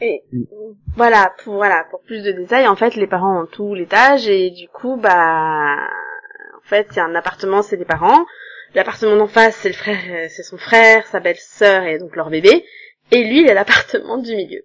Et 0.00 0.22
voilà, 0.96 1.34
pour 1.44 1.54
voilà, 1.54 1.84
pour 1.90 2.00
plus 2.02 2.22
de 2.22 2.32
détails, 2.32 2.66
en 2.66 2.74
fait, 2.74 2.96
les 2.96 3.06
parents 3.06 3.42
ont 3.42 3.46
tout 3.46 3.74
l'étage 3.74 4.26
et 4.28 4.50
du 4.50 4.66
coup, 4.68 4.96
bah, 4.96 5.76
en 5.76 6.62
fait, 6.62 6.88
il 6.92 6.96
y 6.96 7.00
a 7.00 7.04
un 7.04 7.14
appartement, 7.14 7.62
c'est 7.62 7.76
les 7.76 7.84
parents. 7.84 8.24
L'appartement 8.74 9.16
d'en 9.16 9.28
face, 9.28 9.56
c'est 9.56 9.68
le 9.68 9.74
frère, 9.74 10.00
euh, 10.08 10.26
c'est 10.30 10.42
son 10.42 10.56
frère, 10.58 11.06
sa 11.06 11.20
belle-sœur 11.20 11.84
et 11.84 11.98
donc 11.98 12.16
leur 12.16 12.30
bébé. 12.30 12.64
Et 13.12 13.22
lui, 13.24 13.42
il 13.42 13.50
a 13.50 13.54
l'appartement 13.54 14.16
du 14.16 14.34
milieu. 14.34 14.62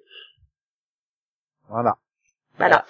Voilà. 1.68 1.98
Voilà. 2.58 2.86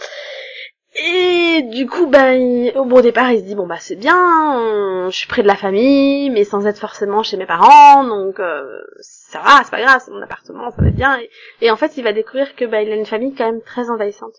Et 1.02 1.62
du 1.64 1.88
coup, 1.88 2.08
bah, 2.08 2.34
il- 2.36 2.72
au 2.78 2.84
bon 2.86 3.02
départ, 3.02 3.32
il 3.32 3.40
se 3.40 3.44
dit 3.46 3.56
bon 3.56 3.68
bah 3.68 3.78
c'est 3.80 3.96
bien, 3.96 4.16
on- 4.58 5.10
je 5.10 5.16
suis 5.18 5.28
près 5.28 5.42
de 5.44 5.48
la 5.48 5.56
famille, 5.56 6.30
mais 6.30 6.44
sans 6.44 6.66
être 6.68 6.80
forcément 6.80 7.24
chez 7.24 7.38
mes 7.38 7.46
parents, 7.46 8.04
donc 8.04 8.40
euh, 8.40 8.82
ça 9.00 9.40
va, 9.40 9.62
c'est 9.64 9.72
pas 9.72 9.82
grave, 9.82 10.02
c'est 10.04 10.12
mon 10.12 10.22
appartement, 10.22 10.72
ça 10.72 10.82
va 10.82 10.90
bien. 10.90 11.18
Et, 11.20 11.30
et 11.62 11.72
en 11.72 11.78
fait, 11.78 11.96
il 11.98 12.04
va 12.04 12.12
découvrir 12.12 12.56
que 12.56 12.66
bah 12.66 12.82
il 12.82 12.92
a 12.92 12.96
une 12.96 13.06
famille 13.06 13.34
quand 13.34 13.46
même 13.46 13.62
très 13.62 13.90
envahissante, 13.90 14.34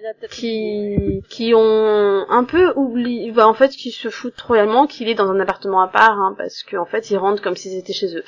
Il 0.00 0.06
a 0.06 0.14
peut-être 0.14 0.32
qui 0.32 1.22
qui 1.28 1.52
ont 1.54 2.26
un 2.28 2.44
peu 2.44 2.72
oublié, 2.74 3.30
bah 3.30 3.46
en 3.46 3.54
fait, 3.54 3.68
qui 3.70 3.90
se 3.92 4.08
foutent 4.10 4.40
royalement 4.40 4.86
qu'il 4.86 5.08
est 5.08 5.14
dans 5.14 5.30
un 5.30 5.38
appartement 5.38 5.80
à 5.82 5.88
part, 5.88 6.18
hein, 6.18 6.34
parce 6.36 6.62
qu'en 6.64 6.86
fait, 6.86 7.10
ils 7.10 7.18
rentrent 7.18 7.42
comme 7.42 7.56
s'ils 7.56 7.78
étaient 7.78 7.92
chez 7.92 8.16
eux, 8.16 8.24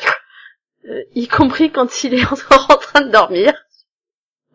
Euh, 0.88 1.02
y 1.14 1.26
compris 1.28 1.70
quand 1.72 2.04
il 2.04 2.14
est 2.14 2.24
encore 2.32 2.68
en 2.70 2.76
train 2.76 3.00
de 3.02 3.10
dormir. 3.10 3.52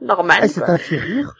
Normal. 0.02 0.40
Ah, 0.42 0.48
c'est 0.48 0.62
quoi. 0.62 0.72
un 0.72 0.78
fait 0.78 0.98
rire. 0.98 1.36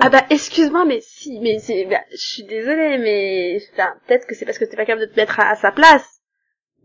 Ah 0.00 0.10
bah 0.10 0.24
excuse-moi 0.30 0.84
mais 0.84 1.00
si 1.00 1.40
mais 1.40 1.58
c'est 1.58 1.84
bah, 1.86 2.00
je 2.10 2.16
suis 2.16 2.42
désolée 2.44 2.98
mais 2.98 3.58
enfin 3.72 3.94
peut-être 4.06 4.26
que 4.26 4.34
c'est 4.34 4.44
parce 4.44 4.58
que 4.58 4.64
t'es 4.64 4.76
pas 4.76 4.84
capable 4.84 5.06
de 5.06 5.12
te 5.12 5.16
mettre 5.16 5.40
à 5.40 5.54
sa 5.56 5.72
place 5.72 6.19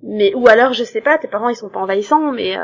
mais 0.04 0.34
ou 0.36 0.48
alors 0.48 0.74
je 0.74 0.84
sais 0.84 1.02
pas 1.02 1.18
tes 1.18 1.28
parents 1.28 1.50
ils 1.50 1.56
sont 1.56 1.70
pas 1.70 1.80
envahissants 1.80 2.32
mais 2.32 2.58
euh, 2.58 2.62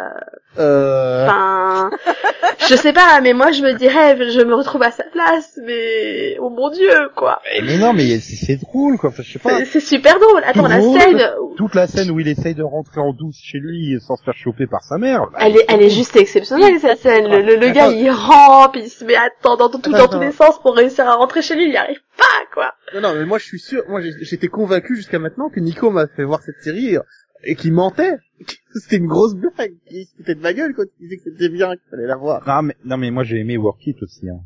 Euh... 0.60 1.26
enfin 1.26 1.90
je 2.70 2.76
sais 2.76 2.94
pas 2.94 3.20
mais 3.22 3.34
moi 3.34 3.52
je 3.52 3.64
me 3.64 3.74
dirais 3.74 4.18
je 4.30 4.42
me 4.42 4.54
retrouve 4.54 4.84
à 4.84 4.92
sa 4.92 5.04
place 5.06 5.58
mais 5.66 6.38
oh 6.40 6.50
mon 6.50 6.70
dieu 6.70 6.92
quoi 7.16 7.42
Mais 7.64 7.78
non, 7.78 7.94
mais 7.94 8.20
c'est 8.20 8.58
drôle, 8.58 8.98
quoi. 8.98 9.10
Enfin, 9.10 9.24
je 9.24 9.32
sais 9.34 9.40
pas. 9.40 9.64
c'est 9.66 9.80
super 9.80 10.20
drôle 10.20 10.42
attends 10.46 10.68
la 10.68 10.78
drôle. 10.80 11.00
scène 11.00 11.32
Toute 11.58 11.74
la 11.74 11.88
scène 11.88 12.12
où 12.12 12.20
il 12.20 12.28
essaye 12.28 12.54
de 12.54 12.64
rentrer 12.64 13.00
en 13.02 13.14
douce 13.14 13.40
chez 13.42 13.60
lui 13.60 13.98
sans 14.02 14.18
se 14.18 14.24
faire 14.24 14.36
choper 14.36 14.68
par 14.68 14.84
sa 14.84 14.98
mère. 14.98 15.22
bah, 15.32 15.40
elle 15.42 15.56
est 15.58 15.66
elle 15.70 15.82
est 15.82 15.90
juste 15.90 16.16
exceptionnelle 16.18 16.80
cette 16.80 17.00
scène 17.00 17.28
le, 17.30 17.42
le, 17.42 17.56
le 17.56 17.70
gars 17.70 17.88
il 17.90 18.10
rampe 18.12 18.76
il 18.76 18.90
se 18.90 19.04
met 19.06 19.16
à 19.16 19.24
attendre 19.24 19.70
dans, 19.70 19.80
tout, 19.80 19.90
dans 19.92 20.08
tous 20.08 20.20
les 20.20 20.32
sens 20.32 20.60
pour 20.62 20.76
réussir 20.76 21.08
à 21.08 21.16
rentrer 21.16 21.42
chez 21.42 21.56
lui 21.56 21.66
il 21.66 21.72
y 21.74 21.78
arrive 21.78 22.00
pas 22.18 22.26
quoi 22.54 22.74
Non, 22.94 23.02
non, 23.02 23.14
mais 23.16 23.26
moi 23.26 23.38
je 23.40 23.46
suis 23.46 23.60
sûr, 23.60 23.84
moi 23.88 24.02
j'étais 24.22 24.48
convaincu 24.50 24.96
jusqu'à 24.96 25.18
maintenant 25.18 25.50
que 25.50 25.60
Nico 25.60 25.90
m'a 25.90 26.08
fait 26.08 26.24
voir 26.24 26.42
cette 26.44 26.62
série 26.62 26.98
et 27.44 27.56
qu'il 27.56 27.74
mentait. 27.74 28.18
C'était 28.74 28.98
une 28.98 29.08
grosse 29.08 29.36
blague. 29.36 29.74
Il 29.90 30.06
se 30.06 30.16
foutait 30.16 30.36
de 30.36 30.42
ma 30.42 30.54
gueule 30.54 30.74
quand 30.76 30.84
il 31.00 31.04
disait 31.08 31.18
que 31.18 31.24
c'était 31.32 31.50
bien, 31.50 31.72
qu'il 31.72 31.90
fallait 31.90 32.08
la 32.08 32.16
voir. 32.16 32.42
Non, 32.48 32.62
mais, 32.62 32.76
non, 32.86 32.98
mais 32.98 33.12
moi 33.12 33.24
j'ai 33.24 33.38
aimé 33.38 33.58
Work 33.58 33.86
It 33.86 34.02
aussi. 34.02 34.30
Hein. 34.30 34.40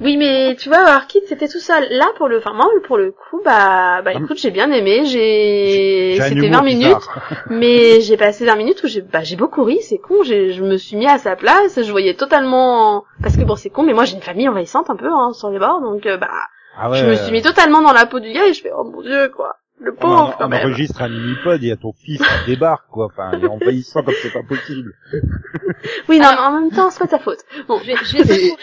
Oui, 0.00 0.16
mais 0.16 0.56
tu 0.56 0.68
vois, 0.68 0.96
Orchid, 0.96 1.22
c'était 1.28 1.46
tout 1.46 1.60
seul. 1.60 1.86
Là, 1.90 2.06
pour 2.16 2.28
le, 2.28 2.38
enfin, 2.38 2.52
moi, 2.52 2.66
pour 2.86 2.96
le 2.96 3.12
coup, 3.12 3.40
bah, 3.44 4.02
bah, 4.02 4.10
Ah, 4.14 4.18
écoute, 4.18 4.38
j'ai 4.38 4.50
bien 4.50 4.70
aimé, 4.72 5.04
j'ai, 5.04 6.18
c'était 6.20 6.46
humour 6.46 6.60
20 6.60 6.62
minutes, 6.62 7.08
mais 7.48 8.00
j'ai 8.00 8.16
passé 8.16 8.44
20 8.44 8.56
minutes 8.56 8.82
où 8.82 8.88
j'ai, 8.88 9.02
bah, 9.02 9.22
j'ai 9.22 9.36
beaucoup 9.36 9.62
ri, 9.62 9.80
c'est 9.82 9.98
con, 9.98 10.22
j'ai, 10.24 10.52
je 10.52 10.64
me 10.64 10.76
suis 10.78 10.96
mis 10.96 11.06
à 11.06 11.18
sa 11.18 11.36
place, 11.36 11.80
je 11.80 11.90
voyais 11.90 12.14
totalement, 12.14 13.04
parce 13.22 13.36
que 13.36 13.44
bon, 13.44 13.54
c'est 13.54 13.70
con, 13.70 13.84
mais 13.84 13.94
moi, 13.94 14.04
j'ai 14.04 14.16
une 14.16 14.22
famille 14.22 14.48
envahissante 14.48 14.90
un 14.90 14.96
peu, 14.96 15.08
hein, 15.08 15.32
sur 15.32 15.50
les 15.50 15.60
bords, 15.60 15.80
donc, 15.80 16.04
euh, 16.06 16.16
bah, 16.16 16.28
Ah 16.76 16.90
ouais. 16.90 16.98
je 16.98 17.06
me 17.06 17.14
suis 17.14 17.32
mis 17.32 17.42
totalement 17.42 17.80
dans 17.80 17.92
la 17.92 18.06
peau 18.06 18.18
du 18.18 18.32
gars 18.32 18.46
et 18.46 18.52
je 18.52 18.62
fais, 18.62 18.72
oh 18.76 18.84
mon 18.84 19.00
dieu, 19.00 19.28
quoi. 19.28 19.54
Le 19.84 19.92
on, 19.92 19.96
pauvre, 20.00 20.36
quand 20.38 20.48
même. 20.48 20.66
enregistre 20.66 21.02
un 21.02 21.08
mini-pod, 21.08 21.62
il 21.62 21.68
y 21.68 21.72
a 21.72 21.76
ton 21.76 21.92
fils 21.92 22.18
qui 22.20 22.46
débarque, 22.46 22.88
quoi. 22.90 23.06
Enfin, 23.06 23.30
il 23.34 23.44
est 23.44 23.48
envahissant 23.48 24.02
comme 24.02 24.14
c'est 24.22 24.32
pas 24.32 24.42
possible. 24.42 24.92
Oui, 26.08 26.18
non, 26.18 26.28
en 26.28 26.52
même 26.60 26.70
temps, 26.70 26.90
c'est 26.90 26.98
pas 27.00 27.06
ta 27.06 27.18
faute. 27.18 27.38
Bon, 27.68 27.78
Je 27.80 27.86
vais, 27.86 27.96
je 27.96 28.16
vais 28.18 28.24
secourir. 28.24 28.56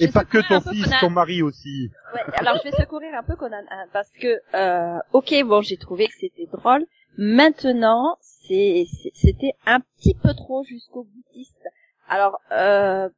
Et 0.00 0.08
pas 0.08 0.24
que 0.24 0.38
ton 0.48 0.60
fils, 0.60 0.88
ton 1.00 1.10
mari 1.10 1.42
aussi. 1.42 1.90
Ouais, 2.14 2.20
alors 2.34 2.56
je 2.58 2.70
vais 2.70 2.76
secourir 2.76 3.12
un 3.18 3.22
peu 3.22 3.34
Conan 3.36 3.62
hein, 3.70 3.84
parce 3.92 4.08
que 4.20 4.38
euh, 4.54 4.98
ok 5.12 5.34
bon 5.44 5.60
j'ai 5.60 5.76
trouvé 5.76 6.06
que 6.06 6.14
c'était 6.20 6.46
drôle. 6.52 6.84
Maintenant 7.18 8.16
c'est 8.20 8.84
c'est- 8.86 9.10
c'était 9.14 9.54
un 9.66 9.80
petit 9.80 10.14
peu 10.14 10.34
trop 10.34 10.62
jusqu'au 10.62 11.02
boutiste. 11.04 11.64
Alors 12.08 12.38
euh, 12.52 13.08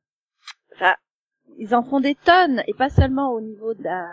enfin, 0.74 0.94
ils 1.58 1.74
en 1.74 1.82
font 1.82 2.00
des 2.00 2.14
tonnes 2.14 2.62
et 2.66 2.74
pas 2.74 2.90
seulement 2.90 3.32
au 3.32 3.40
niveau 3.40 3.74
de 3.74 3.82
la 3.82 4.06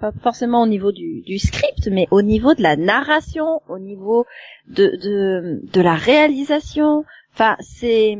pas 0.00 0.12
forcément 0.22 0.62
au 0.62 0.66
niveau 0.66 0.92
du, 0.92 1.20
du 1.22 1.38
script 1.38 1.88
mais 1.90 2.06
au 2.10 2.22
niveau 2.22 2.54
de 2.54 2.62
la 2.62 2.76
narration, 2.76 3.60
au 3.68 3.78
niveau 3.78 4.26
de 4.68 4.96
de 5.02 5.60
de 5.62 5.80
la 5.80 5.94
réalisation. 5.94 7.04
Enfin 7.32 7.56
c'est 7.60 8.16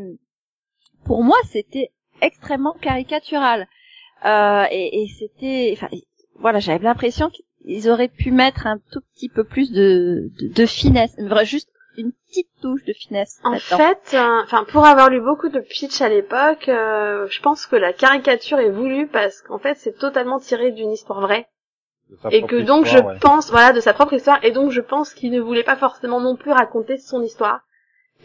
pour 1.05 1.25
moi 1.25 1.37
c'était 1.47 1.91
extrêmement 2.21 2.75
caricatural. 2.81 3.67
Euh, 4.25 4.65
et, 4.71 5.03
et 5.03 5.09
c'était, 5.09 5.71
enfin, 5.73 5.89
voilà, 6.39 6.59
j'avais 6.61 6.85
l'impression 6.85 7.31
qu'ils 7.31 7.89
auraient 7.89 8.09
pu 8.09 8.31
mettre 8.31 8.67
un 8.67 8.79
tout 8.93 9.01
petit 9.15 9.29
peu 9.29 9.45
plus 9.45 9.73
de, 9.73 10.31
de, 10.39 10.49
de 10.49 10.67
finesse, 10.67 11.17
juste 11.45 11.71
une 11.97 12.13
petite 12.13 12.49
touche 12.63 12.85
de 12.85 12.93
finesse. 12.93 13.41
En 13.45 13.59
fait, 13.59 14.15
euh, 14.15 14.43
enfin 14.45 14.65
pour 14.65 14.87
avoir 14.87 15.11
lu 15.11 15.21
beaucoup 15.21 15.49
de 15.49 15.61
pitch 15.61 16.01
à 16.01 16.09
l'époque, 16.09 16.69
euh, 16.69 17.27
je 17.29 17.41
pense 17.41 17.67
que 17.67 17.77
la 17.77 17.93
caricature 17.93 18.59
est 18.59 18.71
voulue 18.71 19.09
parce 19.09 19.43
qu'en 19.43 19.59
fait 19.59 19.77
c'est 19.77 19.97
totalement 19.99 20.39
tiré 20.39 20.71
d'une 20.71 20.93
histoire 20.93 21.21
vraie 21.21 21.47
et 22.31 22.43
que 22.43 22.57
donc 22.57 22.87
histoire, 22.87 23.03
je 23.03 23.09
ouais. 23.09 23.19
pense 23.21 23.51
voilà 23.51 23.73
de 23.73 23.81
sa 23.81 23.93
propre 23.93 24.15
histoire 24.15 24.43
et 24.45 24.51
donc 24.51 24.71
je 24.71 24.81
pense 24.81 25.15
qu'il 25.15 25.33
ne 25.33 25.41
voulait 25.41 25.63
pas 25.63 25.77
forcément 25.77 26.21
non 26.21 26.37
plus 26.37 26.53
raconter 26.53 26.99
son 26.99 27.23
histoire 27.23 27.61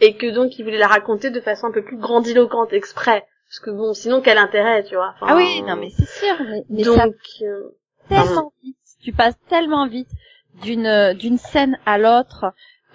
et 0.00 0.16
que 0.16 0.26
donc 0.26 0.58
il 0.58 0.64
voulait 0.64 0.78
la 0.78 0.88
raconter 0.88 1.30
de 1.30 1.40
façon 1.40 1.66
un 1.66 1.72
peu 1.72 1.82
plus 1.82 1.96
grandiloquente 1.96 2.72
exprès 2.72 3.26
parce 3.48 3.60
que 3.60 3.70
bon 3.70 3.94
sinon 3.94 4.20
quel 4.20 4.38
intérêt 4.38 4.84
tu 4.84 4.96
vois 4.96 5.14
Enfin, 5.14 5.26
ah 5.30 5.36
oui, 5.36 5.62
non 5.62 5.76
mais 5.76 5.90
c'est 5.90 6.08
sûr, 6.08 6.34
mais, 6.40 6.64
mais 6.68 6.84
ça 6.84 7.06
donc 7.06 7.14
euh, 7.42 7.76
tellement 8.08 8.52
vite, 8.62 8.76
tu 9.02 9.12
passes 9.12 9.38
tellement 9.48 9.86
vite 9.86 10.10
d'une 10.62 11.14
d'une 11.14 11.38
scène 11.38 11.78
à 11.86 11.98
l'autre. 11.98 12.46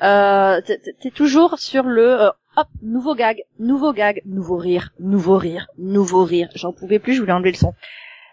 Euh, 0.02 0.62
t'es- 0.62 1.12
toujours 1.12 1.60
sur 1.60 1.84
le 1.84 2.22
euh, 2.24 2.30
hop 2.58 2.68
nouveau 2.82 3.14
gag, 3.16 3.44
nouveau 3.60 3.94
gag, 3.94 4.22
nouveau 4.26 4.58
rire, 4.58 4.90
nouveau 5.00 5.38
rire, 5.38 5.68
nouveau 5.78 6.24
rire. 6.24 6.50
J'en 6.56 6.74
pouvais 6.74 7.00
plus, 7.00 7.14
je 7.14 7.22
voulais 7.22 7.34
enlever 7.34 7.52
le 7.52 7.58
son. 7.58 7.74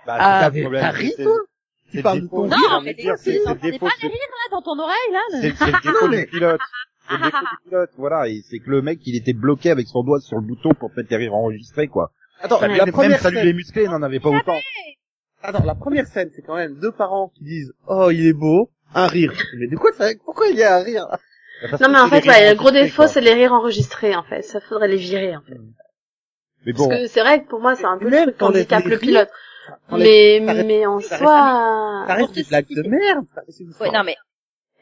Bah, 0.06 0.16
Ah, 0.18 0.50
problème, 0.50 0.80
t'as 0.80 0.90
ri, 0.90 1.12
toi? 1.22 1.32
le 1.92 2.02
parles 2.02 2.20
de 2.22 2.26
ton 2.28 2.48
j'ai 2.48 2.54
rire, 2.54 2.80
mais 2.82 2.92
les- 2.94 3.02
c'est 3.16 3.32
les 3.32 3.44
pas 3.44 3.56
c'est- 4.00 4.08
Là, 4.08 4.18
dans 4.50 4.62
ton 4.62 4.78
oreille 4.78 4.94
là. 5.12 5.20
c'est 5.30 5.42
le 5.42 5.82
défaut 5.82 6.08
du 6.08 6.26
pilote. 6.26 6.60
C'est 7.08 7.16
le 7.16 7.22
défaut 7.24 7.38
du 7.38 7.68
pilote, 7.68 7.90
voilà. 7.98 8.28
Et 8.28 8.42
c'est 8.48 8.58
que 8.60 8.70
le 8.70 8.82
mec, 8.82 9.00
il 9.06 9.16
était 9.16 9.32
bloqué 9.34 9.70
avec 9.70 9.86
son 9.88 10.02
doigt 10.02 10.20
sur 10.20 10.36
le 10.36 10.42
bouton 10.42 10.72
pour 10.74 10.90
mettre 10.96 11.08
les 11.10 11.16
rires 11.16 11.34
enregistrés, 11.34 11.88
quoi. 11.88 12.12
Attends, 12.40 12.60
la 12.60 12.68
Même 12.68 12.92
première 12.92 13.20
Salut 13.20 13.36
scène... 13.36 13.46
les 13.46 13.52
musclés 13.52 13.88
n'en 13.88 14.02
avait 14.02 14.20
pas 14.20 14.30
autant. 14.30 14.56
Attends, 15.42 15.64
la 15.64 15.74
première 15.74 16.06
scène, 16.06 16.30
c'est 16.34 16.42
quand 16.42 16.56
même 16.56 16.78
deux 16.78 16.92
parents 16.92 17.30
qui 17.36 17.44
disent 17.44 17.72
«Oh, 17.88 18.10
il 18.10 18.26
est 18.26 18.32
beau», 18.32 18.70
un 18.94 19.06
rire. 19.06 19.32
Mais 19.58 19.66
de 19.66 19.76
quoi 19.76 19.92
ça... 19.92 20.08
Pourquoi 20.24 20.48
il 20.48 20.56
y 20.56 20.62
a 20.62 20.76
un 20.76 20.82
rire? 20.82 21.06
Non 21.80 21.88
mais 21.90 21.98
en 21.98 22.08
fait 22.08 22.26
ouais, 22.26 22.50
le 22.50 22.56
gros 22.56 22.70
défaut 22.70 23.06
c'est 23.06 23.20
les 23.20 23.34
rires 23.34 23.52
enregistrés 23.52 24.14
en 24.14 24.22
fait 24.22 24.42
ça 24.42 24.60
faudrait 24.60 24.88
les 24.88 24.96
virer 24.96 25.36
en 25.36 25.42
fait 25.42 25.58
Mais 26.64 26.72
parce 26.72 26.84
bon, 26.88 26.90
que 26.90 27.06
c'est 27.06 27.20
vrai 27.20 27.42
que 27.42 27.48
pour 27.48 27.60
moi 27.60 27.74
c'est 27.76 27.84
un 27.84 27.98
peu 27.98 28.08
le 28.08 28.22
truc 28.22 28.42
handicap 28.42 28.84
le 28.84 28.98
pilote 28.98 29.30
mais 29.92 30.40
mais 30.64 30.86
en 30.86 31.00
soi 31.00 32.04
Ça 32.06 32.14
reste 32.14 32.26
Pour 32.26 32.34
des 32.34 32.44
te 32.44 32.48
blagues 32.48 32.66
de 32.68 32.74
citer- 32.74 32.88
merde. 32.88 33.26
Ouais, 33.80 33.90
non 33.90 34.02
mais 34.04 34.16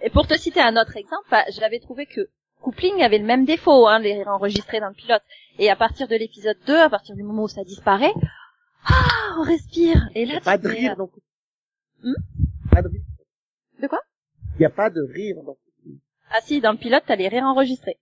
et 0.02 0.10
pour 0.10 0.26
te 0.26 0.34
citer 0.36 0.60
un 0.60 0.76
autre 0.76 0.96
exemple, 0.96 1.26
bah, 1.30 1.44
j'avais 1.58 1.80
trouvé 1.80 2.04
que 2.06 2.20
Coupling 2.60 3.02
avait 3.02 3.16
le 3.18 3.24
même 3.24 3.46
défaut, 3.46 3.86
hein, 3.88 3.98
les 3.98 4.12
rires 4.12 4.28
enregistrés 4.28 4.78
dans 4.78 4.88
le 4.88 4.94
pilote. 4.94 5.22
Et 5.58 5.70
à 5.70 5.76
partir 5.76 6.06
de 6.06 6.14
l'épisode 6.14 6.58
2, 6.66 6.76
à 6.78 6.90
partir 6.90 7.14
du 7.16 7.22
moment 7.22 7.44
où 7.44 7.48
ça 7.48 7.64
disparaît, 7.64 8.12
ah, 8.86 9.36
on 9.38 9.42
respire. 9.42 9.96
Et 10.14 10.26
là, 10.26 10.32
Il 10.32 10.34
y 10.34 10.36
a 10.36 10.40
pas 10.42 10.58
de 10.58 10.68
rire 10.68 10.96
dans... 10.96 11.08
Hmm 12.02 12.12
Pas 12.70 12.82
de 12.82 12.88
rire. 12.88 13.00
De 13.80 13.86
quoi? 13.88 14.00
Il 14.58 14.62
y 14.62 14.66
a 14.66 14.70
pas 14.70 14.90
de 14.90 15.00
rire 15.00 15.36
dans... 15.44 15.56
Ah 16.32 16.38
si, 16.42 16.60
dans 16.60 16.72
le 16.72 16.78
pilote, 16.78 17.02
t'as 17.06 17.16
les 17.16 17.28
rires 17.28 17.44
enregistrés. 17.44 17.96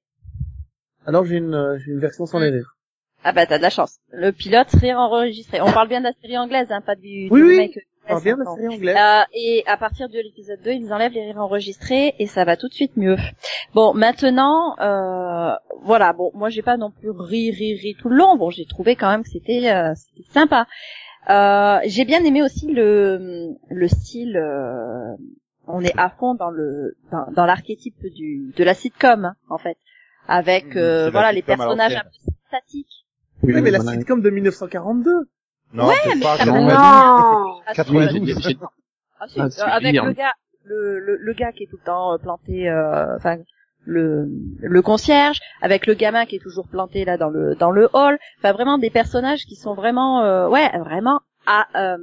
Alors 1.06 1.24
j'ai 1.24 1.36
une, 1.36 1.54
euh, 1.54 1.78
j'ai 1.78 1.92
une 1.92 2.00
version 2.00 2.26
sans 2.26 2.38
les 2.38 2.50
rires. 2.50 2.76
Ah 3.22 3.32
bah 3.32 3.46
t'as 3.46 3.58
de 3.58 3.62
la 3.62 3.70
chance. 3.70 3.98
Le 4.12 4.32
pilote, 4.32 4.70
rire 4.72 4.98
enregistré. 4.98 5.60
On 5.60 5.72
parle 5.72 5.88
bien 5.88 6.00
de 6.00 6.04
la 6.06 6.12
série 6.20 6.36
anglaise, 6.38 6.68
hein, 6.70 6.80
pas 6.80 6.94
du, 6.94 7.28
Oui, 7.30 7.40
du 7.40 7.46
oui. 7.46 7.52
remake 7.58 7.78
Alors 8.06 8.22
bien 8.22 8.36
la 8.36 8.42
Attends. 8.42 8.56
série 8.56 8.68
anglaise. 8.68 8.96
Euh, 8.98 9.22
et 9.34 9.62
à 9.66 9.76
partir 9.76 10.08
de 10.08 10.18
l'épisode 10.18 10.60
2, 10.62 10.70
ils 10.72 10.92
enlèvent 10.92 11.12
les 11.12 11.24
rires 11.24 11.38
enregistrés 11.40 12.14
et 12.18 12.26
ça 12.26 12.44
va 12.44 12.56
tout 12.56 12.68
de 12.68 12.74
suite 12.74 12.96
mieux. 12.96 13.16
Bon, 13.74 13.94
maintenant, 13.94 14.76
euh, 14.80 15.54
voilà, 15.82 16.12
bon, 16.12 16.30
moi 16.34 16.48
j'ai 16.50 16.62
pas 16.62 16.76
non 16.76 16.90
plus 16.90 17.10
ri, 17.10 17.50
ri, 17.50 17.74
ri 17.76 17.94
tout 17.98 18.08
le 18.08 18.16
long. 18.16 18.36
Bon, 18.36 18.50
j'ai 18.50 18.66
trouvé 18.66 18.94
quand 18.96 19.10
même 19.10 19.22
que 19.22 19.30
c'était 19.30 19.70
euh, 19.72 19.94
sympa. 20.32 20.66
Euh, 21.30 21.78
j'ai 21.86 22.04
bien 22.04 22.22
aimé 22.24 22.42
aussi 22.42 22.66
le 22.72 23.48
le 23.70 23.88
style. 23.88 24.38
On 25.66 25.82
est 25.82 25.96
à 25.98 26.10
fond 26.10 26.34
dans 26.34 26.50
le 26.50 26.96
dans, 27.10 27.26
dans 27.32 27.46
l'archétype 27.46 27.96
du 28.14 28.52
de 28.56 28.64
la 28.64 28.74
sitcom 28.74 29.24
hein, 29.24 29.34
en 29.48 29.58
fait, 29.58 29.76
avec 30.28 30.74
Mmh, 30.74 30.78
euh, 30.78 31.10
voilà 31.10 31.32
les 31.32 31.42
personnages 31.42 31.94
un 31.96 32.02
peu 32.04 32.32
statiques. 32.48 33.06
Oui, 33.42 33.60
mais 33.62 33.70
la 33.70 33.78
sitcom 33.80 34.20
de 34.22 34.30
1942. 34.30 35.28
non, 35.72 35.90
c'est 36.02 36.18
va. 36.18 36.36
pas- 36.38 36.44
non 36.46 36.68
Ah, 36.68 37.74
si, 37.74 37.92
92. 37.92 38.36
euh, 38.36 38.40
c'est- 38.42 38.56
Ah, 39.20 39.26
si, 39.28 39.40
Ah, 39.40 39.44
euh, 39.44 39.70
avec 39.70 39.94
le 40.06 40.12
gars, 40.12 40.32
le, 40.64 40.98
le, 40.98 41.16
le 41.16 41.32
gars 41.34 41.52
qui 41.52 41.64
est 41.64 41.66
tout 41.66 41.76
le 41.80 41.84
temps 41.86 42.12
euh, 42.14 42.18
planté, 42.18 42.68
euh, 42.68 43.16
enfin 43.16 43.38
le 43.86 44.28
le 44.60 44.82
concierge, 44.82 45.40
avec 45.60 45.86
le 45.86 45.94
gamin 45.94 46.24
qui 46.26 46.36
est 46.36 46.42
toujours 46.42 46.66
planté 46.68 47.04
là 47.04 47.16
dans 47.18 47.28
le 47.28 47.54
dans 47.54 47.70
le 47.70 47.88
hall, 47.92 48.18
enfin 48.38 48.52
vraiment 48.52 48.78
des 48.78 48.90
personnages 48.90 49.44
qui 49.44 49.56
sont 49.56 49.74
vraiment, 49.74 50.22
euh, 50.22 50.48
ouais, 50.48 50.70
vraiment 50.78 51.20
à, 51.46 51.66
euh, 51.76 51.98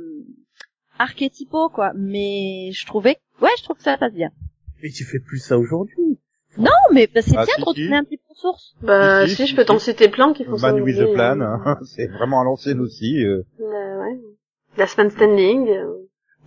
archétypaux 0.99 1.69
quoi. 1.69 1.91
Mais 1.95 2.71
je 2.71 2.85
trouvais, 2.85 3.17
ouais, 3.41 3.49
je 3.57 3.63
trouve 3.63 3.77
que 3.77 3.83
ça 3.83 3.97
passe 3.97 4.13
bien. 4.13 4.29
Mais 4.83 4.89
tu 4.89 5.03
fais 5.03 5.19
plus 5.19 5.39
ça 5.39 5.57
aujourd'hui. 5.57 6.19
Non, 6.57 6.71
mais 6.93 7.07
bah, 7.07 7.21
c'est 7.21 7.35
Ah, 7.37 7.45
bien 7.45 7.53
si, 7.55 7.61
de 7.61 7.65
retourner 7.65 7.87
si. 7.89 7.93
un 7.95 8.03
petit 8.03 8.17
peu 8.17 8.23
aux 8.31 8.35
sources. 8.35 8.75
bah 8.81 9.25
Si, 9.27 9.35
si, 9.35 9.43
si, 9.43 9.47
je 9.51 9.55
peux 9.55 9.63
t'en 9.63 9.79
citer 9.79 10.09
plein 10.09 10.33
qui 10.33 10.43
font 10.43 10.57
ça 10.57 10.73
Man 10.73 10.81
with 10.81 10.97
the 10.97 11.13
Plan, 11.13 11.39
euh. 11.39 11.45
hein. 11.45 11.79
c'est 11.85 12.07
vraiment 12.07 12.41
à 12.41 12.43
l'ancienne 12.43 12.79
aussi. 12.81 13.23
euh. 13.23 13.43
Euh, 13.61 14.01
ouais. 14.01 14.19
Last 14.77 14.97
Man 14.97 15.09
Standing. 15.11 15.69
euh. 15.69 15.85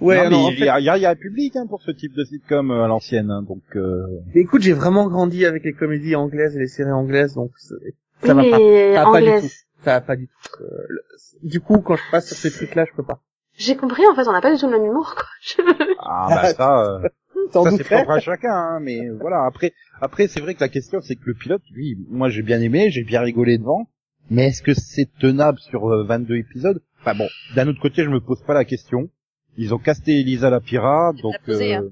Ouais, 0.01 0.17
non, 0.17 0.23
mais 0.25 0.31
non, 0.31 0.45
en 0.47 0.51
il 0.51 0.57
fait- 0.59 0.65
y, 0.65 0.69
a, 0.69 0.81
il 0.81 0.85
y 0.85 0.89
a- 0.89 0.97
il 0.99 1.03
y 1.03 1.07
a 1.07 1.11
un 1.11 1.15
public 1.15 1.55
hein, 1.57 1.67
pour 1.69 1.81
ce 1.81 1.93
type 1.93 2.13
de 2.15 2.25
sitcom 2.25 2.71
euh, 2.73 2.83
à 2.85 2.89
l'ancienne, 2.89 3.31
hein, 3.31 3.43
donc 3.43 3.63
euh, 3.77 4.05
mais 4.35 4.41
écoute, 4.41 4.61
j'ai 4.63 4.73
vraiment 4.73 5.07
grandi 5.09 5.47
avec 5.47 5.63
les 5.65 5.73
comédies 5.73 6.17
anglaises 6.17 6.57
et 6.57 6.59
les 6.59 6.67
séries 6.67 6.91
anglaises, 6.91 7.35
donc 7.35 7.53
c'est- 7.59 7.75
Oui, 7.77 7.93
ça 8.29 8.35
va 8.35 8.43
pas. 8.43 8.51
ça 8.59 9.05
va 9.05 9.13
pas 9.13 9.21
du 9.21 9.29
anglaise. 9.29 9.53
Ça 9.85 9.91
va 9.93 10.01
pas 10.01 10.17
du 10.17 10.27
tout. 10.27 10.63
Euh, 10.65 10.67
le- 10.89 11.03
du 11.49 11.61
coup, 11.61 11.79
quand 11.79 11.95
je 11.95 12.03
passe 12.11 12.27
sur 12.27 12.37
ces 12.37 12.51
trucs-là, 12.51 12.87
je 12.91 12.97
peux 12.97 13.05
pas. 13.05 13.23
J'ai 13.57 13.77
compris, 13.77 14.07
en 14.07 14.15
fait, 14.15 14.27
on 14.29 14.33
n'a 14.33 14.41
pas 14.41 14.53
du 14.53 14.59
tout 14.61 14.67
le 14.67 14.73
même 14.79 14.85
humour, 14.87 15.15
quoi. 15.15 15.27
Je- 15.43 15.95
ah 16.01 16.29
bah 16.31 16.55
ça, 16.55 16.85
euh, 16.85 17.09
ça 17.53 17.71
c'est 17.77 17.85
propre 17.85 18.11
à 18.11 18.21
chacun, 18.21 18.53
hein, 18.53 18.79
mais 18.81 19.09
voilà. 19.21 19.45
Après, 19.45 19.73
après 20.01 20.27
c'est 20.27 20.41
vrai 20.41 20.55
que 20.55 20.61
la 20.61 20.69
question 20.69 21.01
c'est 21.01 21.15
que 21.17 21.23
le 21.27 21.35
pilote, 21.35 21.63
lui, 21.73 21.97
moi 22.09 22.29
j'ai 22.29 22.43
bien 22.43 22.61
aimé, 22.61 22.91
j'ai 22.91 23.05
bien 23.05 23.21
rigolé 23.21 23.59
devant, 23.59 23.87
mais 24.31 24.47
est-ce 24.49 24.63
que 24.63 24.75
c'est 24.75 25.09
tenable 25.21 25.59
sur 25.61 25.89
euh, 25.93 26.05
22 26.05 26.37
épisodes? 26.37 26.81
Enfin 27.01 27.15
bon, 27.15 27.29
d'un 27.55 27.69
autre 27.69 27.81
côté, 27.81 28.03
je 28.03 28.09
me 28.11 28.21
pose 28.21 28.43
pas 28.43 28.55
la 28.55 28.65
question. 28.65 29.09
Ils 29.57 29.73
ont 29.75 29.79
casté 29.79 30.19
Elisa 30.21 30.51
la 30.51 30.61
pirate, 30.61 31.17
donc 31.23 31.35
posé, 31.47 31.77
euh, 31.77 31.79
hein. 31.81 31.85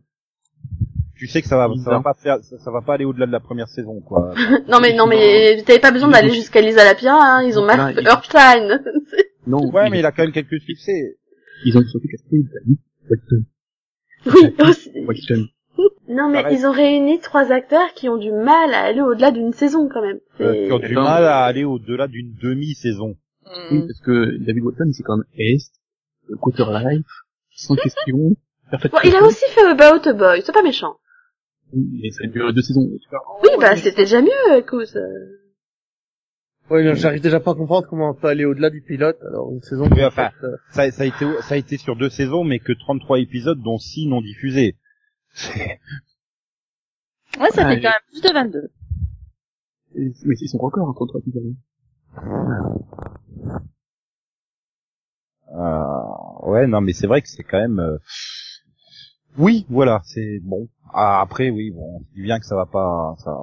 tu 1.14 1.28
sais 1.28 1.42
que 1.42 1.48
ça 1.48 1.56
va, 1.56 1.68
ça 1.84 1.90
va 1.90 2.00
pas 2.00 2.14
faire, 2.14 2.38
ça, 2.42 2.58
ça 2.58 2.70
va 2.72 2.80
pas 2.80 2.94
aller 2.94 3.04
au-delà 3.04 3.26
de 3.26 3.32
la 3.32 3.38
première 3.40 3.68
saison, 3.68 4.00
quoi. 4.00 4.34
non 4.68 4.80
mais, 4.80 4.94
non 4.94 5.06
mais, 5.06 5.62
t'avais 5.64 5.78
pas 5.78 5.92
besoin 5.92 6.08
d'aller 6.08 6.30
jusqu'à 6.30 6.60
Lisa 6.60 6.82
la 6.84 6.94
Pira, 6.96 7.14
hein. 7.22 7.42
Ils 7.44 7.56
ont 7.58 7.68
il- 7.68 8.04
Earthline. 8.06 8.82
Non, 9.46 9.58
Ouais, 9.70 9.90
mais 9.90 9.98
il 10.00 10.06
a 10.06 10.10
quand 10.12 10.22
même 10.22 10.32
quelques 10.32 10.60
succès. 10.60 11.16
Ils 11.64 11.76
ont 11.78 11.82
surtout 11.84 12.08
casté 12.08 12.36
David 12.42 12.78
Watson. 13.10 13.44
oui, 14.26 14.54
aussi. 14.68 14.90
Watson. 15.06 15.46
Non 16.08 16.28
mais 16.28 16.42
Pareil. 16.42 16.58
ils 16.58 16.66
ont 16.66 16.72
réuni 16.72 17.18
trois 17.20 17.50
acteurs 17.50 17.92
qui 17.94 18.08
ont 18.08 18.18
du 18.18 18.30
mal 18.30 18.74
à 18.74 18.82
aller 18.82 19.00
au-delà 19.00 19.30
d'une 19.30 19.52
saison, 19.52 19.88
quand 19.88 20.02
même. 20.02 20.20
Euh, 20.40 20.66
qui 20.66 20.72
ont 20.72 20.78
du 20.78 20.94
mal 20.94 21.24
à 21.24 21.44
aller 21.44 21.64
au-delà 21.64 22.06
d'une 22.08 22.34
demi-saison. 22.34 23.16
Oui, 23.70 23.78
Mm. 23.78 23.86
parce 23.86 24.00
que 24.00 24.36
David 24.38 24.62
Watson, 24.64 24.90
c'est 24.92 25.02
quand 25.02 25.16
même 25.16 25.26
Est, 25.36 25.72
Quarter 26.40 26.64
Life, 26.72 27.06
sans 27.50 27.74
question, 27.76 28.36
Perfect 28.70 28.92
Bon, 28.94 29.00
il 29.04 29.14
a 29.16 29.22
aussi 29.24 29.44
fait 29.50 29.62
About 29.66 30.08
a 30.08 30.12
Boy, 30.12 30.42
c'est 30.44 30.52
pas 30.52 30.62
méchant. 30.62 30.96
Et 32.02 32.10
ça 32.10 32.24
a 32.24 32.26
duré 32.28 32.52
deux 32.52 32.62
saisons. 32.62 32.88
Oui, 33.42 33.48
bah 33.58 33.76
c'était 33.76 34.02
déjà 34.04 34.20
mieux, 34.22 34.56
écoute. 34.58 34.94
Ouais, 36.72 36.82
non, 36.84 36.94
j'arrive 36.94 37.20
déjà 37.20 37.38
pas 37.38 37.50
à 37.50 37.54
comprendre 37.54 37.86
comment 37.86 38.08
on 38.10 38.14
peut 38.14 38.28
aller 38.28 38.46
au-delà 38.46 38.70
du 38.70 38.80
pilote. 38.80 39.18
Alors 39.28 39.52
une 39.52 39.60
saison. 39.60 39.86
Oui, 39.92 40.02
en 40.02 40.08
enfin, 40.08 40.30
fait, 40.30 40.46
euh, 40.46 40.56
Ça, 40.70 40.90
ça 40.90 41.02
a 41.02 41.06
été, 41.06 41.26
ça 41.42 41.54
a 41.54 41.58
été 41.58 41.76
sur 41.76 41.96
deux 41.96 42.08
saisons, 42.08 42.44
mais 42.44 42.60
que 42.60 42.72
33 42.72 43.18
épisodes, 43.18 43.60
dont 43.60 43.76
6 43.78 44.06
non 44.06 44.22
diffusés. 44.22 44.76
Ouais, 47.40 47.50
ça 47.50 47.66
fait 47.66 47.80
quand 47.80 47.88
même 47.88 48.08
plus 48.10 48.20
de 48.22 48.32
22. 48.32 48.70
Et- 49.96 50.12
Mais 50.24 50.34
c'est 50.36 50.46
son 50.46 50.58
record, 50.58 50.88
hein, 50.88 50.92
contre 50.94 51.18
épisodes. 51.18 51.54
Euh, 55.54 56.46
ouais, 56.50 56.66
non, 56.66 56.80
mais 56.80 56.92
c'est 56.92 57.06
vrai 57.06 57.22
que 57.22 57.28
c'est 57.28 57.42
quand 57.42 57.58
même. 57.60 57.78
euh, 57.80 57.98
Oui, 59.38 59.66
voilà, 59.70 60.00
c'est 60.04 60.40
bon. 60.42 60.68
Ah, 60.92 61.20
après, 61.22 61.50
oui, 61.50 61.70
bon, 61.70 61.96
on 61.96 62.00
se 62.00 62.14
dit 62.14 62.22
bien 62.22 62.38
que 62.38 62.46
ça 62.46 62.54
va 62.54 62.66
pas. 62.66 63.14
Ça. 63.18 63.34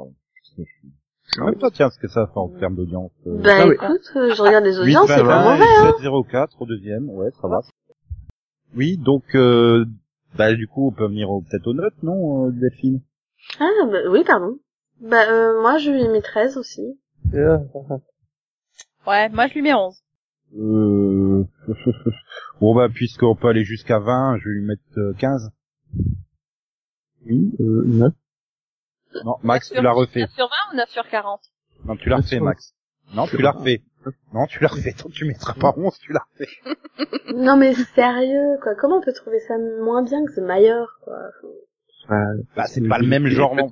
Je 1.29 1.35
sais 1.35 1.41
même 1.41 1.59
pas, 1.59 1.69
tiens, 1.71 1.89
ce 1.89 1.99
que 1.99 2.07
ça 2.07 2.25
fait 2.27 2.37
en 2.39 2.49
termes 2.49 2.75
d'audience. 2.75 3.11
euh, 3.27 3.41
Bah 3.43 3.51
Ah 3.57 3.67
oui. 3.67 3.75
écoute, 3.75 4.01
euh, 4.15 4.33
je 4.33 4.41
regarde 4.41 4.65
les 4.65 4.73
8, 4.77 4.81
audiences, 4.81 5.07
c'est 5.07 5.15
pas 5.23 5.23
21, 5.23 5.51
mauvais, 5.51 5.63
hein. 5.77 5.93
704 5.97 6.61
au 6.61 6.65
deuxième, 6.65 7.09
ouais, 7.09 7.29
ça 7.41 7.47
va. 7.47 7.61
Oui, 8.75 8.97
donc, 8.97 9.23
euh, 9.35 9.85
bah, 10.35 10.53
du 10.53 10.67
coup, 10.67 10.87
on 10.87 10.91
peut 10.91 11.07
venir 11.07 11.29
au- 11.29 11.41
peut-être 11.41 11.67
aux 11.67 11.73
notes, 11.73 12.01
non, 12.03 12.47
euh, 12.47 12.51
Delphine? 12.51 13.01
Ah, 13.59 13.67
bah, 13.91 13.97
oui, 14.09 14.23
pardon. 14.25 14.57
Bah, 15.01 15.29
euh, 15.31 15.61
moi, 15.61 15.77
je 15.77 15.91
lui 15.91 16.07
mis 16.07 16.21
13 16.21 16.57
aussi. 16.57 16.99
Ouais, 19.07 19.29
moi 19.29 19.47
je 19.47 19.53
lui 19.53 19.61
mets 19.61 19.73
11. 19.73 19.95
Euh... 20.57 21.43
bon, 22.61 22.75
bah, 22.75 22.89
puisqu'on 22.89 23.35
peut 23.35 23.47
aller 23.47 23.63
jusqu'à 23.63 23.97
20, 23.99 24.37
je 24.37 24.49
vais 24.49 24.55
lui 24.55 24.65
mettre 24.65 24.81
euh, 24.97 25.13
15. 25.17 25.49
Oui, 27.25 27.51
euh, 27.59 27.83
9. 27.85 28.13
Non, 29.25 29.35
Max, 29.43 29.71
9 29.71 29.77
tu 29.79 29.83
l'as 29.83 29.91
refait. 29.91 30.19
9 30.21 30.31
sur 30.31 30.45
20 30.45 30.73
ou 30.73 30.77
9 30.77 30.89
sur 30.89 31.07
40 31.09 31.41
Non, 31.85 31.95
tu 31.95 32.09
l'as 32.09 32.17
refait, 32.17 32.39
Max. 32.39 32.73
Non, 33.13 33.27
tu 33.27 33.37
l'as 33.41 33.51
refait. 33.51 33.81
Non, 34.33 34.45
tu 34.45 34.61
l'as 34.61 34.69
refait. 34.69 34.93
Tant 34.93 35.09
que 35.09 35.13
tu 35.13 35.25
mettras 35.25 35.53
pas 35.53 35.73
11, 35.75 35.97
tu 35.99 36.13
l'as 36.13 36.25
refait. 36.33 36.49
Non 37.33 37.57
mais 37.57 37.73
sérieux, 37.73 38.57
quoi. 38.61 38.73
Comment 38.75 38.97
on 38.97 39.01
peut 39.01 39.13
trouver 39.13 39.39
ça 39.39 39.55
moins 39.81 40.03
bien 40.03 40.25
que 40.25 40.35
The 40.35 40.43
Mayor, 40.43 40.87
quoi? 41.03 41.19
Euh, 42.11 42.15
Bah, 42.55 42.65
c'est 42.65 42.85
pas 42.87 42.97
le 42.97 43.07
même 43.07 43.27
genre 43.27 43.55
non. 43.55 43.69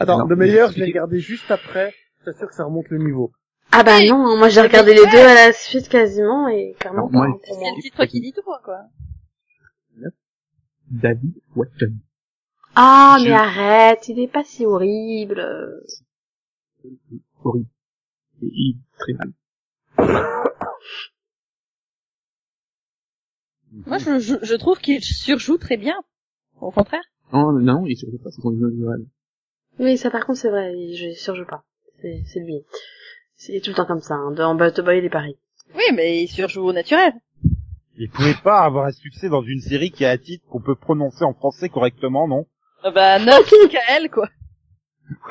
Attends, 0.00 0.18
Non, 0.18 0.26
le 0.26 0.36
meilleur, 0.36 0.72
je 0.72 0.78
l'ai 0.78 0.86
regardé 0.86 1.18
juste 1.20 1.50
après. 1.50 1.94
Je 2.20 2.24
t'assure 2.26 2.48
que 2.48 2.54
ça 2.54 2.64
remonte 2.64 2.88
le 2.88 2.98
niveau. 2.98 3.32
Ah 3.72 3.82
bah 3.84 4.02
non, 4.06 4.36
moi 4.36 4.48
j'ai 4.48 4.62
regardé 4.62 4.94
les 4.94 5.06
deux 5.06 5.18
à 5.18 5.34
la 5.46 5.52
suite 5.52 5.88
quasiment 5.88 6.48
et 6.48 6.74
clairement 6.80 7.10
hein, 7.14 7.34
C'est 7.44 7.52
le 7.54 7.82
titre 7.82 8.04
qui 8.06 8.20
dit 8.20 8.32
tout, 8.32 8.42
quoi. 8.64 8.80
David 10.90 11.34
Watson. 11.54 11.94
Ah 12.80 13.16
Je- 13.18 13.24
mais 13.24 13.32
arrête, 13.32 14.08
il 14.08 14.20
est 14.20 14.28
pas 14.28 14.44
si 14.44 14.64
horrible. 14.64 15.44
Horrible. 17.42 17.66
Et 18.42 18.46
il 18.52 18.76
est 18.76 18.98
très 18.98 19.12
mal. 19.14 19.32
Moi, 23.86 23.98
je, 23.98 24.20
je, 24.20 24.34
je 24.42 24.54
trouve 24.54 24.78
qu'il 24.78 25.02
surjoue 25.02 25.58
très 25.58 25.76
bien. 25.76 25.96
Au 26.60 26.70
contraire. 26.70 27.02
Non, 27.32 27.50
non, 27.52 27.60
non, 27.60 27.86
il 27.86 27.96
fait 27.98 28.06
pas, 28.22 28.30
c'est 28.30 28.40
son 28.40 28.50
visuel. 28.52 29.06
Oui, 29.80 29.96
ça 29.98 30.10
par 30.10 30.24
contre 30.26 30.38
c'est 30.40 30.50
vrai, 30.50 30.72
je 30.94 31.12
surjoue 31.14 31.44
pas. 31.46 31.62
C'est 32.00 32.22
c'est 32.26 32.40
lui. 32.40 32.64
C'est 33.34 33.60
tout 33.60 33.70
le 33.70 33.76
temps 33.76 33.86
comme 33.86 34.00
ça. 34.00 34.14
Hein. 34.14 34.32
Dans 34.32 34.54
Battle 34.54 34.82
Boy, 34.82 34.98
il 34.98 35.04
est 35.04 35.10
pareil. 35.10 35.36
Oui, 35.74 35.82
mais 35.94 36.22
il 36.22 36.28
surjoue 36.28 36.62
au 36.62 36.72
naturel. 36.72 37.12
Il 37.96 38.08
pouvait 38.10 38.34
pas 38.42 38.60
avoir 38.62 38.86
un 38.86 38.92
succès 38.92 39.28
dans 39.28 39.42
une 39.42 39.60
série 39.60 39.90
qui 39.90 40.04
a 40.04 40.10
un 40.10 40.16
titre 40.18 40.44
qu'on 40.48 40.60
peut 40.60 40.74
prononcer 40.76 41.24
en 41.24 41.34
français 41.34 41.68
correctement, 41.68 42.26
non? 42.28 42.46
Ah 42.82 42.90
Bah, 42.90 43.18
9 43.18 43.50
Michael, 43.62 44.10
quoi. 44.14 44.28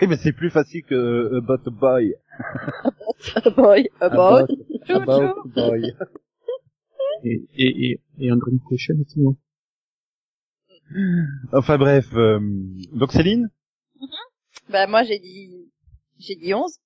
Oui, 0.01 0.07
mais 0.07 0.17
c'est 0.17 0.33
plus 0.33 0.49
facile 0.49 0.83
que 0.83 0.95
euh, 0.95 1.37
About 1.37 1.67
a 1.67 1.69
Boy. 1.71 2.15
A 3.35 3.49
boy, 3.49 3.89
a 3.99 4.09
boy. 4.09 4.43
About- 4.43 4.53
About 4.89 5.35
chou. 5.43 5.49
Boy. 5.49 5.93
Et, 7.23 7.47
et, 7.55 7.85
et, 7.91 8.01
et 8.19 8.31
Andrew 8.31 8.51
Question 8.69 8.93
aussi, 9.01 9.19
non? 9.19 9.35
Enfin 11.51 11.77
bref, 11.79 12.05
euh, 12.13 12.39
donc 12.93 13.11
Céline 13.11 13.49
Bah, 14.69 14.85
moi, 14.85 15.03
j'ai 15.03 15.17
dit, 15.17 15.71
j'ai 16.19 16.35
dit 16.35 16.53
11. 16.53 16.77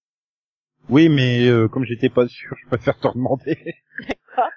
Oui, 0.90 1.10
mais 1.10 1.48
euh, 1.48 1.68
comme 1.68 1.84
j'étais 1.84 2.10
pas 2.10 2.28
sûr, 2.30 2.56
je 2.64 2.68
préfère 2.68 2.98
te 2.98 3.10
demander. 3.14 3.58
D'accord. 4.08 4.50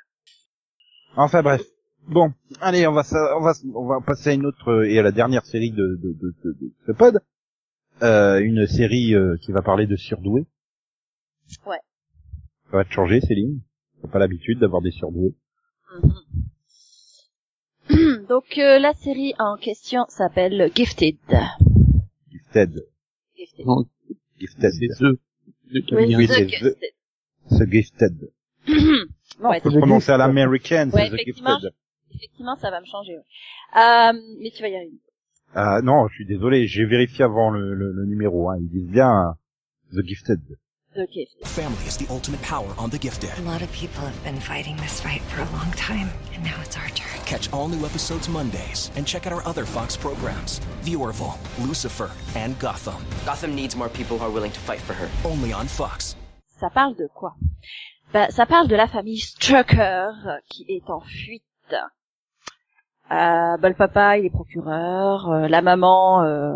Enfin 1.17 1.43
bref. 1.43 1.63
Bon, 2.07 2.33
allez, 2.61 2.87
on 2.87 2.93
va 2.93 3.03
on 3.37 3.41
va 3.41 3.53
on 3.75 3.87
va 3.87 4.01
passer 4.01 4.31
à 4.31 4.33
une 4.35 4.45
autre 4.47 4.69
euh, 4.71 4.89
et 4.89 4.99
à 4.99 5.03
la 5.03 5.13
dernière 5.13 5.45
série 5.47 5.71
de 5.71 5.99
de 6.03 6.13
de, 6.13 6.35
de, 6.45 6.53
de 6.61 6.73
ce 6.87 6.93
pod. 6.93 7.21
Euh, 8.03 8.41
une 8.41 8.67
série 8.67 9.15
euh, 9.15 9.37
qui 9.41 9.53
va 9.53 9.63
parler 9.63 9.87
de 9.87 9.97
surdoués. 9.97 10.47
Ouais. 11.67 11.79
Ça 12.71 12.77
va 12.79 12.85
te 12.85 12.93
changer, 12.93 13.21
Céline. 13.21 13.61
T'as 14.03 14.09
pas 14.09 14.19
l'habitude 14.19 14.59
d'avoir 14.59 14.83
des 14.83 14.91
surdoués. 14.91 15.35
Mhm. 16.03 16.13
Donc, 18.29 18.59
euh, 18.59 18.79
la 18.79 18.95
série 18.95 19.35
en 19.39 19.57
question 19.57 20.05
s'appelle 20.09 20.71
Gifted. 20.75 21.17
Gifted. 22.31 22.85
Gifted. 23.37 23.67
Non, 23.67 23.85
Gifted. 24.39 24.73
c'est 24.73 24.89
The. 24.89 25.19
The. 25.73 25.93
Oui, 25.93 26.27
The 26.27 26.31
c'est 26.33 26.49
Gifted. 26.49 26.77
The 27.51 27.71
Gifted. 27.71 28.31
Non, 29.41 29.51
Ouais, 29.51 29.61
le 29.65 29.79
prononcer 29.79 30.13
à 30.13 30.17
l'américaine, 30.17 30.91
Ouais, 30.93 31.11
c'est 31.11 31.17
The 31.17 31.27
Gifted. 31.27 31.73
Effectivement, 32.15 32.57
ça 32.57 32.71
va 32.71 32.81
me 32.81 32.87
changer. 32.87 33.17
ouais. 33.17 33.81
Euh, 33.81 34.13
mais 34.41 34.51
tu 34.51 34.63
vas 34.63 34.69
y 34.69 34.77
arriver. 34.77 34.99
Ah 35.55 35.81
non, 35.83 36.09
je 36.09 36.15
suis 36.15 36.27
désolé, 36.27 36.67
j'ai 36.67 36.85
vérifié 36.85 37.25
avant 37.25 37.51
le, 37.51 37.75
le, 37.75 37.93
le 37.93 38.05
numéro. 38.07 38.51
Hein. 38.51 38.57
Ils 38.61 38.69
disent 38.71 38.91
bien 38.91 39.11
euh, 39.93 40.01
The 40.03 40.05
Gifted. 40.07 40.41
The 40.95 41.07
Gifted. 41.11 41.47
Family 41.47 41.87
is 41.89 41.97
the 41.97 42.09
ultimate 42.11 42.41
power 42.43 42.73
on 42.79 42.89
The 42.89 42.99
Gifted. 43.01 43.31
A 43.39 43.43
lot 43.51 43.63
of 43.63 43.71
people 43.73 44.03
have 44.05 44.23
been 44.25 44.41
fighting 44.41 44.77
this 44.77 45.01
fight 45.01 45.23
for 45.23 45.43
a 45.43 45.47
long 45.57 45.73
time, 45.77 46.09
and 46.35 46.43
now 46.45 46.61
it's 46.63 46.77
our 46.77 46.89
turn. 46.95 47.21
Catch 47.27 47.53
all 47.53 47.69
new 47.69 47.85
episodes 47.85 48.29
Mondays 48.29 48.91
and 48.97 49.05
check 49.07 49.27
out 49.27 49.33
our 49.33 49.45
other 49.47 49.65
Fox 49.65 49.97
programs 49.97 50.61
Viewerful, 50.85 51.35
Lucifer, 51.67 52.11
and 52.37 52.57
Gotham. 52.61 53.03
Gotham 53.27 53.55
needs 53.57 53.75
more 53.77 53.89
people 53.89 54.19
who 54.19 54.25
are 54.25 54.31
willing 54.31 54.53
to 54.53 54.61
fight 54.61 54.81
for 54.81 54.93
her. 54.95 55.09
Only 55.25 55.53
on 55.53 55.67
Fox. 55.67 56.17
Ça 56.61 56.71
parle 56.71 56.95
de 56.97 57.09
quoi? 57.15 57.35
Bah, 58.13 58.31
Ça 58.31 58.47
parle 58.47 58.69
de 58.69 58.77
la 58.77 58.87
famille 58.87 59.19
Strucker 59.19 60.11
euh, 60.27 60.39
qui 60.49 60.65
est 60.69 60.89
en 60.91 61.01
fuite. 61.01 61.43
Euh, 63.11 63.59
bah, 63.59 63.69
le 63.69 63.75
papa, 63.75 64.17
il 64.17 64.25
est 64.25 64.31
procureur, 64.31 65.31
euh, 65.31 65.47
la 65.47 65.61
maman, 65.61 66.23
euh, 66.23 66.55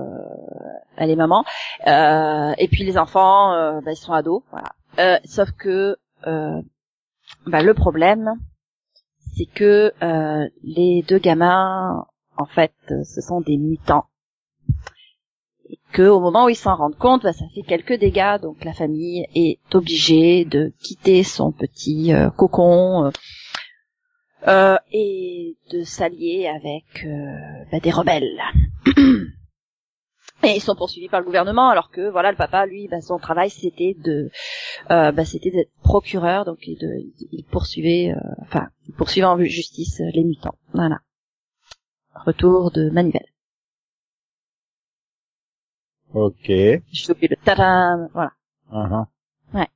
elle 0.96 1.10
est 1.10 1.16
maman, 1.16 1.44
euh, 1.86 2.54
et 2.56 2.68
puis 2.68 2.84
les 2.84 2.96
enfants, 2.96 3.52
euh, 3.52 3.80
bah, 3.82 3.92
ils 3.92 3.96
sont 3.96 4.14
ados, 4.14 4.42
voilà. 4.50 5.20
Sauf 5.26 5.50
que 5.52 5.96
bah, 6.24 7.62
le 7.62 7.74
problème, 7.74 8.32
c'est 9.36 9.44
que 9.44 9.92
les 10.64 11.02
deux 11.06 11.18
gamins, 11.18 12.06
en 12.36 12.46
fait, 12.46 12.72
ce 12.88 13.20
sont 13.20 13.42
des 13.42 13.58
mutants. 13.58 14.06
Et 15.70 15.78
que 15.92 16.08
au 16.08 16.18
moment 16.18 16.46
où 16.46 16.48
ils 16.48 16.56
s'en 16.56 16.76
rendent 16.76 16.96
compte, 16.96 17.24
bah, 17.24 17.34
ça 17.34 17.44
fait 17.54 17.62
quelques 17.62 18.00
dégâts, 18.00 18.40
donc 18.40 18.64
la 18.64 18.72
famille 18.72 19.26
est 19.34 19.58
obligée 19.74 20.46
de 20.46 20.72
quitter 20.82 21.22
son 21.22 21.52
petit 21.52 22.10
cocon 22.36 23.12
euh, 24.46 24.76
et 24.92 25.56
de 25.72 25.82
s'allier 25.82 26.46
avec 26.46 27.04
euh, 27.04 27.64
bah, 27.72 27.80
des 27.80 27.90
rebelles. 27.90 28.40
Et 30.44 30.54
ils 30.54 30.60
sont 30.60 30.76
poursuivis 30.76 31.08
par 31.08 31.18
le 31.18 31.26
gouvernement, 31.26 31.68
alors 31.68 31.90
que 31.90 32.08
voilà, 32.10 32.30
le 32.30 32.36
papa, 32.36 32.64
lui, 32.64 32.86
bah, 32.86 33.00
son 33.00 33.18
travail, 33.18 33.50
c'était 33.50 33.96
de, 33.98 34.30
euh, 34.90 35.10
bah, 35.10 35.24
c'était 35.24 35.50
d'être 35.50 35.72
procureur, 35.82 36.44
donc 36.44 36.58
il, 36.62 36.78
de, 36.78 36.88
il 37.32 37.44
poursuivait, 37.44 38.12
euh, 38.12 38.20
enfin, 38.42 38.68
il 38.86 38.94
poursuivait 38.94 39.26
en 39.26 39.36
justice 39.42 40.00
les 40.14 40.22
mutants. 40.22 40.54
Voilà. 40.72 41.00
Retour 42.14 42.70
de 42.70 42.88
Manivelle. 42.90 43.26
Ok. 46.14 46.46
J'ai 46.46 47.10
oublié 47.10 47.28
le 47.28 47.36
tadam, 47.44 48.08
voilà. 48.12 48.32
Uh-huh. 48.72 49.06
Ouais. 49.54 49.68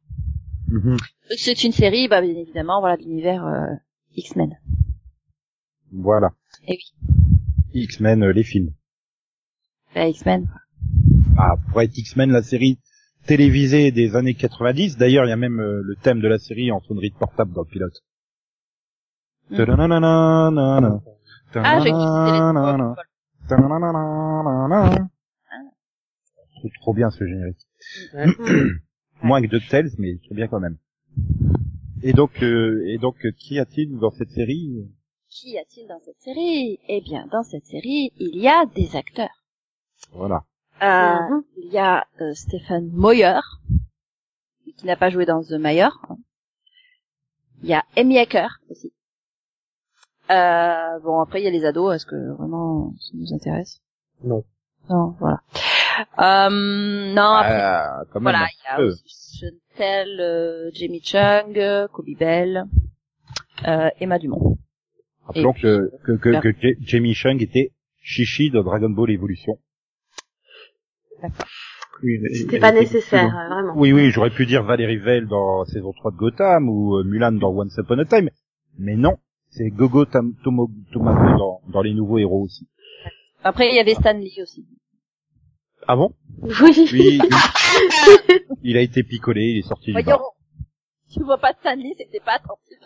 Mhm. 0.68 0.96
C'est 1.36 1.64
une 1.64 1.72
série, 1.72 2.06
bah, 2.06 2.20
bien 2.20 2.36
évidemment, 2.36 2.78
voilà, 2.80 2.96
de 2.96 3.02
l'univers 3.02 3.44
euh, 3.46 3.74
X-Men. 4.16 4.58
Voilà. 5.92 6.32
Et 6.66 6.78
oui, 7.74 7.82
X-Men, 7.82 8.22
euh, 8.22 8.32
les 8.32 8.44
films. 8.44 8.72
la 9.94 10.08
X-Men. 10.08 10.48
Ah, 11.36 11.54
pour 11.70 11.80
être 11.82 11.96
X-Men, 11.96 12.30
la 12.30 12.42
série 12.42 12.78
télévisée 13.26 13.90
des 13.92 14.16
années 14.16 14.34
90. 14.34 14.96
D'ailleurs, 14.96 15.24
il 15.26 15.28
y 15.28 15.32
a 15.32 15.36
même 15.36 15.60
euh, 15.60 15.82
le 15.82 15.96
thème 15.96 16.20
de 16.20 16.28
la 16.28 16.38
série 16.38 16.72
en 16.72 16.80
sonnerie 16.80 17.10
de 17.10 17.16
portable 17.16 17.52
dans 17.52 17.62
le 17.62 17.68
pilote. 17.68 18.02
Ta-da-na-na-na-na-na. 19.50 21.00
Ah, 21.54 21.80
j'ai 21.80 21.90
trouve 26.62 26.70
trop 26.80 26.94
bien 26.94 27.10
ce 27.10 27.26
générique. 27.26 27.66
Moins 29.22 29.42
que 29.42 29.48
DuckTales, 29.48 29.90
mais 29.98 30.16
très 30.24 30.34
bien 30.34 30.48
quand 30.48 30.60
même. 30.60 30.78
Et 32.02 32.12
donc, 32.12 32.42
euh, 32.42 32.82
et 32.86 32.98
donc, 32.98 33.16
qui 33.38 33.58
a-t-il 33.58 33.98
dans 33.98 34.10
cette 34.10 34.30
série? 34.30 34.88
Qui 35.28 35.52
y 35.52 35.58
a-t-il 35.58 35.86
dans 35.88 36.00
cette 36.04 36.20
série? 36.20 36.78
Eh 36.88 37.00
bien, 37.00 37.26
dans 37.30 37.42
cette 37.42 37.64
série, 37.66 38.12
il 38.18 38.36
y 38.36 38.48
a 38.48 38.66
des 38.66 38.96
acteurs. 38.96 39.44
Voilà. 40.12 40.44
Euh, 40.82 41.18
Mhm. 41.30 41.44
Il 41.58 41.72
y 41.72 41.78
a 41.78 42.04
euh, 42.20 42.34
Stéphane 42.34 42.88
Moyer, 42.92 43.38
qui 44.76 44.84
n'a 44.86 44.96
pas 44.96 45.10
joué 45.10 45.26
dans 45.26 45.42
The 45.42 45.52
Mayor. 45.52 45.92
Il 47.62 47.68
y 47.68 47.74
a 47.74 47.84
Amy 47.96 48.18
Acker 48.18 48.48
aussi. 48.68 48.92
Euh, 50.30 50.98
bon, 51.00 51.20
après, 51.20 51.40
il 51.40 51.44
y 51.44 51.48
a 51.48 51.50
les 51.50 51.64
ados. 51.64 51.94
Est-ce 51.94 52.06
que 52.06 52.32
vraiment 52.36 52.92
ça 52.98 53.10
nous 53.14 53.32
intéresse? 53.32 53.80
Non. 54.24 54.44
Non, 54.90 55.14
voilà. 55.20 55.40
Euh, 56.18 57.12
non, 57.14 57.22
après, 57.32 57.60
Ah, 57.60 58.04
quand 58.12 58.20
même. 58.20 58.32
voilà, 58.34 58.46
il 58.50 58.64
y 58.64 58.72
a 58.72 58.76
peu. 58.76 58.86
aussi 58.88 59.38
Chantel, 59.40 60.20
euh, 60.20 60.70
Jamie 60.74 61.02
Chung, 61.02 61.56
euh, 61.58 61.88
Kobe 61.88 62.16
Bell, 62.18 62.64
euh, 63.66 63.90
Emma 64.00 64.18
Dumont. 64.18 64.58
Rappelons 65.26 65.52
Et 65.52 65.60
que, 65.60 65.90
que, 66.04 66.12
que, 66.12 66.40
que 66.40 66.52
Ja- 66.60 66.74
Jamie 66.80 67.14
Chung 67.14 67.40
était 67.42 67.72
Chichi 68.02 68.50
de 68.50 68.60
Dragon 68.60 68.90
Ball 68.90 69.10
Evolution. 69.10 69.58
Oui, 72.02 72.14
elle- 72.24 72.34
C'était 72.36 72.58
pas 72.58 72.72
nécessaire, 72.72 73.36
euh, 73.36 73.48
vraiment. 73.54 73.74
Oui, 73.76 73.92
oui, 73.92 74.10
j'aurais 74.10 74.30
pu 74.30 74.44
dire 74.46 74.64
Valérie 74.64 74.96
Vell 74.98 75.26
dans 75.28 75.64
saison 75.66 75.92
3 75.92 76.10
de 76.10 76.16
Gotham 76.16 76.68
ou 76.68 76.96
euh, 76.98 77.04
Mulan 77.04 77.32
dans 77.32 77.50
Once 77.50 77.76
Upon 77.78 77.98
a 77.98 78.04
Time, 78.04 78.28
mais 78.78 78.96
non, 78.96 79.18
c'est 79.50 79.68
Gogo 79.70 80.04
Tomago 80.04 80.68
dans, 80.94 81.60
dans 81.68 81.82
les 81.82 81.94
nouveaux 81.94 82.18
héros 82.18 82.42
aussi. 82.42 82.66
Après, 83.44 83.68
il 83.68 83.76
y 83.76 83.80
avait 83.80 83.94
Stan 83.94 84.14
Lee 84.18 84.38
aussi. 84.42 84.66
Ah 85.86 85.96
bon? 85.96 86.14
Oui. 86.42 87.20
Il, 88.62 88.76
a 88.76 88.80
été 88.80 89.02
picolé, 89.02 89.42
il 89.42 89.58
est 89.58 89.68
sorti 89.68 89.86
du 89.86 89.92
Voyons, 89.92 90.18
bar. 90.18 90.32
tu 91.12 91.22
vois 91.22 91.38
pas 91.38 91.52
Stan 91.54 91.74
Lee, 91.74 91.94
c'était 91.96 92.20
pas 92.20 92.34
attentif. 92.34 92.78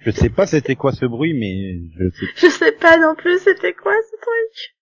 Je 0.00 0.10
sais 0.10 0.30
pas 0.30 0.46
c'était 0.46 0.76
quoi 0.76 0.92
ce 0.92 1.06
bruit, 1.06 1.34
mais 1.34 1.78
je 1.96 2.10
sais. 2.10 2.26
Je 2.36 2.46
sais 2.50 2.72
pas 2.72 2.96
non 2.98 3.14
plus 3.14 3.38
c'était 3.38 3.74
quoi 3.74 3.92
ce 4.10 4.16
truc. 4.16 4.76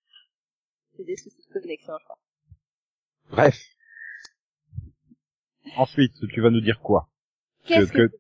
C'est 0.97 1.05
des 1.05 1.17
soucis 1.17 1.47
de 1.55 1.61
connexion, 1.61 1.93
je 2.01 2.05
crois. 2.05 2.19
Bref. 3.31 3.59
Ensuite, 5.77 6.15
tu 6.33 6.41
vas 6.41 6.51
nous 6.51 6.61
dire 6.61 6.81
quoi? 6.81 7.09
Que, 7.67 7.85
que... 7.85 8.09
que, 8.09 8.17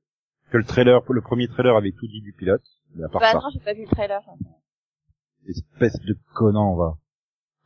que 0.51 0.57
le 0.57 0.64
trailer, 0.64 1.01
le 1.11 1.23
premier 1.23 1.49
trailer 1.49 1.75
avait 1.77 1.93
tout 1.93 2.07
dit 2.07 2.21
du 2.21 2.33
pilote, 2.33 2.64
mais 2.95 3.05
à 3.05 3.09
part 3.09 3.21
Bah 3.21 3.33
ça, 3.33 3.39
non, 3.39 3.51
j'ai 3.53 3.61
pas 3.61 3.73
vu 3.75 3.83
le 3.83 3.89
trailer. 3.89 4.21
espèce 5.49 5.99
de 6.01 6.16
connant, 6.35 6.77
va. 6.77 6.99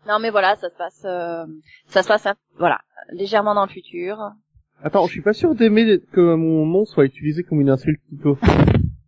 Non, 0.07 0.19
mais 0.19 0.31
voilà, 0.31 0.57
ça 0.57 0.69
se 0.71 0.77
passe, 0.77 1.03
euh, 1.05 1.47
ça 1.87 2.03
se 2.03 2.09
passe, 2.09 2.27
un- 2.27 2.35
voilà, 2.59 2.81
légèrement 3.11 3.55
dans 3.55 3.65
le 3.65 3.71
futur. 3.71 4.19
Attends, 4.83 5.07
je 5.07 5.13
suis 5.13 5.23
pas 5.23 5.33
sûr 5.33 5.55
d'aimer 5.55 6.01
que 6.13 6.35
mon 6.35 6.67
nom 6.67 6.85
soit 6.85 7.05
utilisé 7.05 7.45
comme 7.45 7.61
une 7.61 7.71
insulte 7.71 8.03
plutôt. 8.09 8.37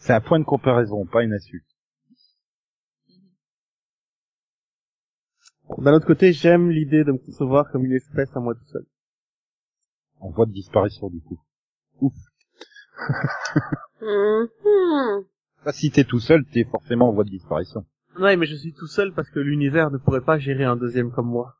C'est 0.00 0.12
un 0.12 0.20
point 0.20 0.38
de 0.40 0.44
comparaison, 0.44 1.06
pas 1.06 1.22
une 1.22 1.32
insulte. 1.34 1.64
Bon, 5.68 5.82
D'un 5.82 5.92
autre 5.94 6.06
côté, 6.06 6.32
j'aime 6.32 6.70
l'idée 6.70 7.04
de 7.04 7.12
me 7.12 7.18
concevoir 7.18 7.70
comme 7.70 7.84
une 7.84 7.92
espèce 7.92 8.34
à 8.36 8.40
moi 8.40 8.54
tout 8.54 8.64
seul. 8.72 8.84
En 10.20 10.30
voie 10.30 10.46
de 10.46 10.52
disparition 10.52 11.08
du 11.10 11.20
coup. 11.20 11.38
Mhm. 14.00 15.24
Bah, 15.64 15.72
si 15.72 15.90
t'es 15.90 16.04
tout 16.04 16.20
seul, 16.20 16.44
t'es 16.46 16.64
forcément 16.64 17.08
en 17.08 17.12
voie 17.12 17.24
de 17.24 17.30
disparition. 17.30 17.84
Ouais, 18.18 18.36
mais 18.36 18.46
je 18.46 18.56
suis 18.56 18.72
tout 18.72 18.86
seul 18.86 19.12
parce 19.12 19.30
que 19.30 19.38
l'univers 19.38 19.90
ne 19.90 19.98
pourrait 19.98 20.24
pas 20.24 20.38
gérer 20.38 20.64
un 20.64 20.76
deuxième 20.76 21.12
comme 21.12 21.28
moi. 21.28 21.54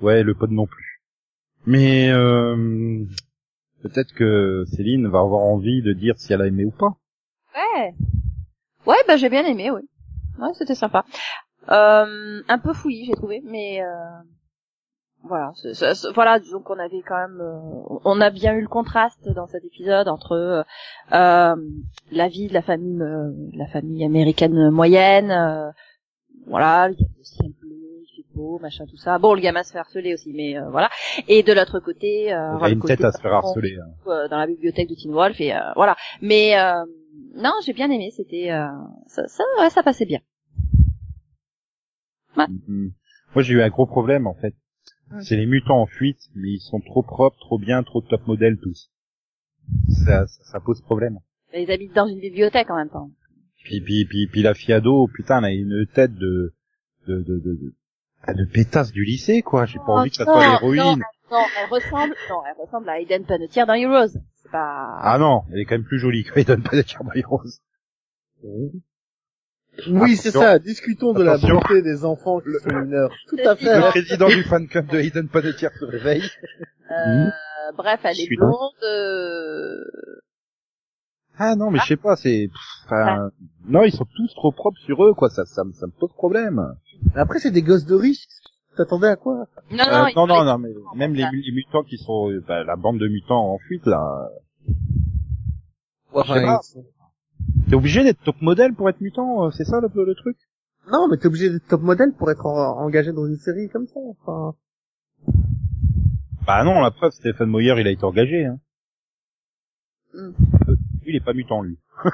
Ouais, 0.00 0.22
le 0.22 0.34
pod 0.34 0.50
non 0.52 0.66
plus. 0.66 1.02
Mais 1.66 2.10
euh, 2.10 3.04
peut-être 3.82 4.14
que 4.14 4.64
Céline 4.72 5.08
va 5.08 5.18
avoir 5.18 5.40
envie 5.40 5.82
de 5.82 5.92
dire 5.92 6.14
si 6.18 6.32
elle 6.32 6.42
a 6.42 6.46
aimé 6.46 6.64
ou 6.64 6.70
pas. 6.70 6.96
Ouais. 7.56 7.94
Ouais, 8.86 8.96
bah 9.08 9.16
j'ai 9.16 9.28
bien 9.28 9.44
aimé, 9.44 9.70
oui. 9.70 9.82
Ouais, 10.38 10.50
c'était 10.54 10.76
sympa. 10.76 11.04
Euh, 11.70 12.42
un 12.48 12.58
peu 12.58 12.72
fouillis, 12.72 13.06
j'ai 13.06 13.14
trouvé, 13.14 13.42
mais 13.44 13.82
euh, 13.82 14.22
voilà, 15.24 15.52
c'est- 15.56 15.74
c'est- 15.74 16.12
voilà, 16.14 16.38
disons 16.38 16.60
qu'on 16.60 16.78
avait 16.78 17.02
quand 17.02 17.16
même, 17.18 17.40
euh, 17.40 17.98
on 18.04 18.20
a 18.20 18.30
bien 18.30 18.54
eu 18.54 18.60
le 18.62 18.68
contraste 18.68 19.28
dans 19.30 19.46
cet 19.46 19.64
épisode 19.64 20.08
entre 20.08 20.32
euh, 20.32 20.62
euh, 21.12 21.56
la 22.12 22.28
vie 22.28 22.48
de 22.48 22.54
la 22.54 22.62
famille, 22.62 23.00
euh, 23.02 23.30
la 23.54 23.66
famille 23.66 24.04
américaine 24.04 24.70
moyenne, 24.70 25.30
euh, 25.30 25.70
voilà, 26.46 26.88
il 26.90 26.98
y 27.00 27.04
a 27.04 27.48
bleu, 27.60 27.76
il 28.02 28.06
fait 28.16 28.26
beau, 28.34 28.58
machin, 28.60 28.86
tout 28.86 28.96
ça. 28.96 29.18
Bon, 29.18 29.34
le 29.34 29.40
gamin 29.40 29.62
se 29.64 29.72
fait 29.72 29.78
harceler 29.78 30.14
aussi, 30.14 30.32
mais 30.32 30.56
euh, 30.56 30.70
voilà. 30.70 30.88
Et 31.26 31.42
de 31.42 31.52
l'autre 31.52 31.80
côté, 31.80 32.32
euh, 32.32 32.36
Elle 32.36 32.40
a 32.44 32.50
voilà, 32.52 32.68
le 32.68 32.74
une 32.74 32.80
côté 32.80 32.96
tête 32.96 33.06
à 33.06 33.12
se 33.12 33.20
faire 33.20 33.32
harceler. 33.34 33.76
hein. 33.78 34.28
dans 34.30 34.38
la 34.38 34.46
bibliothèque 34.46 34.88
de 34.88 34.94
Teen 34.94 35.12
Wolf 35.12 35.38
et 35.40 35.54
euh, 35.54 35.60
voilà. 35.74 35.96
Mais 36.22 36.58
euh, 36.58 36.84
non, 37.34 37.52
j'ai 37.66 37.72
bien 37.74 37.90
aimé. 37.90 38.10
C'était 38.16 38.50
euh, 38.52 38.66
ça, 39.08 39.26
ça, 39.28 39.44
ouais, 39.60 39.68
ça 39.70 39.82
passait 39.82 40.06
bien. 40.06 40.20
Mhm. 42.36 42.92
Moi, 43.34 43.42
j'ai 43.42 43.54
eu 43.54 43.62
un 43.62 43.68
gros 43.68 43.86
problème 43.86 44.26
en 44.26 44.34
fait. 44.34 44.54
C'est 45.20 45.36
les 45.36 45.46
mutants 45.46 45.80
en 45.80 45.86
fuite, 45.86 46.20
mais 46.34 46.50
ils 46.50 46.60
sont 46.60 46.80
trop 46.80 47.02
propres, 47.02 47.38
trop 47.38 47.58
bien, 47.58 47.82
trop 47.82 48.00
top 48.02 48.26
modèle 48.26 48.58
tous. 48.58 48.90
Ça, 49.88 50.26
ça, 50.26 50.44
ça 50.44 50.60
pose 50.60 50.80
problème. 50.82 51.18
Ils 51.54 51.70
habitent 51.70 51.94
dans 51.94 52.06
une 52.06 52.20
bibliothèque 52.20 52.70
en 52.70 52.76
même 52.76 52.90
temps. 52.90 53.10
Puis, 53.64 53.80
puis, 53.80 54.04
puis, 54.04 54.26
puis 54.26 54.42
la 54.42 54.54
fille 54.54 54.74
ado, 54.74 55.08
putain, 55.08 55.38
elle 55.38 55.44
a 55.44 55.50
une 55.50 55.86
tête 55.94 56.14
de, 56.14 56.54
de, 57.06 57.16
de, 57.22 57.38
de, 57.38 57.54
de, 57.54 57.74
ah, 58.22 58.34
de 58.34 58.44
pétasse 58.44 58.92
du 58.92 59.04
lycée, 59.04 59.42
quoi. 59.42 59.66
J'ai 59.66 59.78
pas 59.78 59.84
Oh, 59.88 59.98
envie 59.98 60.10
que 60.10 60.16
ça 60.16 60.24
non, 60.24 60.32
soit 60.34 60.44
non, 60.46 60.52
l'héroïne. 60.52 61.02
Non, 61.30 61.44
elle 61.58 61.68
ressemble, 61.70 62.14
non, 62.30 62.40
elle 62.46 62.64
ressemble 62.64 62.88
à 62.88 63.00
Aiden 63.00 63.24
Panettiere 63.24 63.66
dans 63.66 63.74
Heroes. 63.74 64.18
C'est 64.42 64.50
pas. 64.50 64.98
Ah 65.00 65.18
non, 65.18 65.42
elle 65.52 65.60
est 65.60 65.64
quand 65.64 65.74
même 65.74 65.84
plus 65.84 65.98
jolie 65.98 66.24
que 66.24 66.38
Hayden 66.38 66.62
Panettiere 66.62 67.04
dans 67.04 67.12
Heroes. 67.12 67.60
Oui, 69.88 70.16
c'est 70.16 70.30
ça. 70.32 70.58
Discutons 70.58 71.12
de 71.12 71.22
la 71.22 71.32
Attention. 71.34 71.58
beauté 71.60 71.82
des 71.82 72.04
enfants 72.04 72.40
qui 72.40 72.50
sont 72.62 72.74
mineurs. 72.80 73.10
Tout 73.28 73.38
à 73.44 73.54
fait. 73.56 73.76
Le 73.76 73.88
président 73.90 74.28
du 74.28 74.42
fan 74.42 74.66
club 74.66 74.86
de 74.88 74.98
Hayden 74.98 75.28
Panettiere 75.28 75.72
se 75.78 75.84
réveille. 75.84 76.28
Euh, 76.90 77.28
Bref, 77.76 78.00
elle 78.04 78.18
est 78.20 78.36
blonde. 78.36 78.72
euh, 78.82 79.84
Ah 81.38 81.54
non, 81.54 81.70
mais 81.70 81.78
je 81.80 81.86
sais 81.86 81.96
pas, 81.96 82.16
c'est, 82.16 82.48
pff, 82.48 82.60
enfin, 82.86 83.30
non, 83.66 83.84
ils 83.84 83.92
sont 83.92 84.06
tous 84.16 84.34
trop 84.34 84.50
propres 84.52 84.80
sur 84.80 85.04
eux, 85.04 85.14
quoi. 85.14 85.28
Ça, 85.30 85.44
ça, 85.44 85.62
me- 85.64 85.72
ça 85.72 85.86
me 85.86 85.92
pose 85.92 86.12
problème. 86.14 86.74
Après, 87.14 87.38
c'est 87.38 87.50
des 87.52 87.62
gosses 87.62 87.84
de 87.86 87.94
riches. 87.94 88.26
T'attendais 88.76 89.08
à 89.08 89.16
quoi? 89.16 89.44
Non, 89.70 89.84
Euh, 89.88 90.02
non, 90.02 90.06
il 90.08 90.14
non, 90.28 90.44
non, 90.44 90.58
mais 90.58 90.70
même 90.96 91.14
les, 91.14 91.26
les 91.32 91.52
mutants 91.52 91.82
qui 91.84 91.98
sont, 91.98 92.30
euh, 92.30 92.42
bah, 92.46 92.64
la 92.64 92.76
bande 92.76 92.98
de 92.98 93.06
mutants 93.08 93.52
en 93.52 93.58
fuite 93.58 93.86
là, 93.86 94.30
Je 96.14 96.32
sais 96.32 96.42
pas. 96.42 96.60
T'es 97.68 97.74
obligé 97.74 98.02
d'être 98.04 98.22
top 98.22 98.40
modèle 98.40 98.74
pour 98.74 98.88
être 98.88 99.00
mutant, 99.00 99.46
euh, 99.46 99.50
c'est 99.50 99.64
ça 99.64 99.80
le, 99.80 99.88
le 100.04 100.14
truc? 100.14 100.36
Non, 100.90 101.08
mais 101.08 101.16
t'es 101.18 101.26
obligé 101.26 101.50
d'être 101.50 101.66
top 101.68 101.82
modèle 101.82 102.12
pour 102.14 102.30
être 102.30 102.46
en- 102.46 102.78
engagé 102.80 103.12
dans 103.12 103.26
une 103.26 103.36
série 103.36 103.68
comme 103.68 103.86
ça. 103.86 104.00
Enfin, 104.00 104.54
Bah 106.46 106.64
non, 106.64 106.80
la 106.80 106.90
preuve, 106.90 107.12
Stephen 107.12 107.48
Moyer, 107.48 107.74
il 107.78 107.86
a 107.86 107.90
été 107.90 108.04
engagé. 108.04 108.46
Hein. 108.46 108.58
Hmm. 110.14 110.30
Euh, 110.68 110.76
Lui, 111.02 111.12
il 111.12 111.16
est 111.16 111.24
pas 111.24 111.34
mutant, 111.34 111.60
lui. 111.62 111.78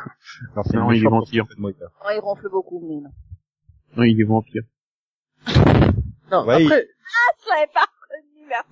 non, 0.57 0.63
c'est 0.65 0.77
Non, 0.77 0.91
il 0.91 1.05
est 1.05 1.09
vampire. 1.09 1.45
Stephen 1.45 1.61
Moyer. 1.61 1.77
Ouais, 2.07 2.17
il 2.17 2.21
ronfle 2.21 2.49
beaucoup, 2.51 2.81
mais 2.89 3.01
non. 3.01 3.11
Oui, 3.97 4.11
il 4.13 4.21
est 4.21 4.25
vampire. 4.25 4.63
non, 6.33 6.45
Ouais, 6.47 6.65
après, 6.65 6.87
Ah, 6.89 7.33
je 7.45 7.49
l'avais 7.51 7.71
pas. 7.73 7.87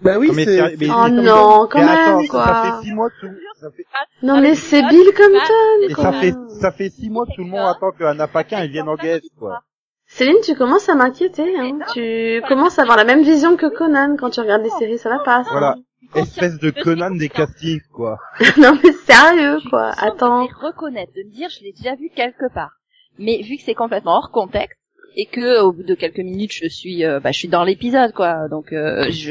Bah 0.02 0.18
oui, 0.18 0.30
c'est... 0.34 0.60
Oh 0.62 0.66
mais- 0.78 1.10
non, 1.10 1.66
quand 1.70 1.78
mais 1.80 1.84
même, 1.86 2.16
attends, 2.18 2.26
quoi. 2.28 2.44
Ça 2.46 2.62
fait 2.80 2.84
six 2.86 2.92
mois 2.94 3.10
que 3.10 3.26
tout, 3.26 3.32
ça 3.60 3.70
fait, 3.70 3.84
Non 4.22 4.34
Ah, 4.36 4.40
mais 4.40 4.54
c'est 4.54 4.82
Bill 4.82 5.06
Compton, 5.16 5.88
et 5.88 5.92
quoi. 5.94 6.04
ça 6.04 6.12
fait, 6.12 6.34
ça 6.60 6.72
fait 6.72 6.90
six 6.90 7.10
mois 7.10 7.26
que 7.26 7.34
tout 7.34 7.42
le 7.44 7.50
monde 7.50 7.66
attend 7.68 7.90
que 7.92 8.04
Anna 8.04 8.28
Paquin, 8.28 8.58
elle 8.60 8.70
vienne 8.70 8.88
en 8.88 8.96
guest, 8.96 9.24
quoi. 9.38 9.62
Céline, 10.06 10.36
tu 10.44 10.54
commences 10.54 10.88
à 10.88 10.94
m'inquiéter, 10.94 11.56
hein. 11.58 11.78
Tu 11.94 12.42
commences 12.46 12.78
à 12.78 12.82
avoir 12.82 12.96
la 12.98 13.04
même 13.04 13.22
vision 13.22 13.56
que 13.56 13.66
Conan 13.66 14.16
quand 14.18 14.30
tu 14.30 14.40
regardes 14.40 14.62
les 14.62 14.70
séries, 14.70 14.98
ça 14.98 15.08
va 15.08 15.20
pas, 15.20 15.44
ça. 15.44 15.50
Voilà. 15.50 15.76
Espèce 16.14 16.58
de 16.58 16.70
Conan 16.70 17.12
des 17.12 17.30
castings, 17.30 17.80
quoi. 17.92 18.18
non 18.58 18.76
mais 18.84 18.92
sérieux, 18.92 19.58
Je 19.64 19.68
quoi. 19.70 19.92
Attends. 19.98 20.42
Les 20.42 20.50
reconnaître, 20.52 21.12
de 21.16 21.22
me 21.22 21.30
dire 21.32 21.48
je 21.48 21.64
l'ai 21.64 21.72
déjà 21.72 21.94
vu 21.94 22.10
quelque 22.14 22.52
part. 22.52 22.72
Mais 23.18 23.40
vu 23.42 23.56
que 23.56 23.62
c'est 23.64 23.74
complètement 23.74 24.16
hors 24.16 24.30
contexte 24.30 24.78
et 25.16 25.26
que 25.26 25.60
au 25.62 25.72
bout 25.72 25.82
de 25.82 25.94
quelques 25.94 26.18
minutes 26.18 26.52
je 26.52 26.68
suis 26.68 27.04
euh, 27.04 27.20
bah 27.20 27.32
je 27.32 27.38
suis 27.38 27.48
dans 27.48 27.64
l'épisode 27.64 28.12
quoi. 28.12 28.48
Donc 28.48 28.72
euh, 28.72 29.06
je, 29.10 29.30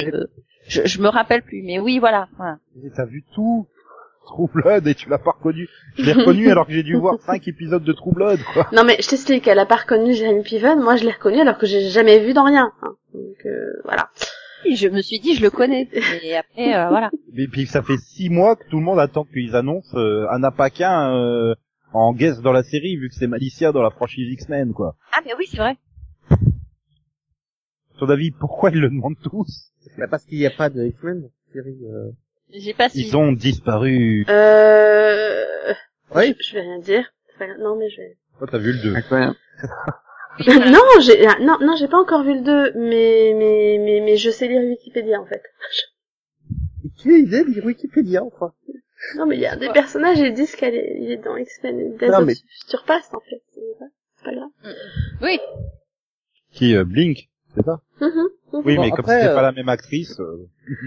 je 0.68 0.82
je 0.86 1.02
me 1.02 1.08
rappelle 1.10 1.42
plus 1.44 1.62
mais 1.64 1.80
oui 1.80 2.00
voilà, 2.00 2.28
voilà. 2.38 2.58
T'as 2.96 3.06
vu 3.06 3.24
tout 3.34 3.68
True 4.28 4.48
Blood 4.54 4.88
et 4.88 4.96
tu 4.96 5.10
l'as 5.10 5.18
pas 5.18 5.32
reconnu. 5.32 5.68
Je 5.98 6.04
l'ai 6.06 6.14
reconnu 6.14 6.50
alors 6.50 6.66
que 6.68 6.72
j'ai 6.74 6.84
dû 6.84 6.96
voir 6.96 7.16
cinq 7.20 7.48
épisodes 7.48 7.84
de 7.84 7.92
True 7.92 8.14
Blood, 8.14 8.40
quoi. 8.54 8.68
Non 8.72 8.84
mais 8.86 8.96
je 9.02 9.08
t'explique, 9.10 9.48
elle 9.48 9.60
a 9.60 9.66
pas 9.66 9.76
reconnu 9.78 10.14
Jeremy 10.14 10.44
Piven, 10.44 10.80
moi 10.80 10.96
je 10.96 11.04
l'ai 11.04 11.12
reconnu 11.12 11.40
alors 11.42 11.58
que 11.58 11.66
j'ai 11.66 11.90
jamais 11.90 12.20
vu 12.20 12.34
dans 12.34 12.46
rien. 12.46 12.72
hein. 12.82 12.94
Donc 13.14 13.46
euh, 13.46 13.74
voilà. 13.84 14.10
Et 14.64 14.76
je 14.76 14.88
me 14.88 15.02
suis 15.02 15.20
dit 15.20 15.34
je 15.36 15.42
le 15.42 15.50
connais 15.50 15.90
et 16.24 16.38
après 16.38 16.76
euh, 16.76 16.88
voilà. 16.90 17.10
Et 17.36 17.48
puis 17.48 17.66
ça 17.66 17.82
fait 17.82 17.98
six 17.98 18.30
mois 18.30 18.56
que 18.56 18.64
tout 18.70 18.78
le 18.78 18.84
monde 18.84 19.00
attend 19.00 19.26
qu'ils 19.26 19.56
annoncent 19.56 19.98
euh, 19.98 20.28
Anna 20.30 20.52
Paquin 20.52 21.14
euh, 21.18 21.56
en 21.94 22.14
guest 22.14 22.42
dans 22.42 22.52
la 22.52 22.64
série, 22.64 22.96
vu 22.98 23.10
que 23.10 23.16
c'est 23.16 23.28
Malicia 23.28 23.72
dans 23.72 23.82
la 23.82 23.90
franchise 23.92 24.32
X-Men, 24.34 24.74
quoi. 24.74 24.96
Ah 25.14 25.20
mais 25.26 25.34
oui 25.38 25.46
c'est 25.50 25.58
vrai. 25.58 25.78
Ton 28.00 28.10
avis, 28.10 28.32
pourquoi 28.32 28.72
ils 28.72 28.80
le 28.80 28.90
demandent 28.90 29.20
tous 29.22 29.72
Bah, 29.98 30.08
parce 30.10 30.26
qu'il 30.26 30.40
n'y 30.40 30.46
a 30.46 30.52
pas 30.52 30.70
de 30.70 30.84
X-Men, 30.86 31.30
série, 31.54 31.78
euh... 31.86 32.12
J'ai 32.54 32.74
pas 32.74 32.90
suivi. 32.90 33.08
Ils 33.08 33.18
ont 33.18 33.32
disparu. 33.32 34.26
Euh... 34.30 35.74
Oui. 36.16 36.36
Je, 36.40 36.48
je 36.50 36.54
vais 36.56 36.62
rien 36.62 36.80
dire. 36.80 37.06
C'est 37.28 37.38
pas 37.40 37.48
grave. 37.48 37.60
Non 37.62 37.78
mais 37.78 37.90
je 37.90 37.98
vais... 37.98 38.18
Toi, 38.40 38.48
t'as 38.52 38.58
vu 38.58 38.74
le 38.74 38.80
2. 38.82 38.96
Incroyable. 38.96 39.36
Oui, 40.40 40.46
voilà. 40.46 40.72
non, 40.72 40.80
j'ai 41.02 41.26
non 41.46 41.58
non, 41.62 41.76
j'ai 41.78 41.88
pas 41.88 42.00
encore 42.02 42.24
vu 42.24 42.34
le 42.34 42.42
2, 42.42 42.74
mais 42.80 43.34
mais 43.38 43.78
mais 43.80 44.02
mais 44.02 44.18
je 44.18 44.30
sais 44.32 44.48
lire 44.48 44.62
Wikipédia 44.62 45.22
en 45.22 45.26
fait. 45.26 45.44
Quelle 47.02 47.20
idée 47.20 47.44
de 47.44 47.50
lire 47.52 47.66
Wikipédia, 47.66 48.24
enfin. 48.24 48.52
Non 49.18 49.26
mais 49.26 49.36
il 49.36 49.42
y 49.42 49.46
a 49.46 49.54
un 49.54 49.58
des 49.58 49.70
personnages 49.70 50.20
ils 50.20 50.34
disent 50.34 50.56
qu'elle 50.56 50.76
est 50.76 50.98
il 51.00 51.12
est 51.12 51.18
dans 51.18 51.36
X-Men 51.38 51.80
et 51.80 51.90
Days 51.98 52.10
Non, 52.10 52.20
of 52.20 52.26
mais- 52.26 52.36
Future 52.36 52.84
Past 52.86 53.14
en 53.14 53.20
fait. 53.22 53.42
C'est 53.54 54.26
pas, 54.26 54.32
grave. 54.34 54.50
Oui. 55.22 55.40
Qui 56.52 56.76
euh, 56.76 56.84
Blink, 56.84 57.30
c'est 57.56 57.64
ça 57.66 57.82
Mhm, 58.00 58.08
mhm. 58.08 58.28
Oui, 58.66 58.76
Bon, 58.76 58.82
mais 58.82 58.92
comme 58.92 59.06
c'était 59.06 59.28
euh, 59.30 59.36
pas 59.36 59.42
la 59.42 59.52
même 59.52 59.70
actrice. 59.70 60.20
euh, 60.20 60.48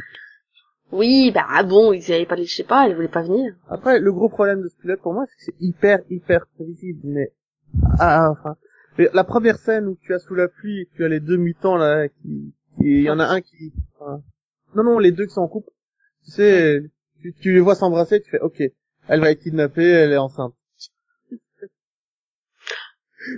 Oui, 0.93 1.33
bah 1.35 1.47
ah 1.49 1.63
bon, 1.65 1.93
ils 1.93 2.13
avaient 2.13 2.27
pas, 2.27 2.37
je 2.37 2.45
sais 2.45 2.63
pas, 2.63 2.87
elle 2.87 2.95
voulait 2.95 3.09
pas 3.09 3.23
venir. 3.23 3.55
Après, 3.69 3.99
le 3.99 4.13
gros 4.13 4.29
problème 4.29 4.63
de 4.63 4.69
ce 4.69 4.77
pilote 4.77 5.01
pour 5.01 5.13
moi, 5.13 5.25
c'est 5.27 5.37
que 5.37 5.43
c'est 5.43 5.65
hyper, 5.65 5.99
hyper 6.09 6.47
prévisible, 6.55 7.01
mais, 7.05 7.33
ah, 7.99 8.31
enfin, 8.31 8.57
mais 8.97 9.09
la 9.13 9.25
première 9.25 9.57
scène 9.59 9.87
où 9.89 9.97
tu 10.01 10.15
as 10.15 10.21
sous 10.21 10.35
la 10.37 10.47
pluie 10.47 10.83
et 10.83 10.89
tu 10.95 11.05
as 11.05 11.09
les 11.09 11.19
deux 11.21 11.37
mutants, 11.39 11.77
là, 11.77 12.09
qui, 12.09 12.55
qui- 12.77 12.85
il 12.99 13.01
y 13.03 13.11
en 13.11 13.19
a 13.19 13.25
un 13.27 13.41
qui, 13.41 13.73
enfin, 13.99 14.23
non, 14.77 14.85
non, 14.85 14.99
les 15.01 15.11
deux 15.11 15.27
qui 15.27 15.33
sont 15.35 15.41
en 15.41 15.49
couple, 15.49 15.71
tu 16.27 16.31
sais, 16.33 16.83
tu, 17.25 17.33
tu 17.41 17.53
les 17.55 17.61
vois 17.61 17.75
s'embrasser, 17.75 18.21
tu 18.21 18.31
fais, 18.31 18.41
ok, 18.41 18.63
elle 19.09 19.21
va 19.21 19.31
être 19.31 19.41
kidnappée, 19.41 19.89
elle 19.89 20.13
est 20.13 20.19
enceinte. 20.19 20.55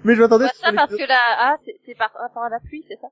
mais 0.05 0.17
je 0.17 0.21
m'attendais 0.21 0.49
sur 0.49 0.57
ça 0.57 0.73
parce 0.73 0.91
que 0.91 1.07
là 1.07 1.21
ah 1.39 1.57
c'est 1.85 1.95
par 1.97 2.13
rapport 2.15 2.43
à 2.43 2.49
la 2.49 2.59
pluie 2.59 2.85
c'est 2.89 2.99
ça? 3.01 3.07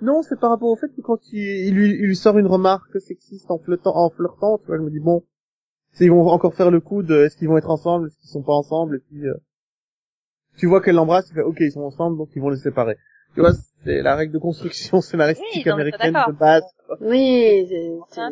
Non, 0.00 0.22
c'est 0.22 0.38
par 0.38 0.50
rapport 0.50 0.70
au 0.70 0.76
fait 0.76 0.88
que 0.94 1.00
quand 1.00 1.18
il, 1.32 1.66
il 1.66 1.74
lui, 1.74 1.90
il 1.90 2.06
lui 2.06 2.16
sort 2.16 2.38
une 2.38 2.46
remarque 2.46 3.00
sexiste 3.00 3.50
en 3.50 3.58
flirtant, 3.58 3.96
en 3.96 4.10
flirtant, 4.10 4.58
tu 4.58 4.66
vois, 4.66 4.76
je 4.76 4.82
me 4.82 4.90
dis 4.90 5.00
bon, 5.00 5.24
s'ils 5.92 6.10
vont 6.10 6.28
encore 6.28 6.54
faire 6.54 6.70
le 6.70 6.80
coup 6.80 7.02
de 7.02 7.24
est-ce 7.24 7.36
qu'ils 7.36 7.48
vont 7.48 7.58
être 7.58 7.70
ensemble, 7.70 8.06
est-ce 8.06 8.18
qu'ils 8.18 8.30
sont 8.30 8.42
pas 8.42 8.52
ensemble, 8.52 8.96
et 8.96 9.00
puis 9.00 9.26
euh, 9.26 9.34
tu 10.58 10.66
vois 10.66 10.80
qu'elle 10.80 10.96
l'embrasse, 10.96 11.26
tu 11.26 11.34
fais 11.34 11.42
ok, 11.42 11.56
ils 11.60 11.72
sont 11.72 11.82
ensemble, 11.82 12.18
donc 12.18 12.28
ils 12.36 12.42
vont 12.42 12.50
les 12.50 12.58
séparer. 12.58 12.96
Tu 13.34 13.40
vois, 13.40 13.52
c'est 13.84 14.00
la 14.02 14.14
règle 14.16 14.32
de 14.32 14.38
construction 14.38 15.00
scénaristique 15.02 15.64
Oui, 15.66 15.70
américaine 15.70 16.14
de 16.26 16.32
base. 16.32 16.62
Oui, 17.00 17.66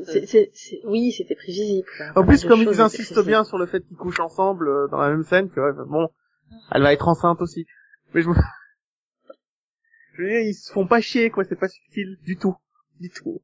c'est- 0.07 0.81
oui, 0.85 1.13
c'était 1.13 1.35
prévisible. 1.35 1.87
En 2.15 2.25
plus, 2.25 2.45
comme 2.45 2.63
ils 2.63 2.81
insistent 2.81 3.25
bien 3.27 3.45
sur 3.45 3.59
le 3.59 3.67
fait 3.67 3.81
qu'ils 3.81 3.97
couchent 3.97 4.21
ensemble 4.21 4.69
euh, 4.69 4.89
dans 4.89 4.99
la 4.99 5.11
même 5.11 5.25
scène, 5.25 5.49
tu 5.51 5.61
vois, 5.61 5.73
bon, 5.73 6.09
elle 6.71 6.83
va 6.83 6.93
être 6.93 7.09
enceinte 7.09 7.41
aussi. 7.43 7.67
Mais 8.15 8.23
je 8.23 8.29
me... 8.29 8.35
Je 10.15 10.23
veux 10.23 10.29
dire, 10.29 10.41
ils 10.41 10.55
se 10.55 10.71
font 10.71 10.87
pas 10.87 11.01
chier, 11.01 11.31
quoi, 11.31 11.43
c'est 11.45 11.57
pas 11.59 11.69
subtil 11.69 12.19
du 12.23 12.37
tout. 12.37 12.55
Du 13.01 13.09
tout. 13.09 13.41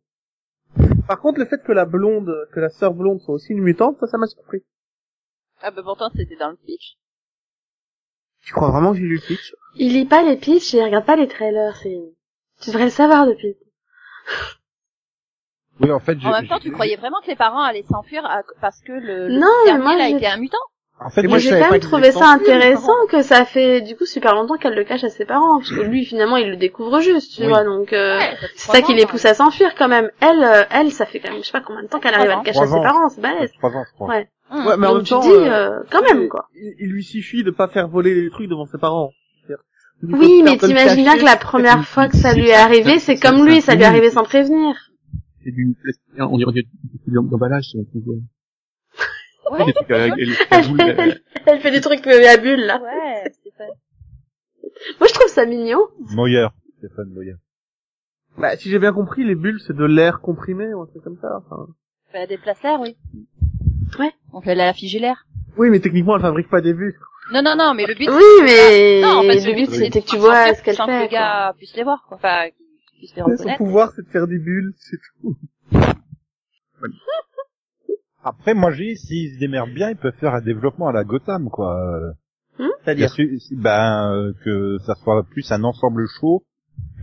Par 1.06 1.18
contre, 1.18 1.38
le 1.38 1.46
fait 1.46 1.62
que 1.62 1.72
la 1.72 1.86
blonde, 1.86 2.30
que 2.52 2.60
la 2.60 2.68
sœur 2.68 2.92
blonde 2.92 3.20
soit 3.22 3.34
aussi 3.34 3.52
une 3.54 3.62
mutante, 3.62 3.98
ça, 3.98 4.06
ça 4.06 4.18
m'a 4.18 4.26
surpris. 4.26 4.62
Ah 5.62 5.70
bah 5.70 5.80
pourtant 5.82 6.10
c'était 6.14 6.36
dans 6.36 6.50
le 6.50 6.56
pitch. 6.56 6.98
Tu 8.48 8.54
crois 8.54 8.70
vraiment 8.70 8.92
que 8.92 8.96
j'ai 8.96 9.04
lu 9.04 9.16
le 9.16 9.20
pitch? 9.20 9.54
Il 9.76 9.92
lit 9.92 10.06
pas 10.06 10.22
les 10.22 10.36
pitchs 10.38 10.72
et 10.72 10.78
il 10.78 10.82
regarde 10.84 11.04
pas 11.04 11.16
les 11.16 11.28
trailers, 11.28 11.76
c'est... 11.76 11.98
Tu 12.62 12.70
devrais 12.70 12.84
le 12.84 12.90
savoir 12.90 13.26
depuis. 13.26 13.54
Oui, 15.80 15.92
en 15.92 16.00
fait, 16.00 16.18
j'ai- 16.18 16.26
En 16.26 16.32
même 16.32 16.48
temps 16.48 16.58
tu 16.58 16.72
croyais 16.72 16.96
vraiment 16.96 17.20
que 17.22 17.28
les 17.28 17.36
parents 17.36 17.62
allaient 17.62 17.84
s'enfuir 17.88 18.24
à- 18.24 18.42
parce 18.62 18.80
que 18.80 18.90
le, 18.92 19.28
le 19.28 19.38
Non, 19.38 19.46
dernier, 19.66 19.82
moi, 19.82 19.96
j'ai- 19.98 20.16
était 20.16 20.26
un 20.26 20.38
mutant? 20.38 20.56
En 20.98 21.10
fait, 21.10 21.22
Et 21.24 21.28
moi, 21.28 21.38
je 21.38 21.50
j'ai 21.50 21.60
quand 21.60 21.70
même 21.70 21.78
trouvé 21.78 22.10
ça 22.10 22.26
intéressant 22.32 22.96
que 23.10 23.22
ça 23.22 23.44
fait 23.44 23.82
du 23.82 23.94
coup 23.94 24.06
super 24.06 24.34
longtemps 24.34 24.56
qu'elle 24.56 24.74
le 24.74 24.82
cache 24.82 25.04
à 25.04 25.08
ses 25.10 25.24
parents, 25.26 25.58
parce 25.58 25.70
que 25.70 25.82
lui 25.82 26.04
finalement 26.04 26.36
il 26.38 26.50
le 26.50 26.56
découvre 26.56 27.00
juste, 27.00 27.34
tu 27.36 27.42
Oui. 27.42 27.48
vois, 27.48 27.62
donc 27.62 27.92
euh, 27.92 28.18
Ouais, 28.18 28.36
c'est 28.56 28.72
ça 28.72 28.82
qui 28.82 28.94
les 28.94 29.06
pousse 29.06 29.24
à 29.26 29.34
s'enfuir 29.34 29.74
quand 29.76 29.86
même. 29.88 30.10
Elle, 30.20 30.42
euh, 30.42 30.64
elle, 30.70 30.90
ça 30.90 31.06
fait 31.06 31.20
quand 31.20 31.30
même 31.30 31.38
je 31.42 31.46
sais 31.46 31.52
pas 31.52 31.60
combien 31.60 31.82
de 31.84 31.88
temps 31.88 32.00
qu'elle 32.00 32.14
arrive 32.14 32.30
à 32.30 32.36
le 32.38 32.42
cacher 32.42 32.58
à 32.60 32.66
ses 32.66 32.80
parents, 32.80 33.08
c'est 33.10 33.20
balèze. 33.20 33.52
trois 33.52 33.70
ans, 33.70 33.84
je 33.86 33.92
crois. 33.94 34.08
Ouais. 34.08 34.28
Hum. 34.50 34.66
Ouais, 34.66 34.76
mais 34.78 34.86
en 34.86 34.94
donc 34.94 34.96
même 34.98 35.04
tu 35.04 35.10
temps, 35.10 35.20
dis 35.20 35.28
euh, 35.30 35.80
euh, 35.80 35.82
quand 35.90 36.02
même 36.02 36.28
quoi. 36.28 36.48
Il, 36.54 36.74
il 36.78 36.90
lui 36.90 37.04
suffit 37.04 37.44
de 37.44 37.50
pas 37.50 37.68
faire 37.68 37.88
voler 37.88 38.14
les 38.14 38.30
trucs 38.30 38.48
devant 38.48 38.66
ses 38.66 38.78
parents. 38.78 39.12
Oui, 40.02 40.42
mais 40.44 40.56
t'imagines 40.56 41.02
bien 41.02 41.18
que 41.18 41.24
la 41.24 41.36
première 41.36 41.84
fois 41.84 42.08
que 42.08 42.16
ça 42.16 42.32
lui 42.32 42.48
est 42.48 42.54
arrivé, 42.54 43.00
c'est 43.00 43.16
comme 43.16 43.44
lui, 43.44 43.60
ça 43.60 43.74
lui 43.74 43.82
est 43.82 43.86
arrivé 43.86 44.10
sans 44.10 44.22
prévenir. 44.22 44.76
C'est 45.42 45.50
du 45.50 45.76
plastique, 45.82 46.04
on 46.20 46.36
dirait 46.36 46.52
du 46.52 46.66
d'emballage, 47.06 47.64
si 47.64 47.78
on 47.78 47.84
peut 47.84 47.98
voir. 48.04 48.18
Ouais, 49.50 49.74
Elle 49.90 50.12
euh, 50.12 50.94
fait, 50.94 51.22
elle 51.46 51.60
fait 51.60 51.70
des 51.70 51.80
trucs 51.80 52.06
à 52.06 52.36
bulles 52.36 52.66
là. 52.66 52.80
ouais, 52.80 53.32
c'est 53.42 53.56
pas... 53.56 53.64
Moi 55.00 55.08
je 55.08 55.14
trouve 55.14 55.28
ça 55.28 55.46
mignon. 55.46 55.80
Moyer. 56.14 56.46
Stéphane 56.78 57.08
Moyer. 57.12 57.34
Bah, 58.36 58.56
si 58.56 58.68
j'ai 58.68 58.78
bien 58.78 58.92
compris, 58.92 59.24
les 59.24 59.34
bulles, 59.34 59.58
c'est 59.66 59.74
de 59.74 59.84
l'air 59.84 60.20
comprimé 60.20 60.72
ou 60.74 60.82
un 60.82 60.86
truc 60.86 61.02
comme 61.02 61.18
ça. 61.20 61.28
Enfin... 61.38 61.66
Bah, 62.12 62.26
des 62.26 62.38
placers, 62.38 62.80
oui. 62.80 62.96
Ouais. 63.98 64.12
On 64.32 64.40
fait 64.40 64.54
la 64.54 64.72
figer 64.72 64.98
l'air. 64.98 65.24
Oui, 65.56 65.70
mais 65.70 65.80
techniquement, 65.80 66.16
elle 66.16 66.22
fabrique 66.22 66.48
pas 66.48 66.60
des 66.60 66.72
bulles. 66.72 66.94
Non, 67.32 67.42
non, 67.42 67.54
non, 67.56 67.74
mais 67.74 67.86
le 67.86 67.94
but... 67.94 68.08
Oui, 68.08 68.22
mais 68.44 69.00
Non, 69.02 69.18
en 69.18 69.22
fait, 69.22 69.44
le 69.44 69.54
but 69.54 69.70
c'était 69.70 70.00
que 70.02 70.06
tu 70.08 70.16
vois 70.16 70.54
ce 70.54 70.62
qu'elle 70.62 70.76
sans 70.76 70.86
que 70.86 70.92
fait. 70.92 71.02
le 71.04 71.08
gars 71.10 71.52
puisse 71.58 71.74
les 71.76 71.82
voir, 71.84 72.04
quoi. 72.08 72.16
Enfin, 72.16 72.48
qu'il 72.48 72.98
puisse 72.98 73.14
les 73.16 73.22
Son 73.22 73.28
reconnaître. 73.28 73.58
pouvoir, 73.58 73.92
c'est 73.94 74.02
de 74.02 74.08
faire 74.08 74.26
des 74.26 74.38
bulles, 74.38 74.72
c'est 74.78 74.96
tout. 75.20 75.36
Après, 78.24 78.54
moi, 78.54 78.70
j'ai, 78.72 78.94
s'ils 78.96 79.34
se 79.34 79.38
démerdent 79.38 79.72
bien, 79.74 79.90
ils 79.90 79.96
peuvent 79.96 80.16
faire 80.18 80.34
un 80.34 80.40
développement 80.40 80.88
à 80.88 80.92
la 80.92 81.04
Gotham, 81.04 81.48
quoi. 81.50 81.76
Bien 82.58 82.68
C'est-à-dire, 82.84 83.14
ben, 83.52 84.12
euh, 84.12 84.32
que 84.44 84.78
ça 84.86 84.94
soit 84.96 85.22
plus 85.24 85.50
un 85.52 85.62
ensemble 85.64 86.06
chaud 86.20 86.42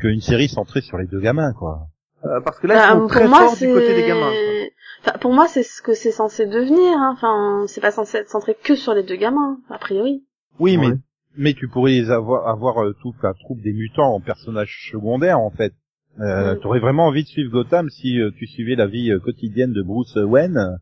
qu'une 0.02 0.22
série 0.22 0.50
centrée 0.50 0.82
sur 0.82 0.98
les 0.98 1.08
deux 1.08 1.22
gamins, 1.22 1.54
quoi. 1.54 1.88
Euh, 2.26 2.42
parce 2.42 2.60
que 2.60 2.68
là, 2.68 2.76
Bah, 2.76 2.86
ils 2.88 2.94
sont 2.94 3.00
pour 3.02 3.10
très 3.10 3.28
moi, 3.28 3.40
forts 3.40 3.54
du 3.54 3.60
c'est... 3.60 3.68
côté 3.74 3.96
des 3.96 4.08
gamins. 4.08 4.30
quoi. 4.32 4.66
Enfin, 5.08 5.18
pour 5.20 5.34
moi, 5.34 5.48
c'est 5.48 5.64
ce 5.64 5.82
que 5.82 5.94
c'est 5.94 6.12
censé 6.12 6.46
devenir. 6.48 6.98
Hein. 6.98 7.12
Enfin, 7.14 7.66
c'est 7.68 7.82
pas 7.82 7.92
censé 7.92 8.18
être 8.18 8.30
centré 8.30 8.56
que 8.64 8.76
sur 8.76 8.94
les 8.94 9.04
deux 9.04 9.16
gamins, 9.18 9.58
a 9.70 9.78
priori. 9.78 10.24
Oui, 10.60 10.78
mais 10.78 10.88
Ouais. 10.88 10.98
mais 11.38 11.54
tu 11.54 11.68
pourrais 11.68 12.10
avoir 12.10 12.48
avoir 12.48 12.84
euh, 12.84 12.96
toute 13.02 13.16
la 13.22 13.34
troupe 13.34 13.62
des 13.62 13.74
mutants 13.74 14.14
en 14.16 14.20
personnages 14.22 14.90
secondaires, 14.92 15.40
en 15.40 15.52
fait. 15.52 15.74
Euh, 16.22 16.56
Mm. 16.56 16.60
T'aurais 16.62 16.80
vraiment 16.80 17.08
envie 17.08 17.24
de 17.24 17.28
suivre 17.28 17.52
Gotham 17.52 17.90
si 17.90 18.20
euh, 18.22 18.32
tu 18.38 18.48
suivais 18.48 18.76
la 18.76 18.88
vie 18.88 19.12
quotidienne 19.24 19.74
de 19.74 19.82
Bruce 19.84 20.16
Wayne 20.16 20.80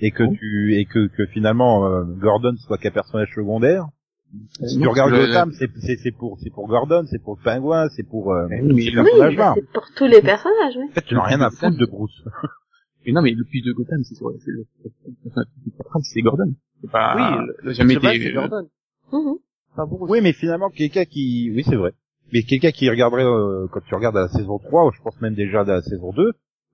et 0.00 0.10
que 0.10 0.24
Oh. 0.24 0.32
tu 0.36 0.74
et 0.76 0.84
que, 0.86 1.06
que 1.06 1.24
finalement 1.26 1.86
euh, 1.86 2.02
Gordon 2.04 2.54
soit 2.66 2.78
qu'un 2.78 2.90
personnage 2.90 3.32
secondaire. 3.34 3.86
Si 4.64 4.78
tu 4.78 4.88
regardes 4.88 5.12
Gotham, 5.12 5.52
c'est 5.52 5.70
c'est 5.80 5.96
c'est 5.96 6.12
pour 6.12 6.38
c'est 6.40 6.50
pour 6.50 6.66
Gordon, 6.66 7.04
c'est 7.10 7.22
pour 7.22 7.36
le 7.36 7.42
pingouin, 7.44 7.88
c'est 7.90 8.02
pour 8.02 8.32
euh, 8.32 8.46
Eh 8.50 8.60
tous 8.60 8.74
oui, 8.74 8.84
ces 8.84 8.90
c'est 8.92 9.72
pour 9.72 9.86
tous 9.94 10.06
les 10.06 10.22
personnages, 10.22 10.76
oui. 10.76 10.84
En 10.90 10.94
fait, 10.94 11.02
tu 11.02 11.14
n'as 11.14 11.22
rien 11.24 11.40
à 11.40 11.50
foutre 11.50 11.76
de 11.76 11.86
Bruce. 11.86 12.22
Mais 13.04 13.12
non, 13.12 13.20
mais 13.22 13.32
le 13.32 13.44
plus 13.44 13.62
de 13.62 13.72
Gotham, 13.72 14.04
c'est 14.04 14.14
sur, 14.14 14.30
c'est 14.44 14.52
le, 14.52 14.64
c'est 16.02 16.20
Gordon. 16.22 16.54
C'est 16.80 16.90
pas, 16.90 17.16
Oui, 17.16 17.46
le, 17.46 17.56
le 17.64 17.72
jamais 17.72 17.94
été, 17.94 18.06
c'est 18.20 18.30
euh, 18.30 18.34
Gordon. 18.34 18.68
Mhm. 19.12 19.38
Oui, 20.08 20.20
mais 20.22 20.32
finalement, 20.32 20.70
quelqu'un 20.70 21.04
qui, 21.04 21.50
oui, 21.52 21.64
c'est 21.66 21.74
vrai. 21.74 21.94
Mais 22.32 22.42
quelqu'un 22.44 22.70
qui 22.70 22.88
regarderait, 22.88 23.24
euh, 23.24 23.66
quand 23.72 23.80
tu 23.80 23.94
regardes 23.94 24.16
à 24.16 24.22
la 24.22 24.28
saison 24.28 24.58
3, 24.58 24.86
ou 24.86 24.92
je 24.92 25.02
pense 25.02 25.20
même 25.20 25.34
déjà 25.34 25.62
à 25.62 25.64
la 25.64 25.82
saison 25.82 26.12
2, 26.12 26.32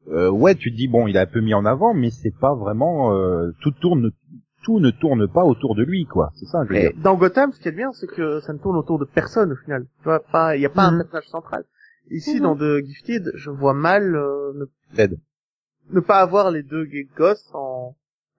euh, 0.08 0.30
ouais, 0.30 0.54
tu 0.54 0.70
te 0.70 0.76
dis, 0.76 0.86
bon, 0.88 1.06
il 1.06 1.16
a 1.16 1.22
un 1.22 1.26
peu 1.26 1.40
mis 1.40 1.54
en 1.54 1.64
avant, 1.64 1.94
mais 1.94 2.10
c'est 2.10 2.34
pas 2.38 2.54
vraiment, 2.54 3.14
euh, 3.14 3.50
tout 3.62 3.70
tourne, 3.80 4.10
tout 4.62 4.80
ne 4.80 4.90
tourne 4.90 5.28
pas 5.28 5.44
autour 5.44 5.74
de 5.74 5.82
lui, 5.82 6.04
quoi. 6.06 6.30
C'est 6.34 6.46
ça, 6.46 6.64
je 6.64 6.72
veux 6.72 6.78
dire. 6.80 6.90
dans 6.96 7.16
Gotham, 7.16 7.52
ce 7.52 7.60
qui 7.60 7.68
est 7.68 7.72
bien, 7.72 7.92
c'est 7.92 8.06
que 8.06 8.40
ça 8.40 8.52
ne 8.52 8.58
tourne 8.58 8.76
autour 8.76 8.98
de 8.98 9.04
personne 9.04 9.52
au 9.52 9.56
final. 9.56 9.86
Tu 9.98 10.04
vois, 10.04 10.20
pas, 10.20 10.56
il 10.56 10.62
y 10.62 10.66
a 10.66 10.70
pas 10.70 10.90
Mhm. 10.90 10.94
un 10.96 10.98
personnage 11.04 11.28
central. 11.28 11.64
Ici, 12.10 12.36
Mhm. 12.36 12.42
dans 12.42 12.56
The 12.56 12.84
Gifted, 12.84 13.32
je 13.34 13.50
vois 13.50 13.74
mal. 13.74 14.14
Euh, 14.16 14.52
ne- 15.90 16.00
pas 16.00 16.18
avoir 16.20 16.50
les 16.50 16.62
deux 16.62 16.84
gay 16.84 17.06
gosses 17.16 17.48
en 17.54 17.94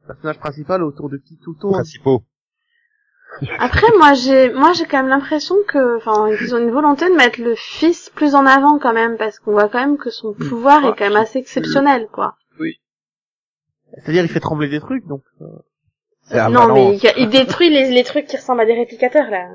personnage 0.07 0.39
principal 0.39 0.83
autour 0.83 1.09
de 1.09 1.17
qui 1.17 1.37
tout 1.37 1.53
tourne. 1.55 1.73
Principaux. 1.73 2.23
Après, 3.59 3.87
moi, 3.97 4.13
j'ai, 4.15 4.51
moi, 4.53 4.73
j'ai 4.73 4.85
quand 4.85 4.97
même 4.97 5.07
l'impression 5.09 5.55
que, 5.67 5.97
enfin, 5.97 6.35
qu'ils 6.35 6.53
ont 6.55 6.57
une 6.57 6.71
volonté 6.71 7.07
de 7.09 7.15
mettre 7.15 7.39
le 7.41 7.53
fils 7.55 8.09
plus 8.15 8.33
en 8.35 8.45
avant 8.45 8.79
quand 8.79 8.93
même, 8.93 9.17
parce 9.17 9.39
qu'on 9.39 9.51
voit 9.51 9.69
quand 9.69 9.79
même 9.79 9.97
que 9.97 10.09
son 10.09 10.33
pouvoir 10.33 10.83
est 10.85 10.95
quand 10.97 11.05
même 11.07 11.15
assez 11.15 11.37
exceptionnel, 11.39 12.07
quoi. 12.11 12.35
C'est-à-dire, 13.93 14.23
il 14.23 14.29
fait 14.29 14.39
trembler 14.39 14.67
des 14.69 14.79
trucs, 14.79 15.05
donc. 15.07 15.23
euh, 15.41 15.45
C'est 16.29 16.39
un 16.39 16.49
non, 16.49 16.67
ballon. 16.67 16.89
mais 16.91 16.97
il, 16.97 17.13
il 17.23 17.29
détruit 17.29 17.69
les, 17.69 17.89
les 17.91 18.03
trucs 18.03 18.25
qui 18.27 18.37
ressemblent 18.37 18.61
à 18.61 18.65
des 18.65 18.73
réplicateurs, 18.73 19.29
là. 19.29 19.47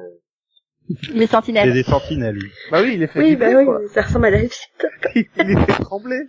Les 1.12 1.20
C'est 1.26 1.32
sentinelles. 1.32 1.72
des 1.72 1.82
sentinelles, 1.82 2.34
lui. 2.34 2.50
Bah 2.70 2.82
oui, 2.82 2.92
il 2.94 3.00
les 3.00 3.06
fait 3.06 3.18
Oui, 3.20 3.30
vibrer, 3.30 3.52
bah 3.54 3.58
oui, 3.60 3.64
quoi. 3.64 3.80
ça 3.94 4.02
ressemble 4.02 4.26
à 4.26 4.30
des 4.32 4.36
réplicateurs. 4.36 4.90
il 5.14 5.46
les 5.46 5.56
fait 5.66 5.82
trembler. 5.82 6.20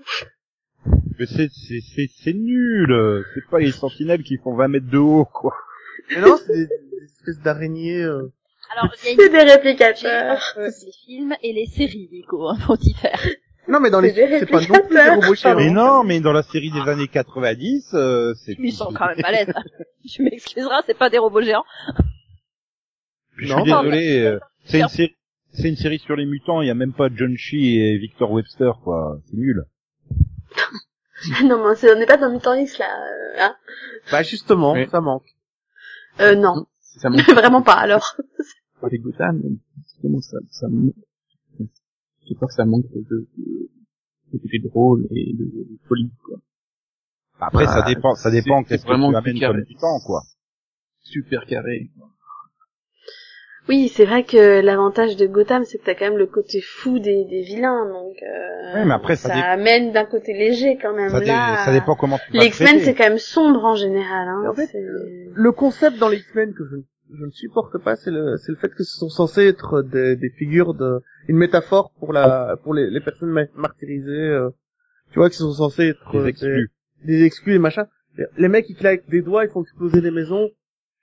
Mais 1.19 1.25
c'est, 1.25 1.49
c'est, 1.51 1.79
c'est, 1.81 2.09
c'est 2.23 2.33
nul. 2.33 3.23
C'est 3.33 3.45
pas 3.49 3.59
les 3.59 3.71
sentinelles 3.71 4.23
qui 4.23 4.37
font 4.37 4.55
20 4.55 4.67
mètres 4.69 4.89
de 4.89 4.97
haut, 4.97 5.25
quoi. 5.25 5.53
Mais 6.11 6.21
non, 6.21 6.37
c'est 6.37 6.53
des, 6.53 6.67
des 6.67 7.03
espèces 7.05 7.39
d'araignées. 7.39 8.01
euh. 8.03 8.31
Alors, 8.77 8.93
il 9.03 9.09
y 9.09 9.13
a 9.13 9.15
C'est 9.17 9.29
des 9.29 9.51
réplicateurs. 9.51 10.53
les 10.57 10.71
films 11.05 11.35
et 11.41 11.53
les 11.53 11.65
séries, 11.65 12.09
Nico, 12.11 12.47
hein, 12.47 12.57
faut 12.65 12.77
y 12.81 12.93
faire. 12.93 13.19
Non, 13.67 13.79
mais 13.79 13.89
dans 13.89 13.99
les 14.01 14.13
C'est 14.13 14.45
pas 14.45 14.61
non 14.61 14.87
plus 14.87 15.09
robots 15.09 15.35
géants. 15.35 15.55
Mais 15.55 15.69
non, 15.69 16.03
mais 16.03 16.19
dans 16.19 16.31
la 16.33 16.43
série 16.43 16.71
des 16.71 16.81
années 16.89 17.07
90, 17.07 17.91
euh, 17.93 18.33
c'est... 18.35 18.55
Ils 18.59 18.71
sont 18.73 18.91
quand 18.93 19.07
même 19.07 19.21
balèzes. 19.21 19.53
tu 20.07 20.23
m'excuseras, 20.23 20.81
c'est 20.85 20.97
pas 20.97 21.09
des 21.09 21.17
robots 21.17 21.41
géants. 21.41 21.63
Je 23.37 23.47
Non, 23.49 23.55
suis 23.63 23.71
désolé, 23.71 24.19
euh, 24.21 24.39
c'est 24.65 24.79
une 24.79 24.87
série, 24.87 25.15
c'est 25.51 25.69
une 25.69 25.75
série 25.75 25.99
sur 25.99 26.15
les 26.15 26.25
mutants, 26.25 26.61
il 26.61 26.67
y 26.67 26.71
a 26.71 26.75
même 26.75 26.93
pas 26.93 27.09
John 27.13 27.35
Shee 27.37 27.79
et 27.81 27.97
Victor 27.97 28.31
Webster, 28.31 28.79
quoi. 28.83 29.17
C'est 29.29 29.35
nul. 29.37 29.63
non, 31.43 31.57
mais 31.81 31.89
on 31.91 31.95
n'est 31.99 32.05
pas 32.05 32.17
dans 32.17 32.31
Mutant 32.31 32.53
X, 32.53 32.77
là. 32.77 32.85
euh, 32.85 33.35
hein. 33.39 33.55
Bah 34.11 34.23
justement, 34.23 34.73
Oui. 34.73 34.87
ça 34.89 35.01
manque. 35.01 35.25
Euh, 36.21 36.35
non. 36.35 36.65
Ça 36.81 37.09
manque 37.09 37.27
Vraiment 37.29 37.61
pas, 37.61 37.73
alors. 37.73 38.15
avec 38.83 39.01
Gotham, 39.01 39.41
justement, 39.85 40.21
ça, 40.21 40.37
ça 40.51 40.67
manque. 40.69 40.93
J'ai 42.27 42.35
peur 42.35 42.47
que 42.49 42.55
ça 42.55 42.65
manque 42.65 42.85
de, 42.93 43.01
de, 43.09 43.27
de 44.33 44.37
côté 44.39 44.59
drôle 44.63 45.07
et 45.11 45.33
de, 45.33 45.43
de 45.45 45.77
folie, 45.87 46.11
quoi. 46.23 46.37
Après, 47.39 47.65
ça 47.65 47.81
Ah, 47.83 47.87
dépend, 47.93 48.15
ça 48.15 48.31
dépend 48.31 48.61
c'est 48.63 48.69
qu'est-ce 48.69 48.83
que 48.83 48.87
vraiment 48.87 49.11
tu 49.11 49.17
amènes 49.17 49.39
carré. 49.39 49.59
comme 49.59 49.67
mutant, 49.67 49.99
quoi. 50.05 50.21
Super 51.01 51.45
carré. 51.45 51.89
Oui, 53.67 53.89
c'est 53.89 54.05
vrai 54.05 54.23
que 54.23 54.61
l'avantage 54.61 55.15
de 55.17 55.25
Gotham, 55.25 55.63
c'est 55.65 55.79
que 55.79 55.85
t'as 55.85 55.95
quand 55.95 56.05
même 56.05 56.19
le 56.19 56.27
côté 56.27 56.61
fou 56.61 56.99
des, 56.99 57.25
des 57.25 57.41
vilains, 57.41 57.87
donc 57.89 58.13
euh, 58.21 58.73
Ouais, 58.75 58.85
mais 58.85 58.93
après, 58.93 59.15
ça 59.15 59.29
ça 59.29 59.33
dé- 59.35 59.41
amène 59.41 59.91
d'un 59.91 60.05
côté 60.05 60.33
léger 60.33 60.77
quand 60.79 60.93
même. 60.93 61.09
Ça, 61.09 61.19
dé- 61.19 61.25
Là, 61.27 61.65
ça 61.65 61.71
dépend 61.71 61.95
comment 61.95 62.17
tu 62.19 62.31
vas 62.31 62.39
les 62.39 62.39
le 62.41 62.45
X-Men, 62.47 62.79
c'est 62.81 62.93
quand 62.93 63.09
même 63.09 63.17
sombre 63.17 63.65
en 63.65 63.75
général. 63.75 64.27
Hein. 64.27 64.49
En 64.49 64.53
fait, 64.53 64.67
c'est- 64.67 64.85
Le 65.33 65.51
concept 65.51 65.97
dans 65.97 66.09
les 66.09 66.17
X-Men 66.17 66.53
que 66.53 66.63
je, 66.63 66.75
je 67.13 67.25
ne 67.25 67.31
supporte 67.31 67.77
pas, 67.77 67.95
c'est 67.95 68.11
le, 68.11 68.37
c'est 68.37 68.51
le 68.51 68.57
fait 68.57 68.69
que 68.69 68.83
ce 68.83 68.97
sont 68.97 69.09
censés 69.09 69.45
être 69.45 69.81
des, 69.81 70.15
des 70.15 70.29
figures 70.29 70.73
de, 70.73 71.01
une 71.27 71.37
métaphore 71.37 71.91
pour 71.99 72.13
la, 72.13 72.57
pour 72.63 72.73
les, 72.73 72.89
les 72.89 73.01
personnes 73.01 73.29
ma- 73.29 73.45
martyrisées, 73.55 74.11
euh, 74.11 74.49
tu 75.11 75.19
vois, 75.19 75.29
qui 75.29 75.37
sont 75.37 75.53
censés 75.53 75.89
être 75.89 76.13
Les 76.13 76.19
euh, 76.19 76.27
exclus. 76.27 76.71
des, 77.03 77.17
des 77.19 77.23
exclus 77.25 77.53
et 77.55 77.59
machin. 77.59 77.87
Les 78.37 78.47
mecs, 78.47 78.69
ils 78.69 78.75
claquent 78.75 79.09
des 79.09 79.21
doigts, 79.21 79.43
ils 79.45 79.51
font 79.51 79.61
exploser 79.61 80.01
des 80.01 80.11
maisons. 80.11 80.49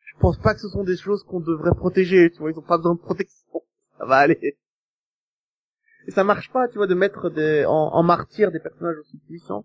Je 0.05 0.19
pense 0.19 0.39
pas 0.39 0.55
que 0.55 0.61
ce 0.61 0.69
sont 0.69 0.85
des 0.85 0.97
choses 0.97 1.23
qu'on 1.25 1.41
devrait 1.41 1.75
protéger, 1.77 2.31
tu 2.31 2.39
vois, 2.39 2.51
ils 2.51 2.59
ont 2.59 2.63
pas 2.63 2.79
besoin 2.79 2.95
de 2.95 3.01
protection. 3.01 3.63
Ça 3.99 4.07
va 4.07 4.17
aller. 4.17 4.57
Et 6.09 6.11
ça 6.11 6.25
marche 6.25 6.51
pas, 6.53 6.67
tu 6.69 6.79
vois, 6.79 6.87
de 6.89 6.95
mettre 6.95 7.31
des, 7.31 7.65
en, 7.67 7.73
en 7.73 8.03
martyr 8.03 8.51
des 8.51 8.59
personnages 8.59 8.97
aussi 8.99 9.19
puissants. 9.29 9.65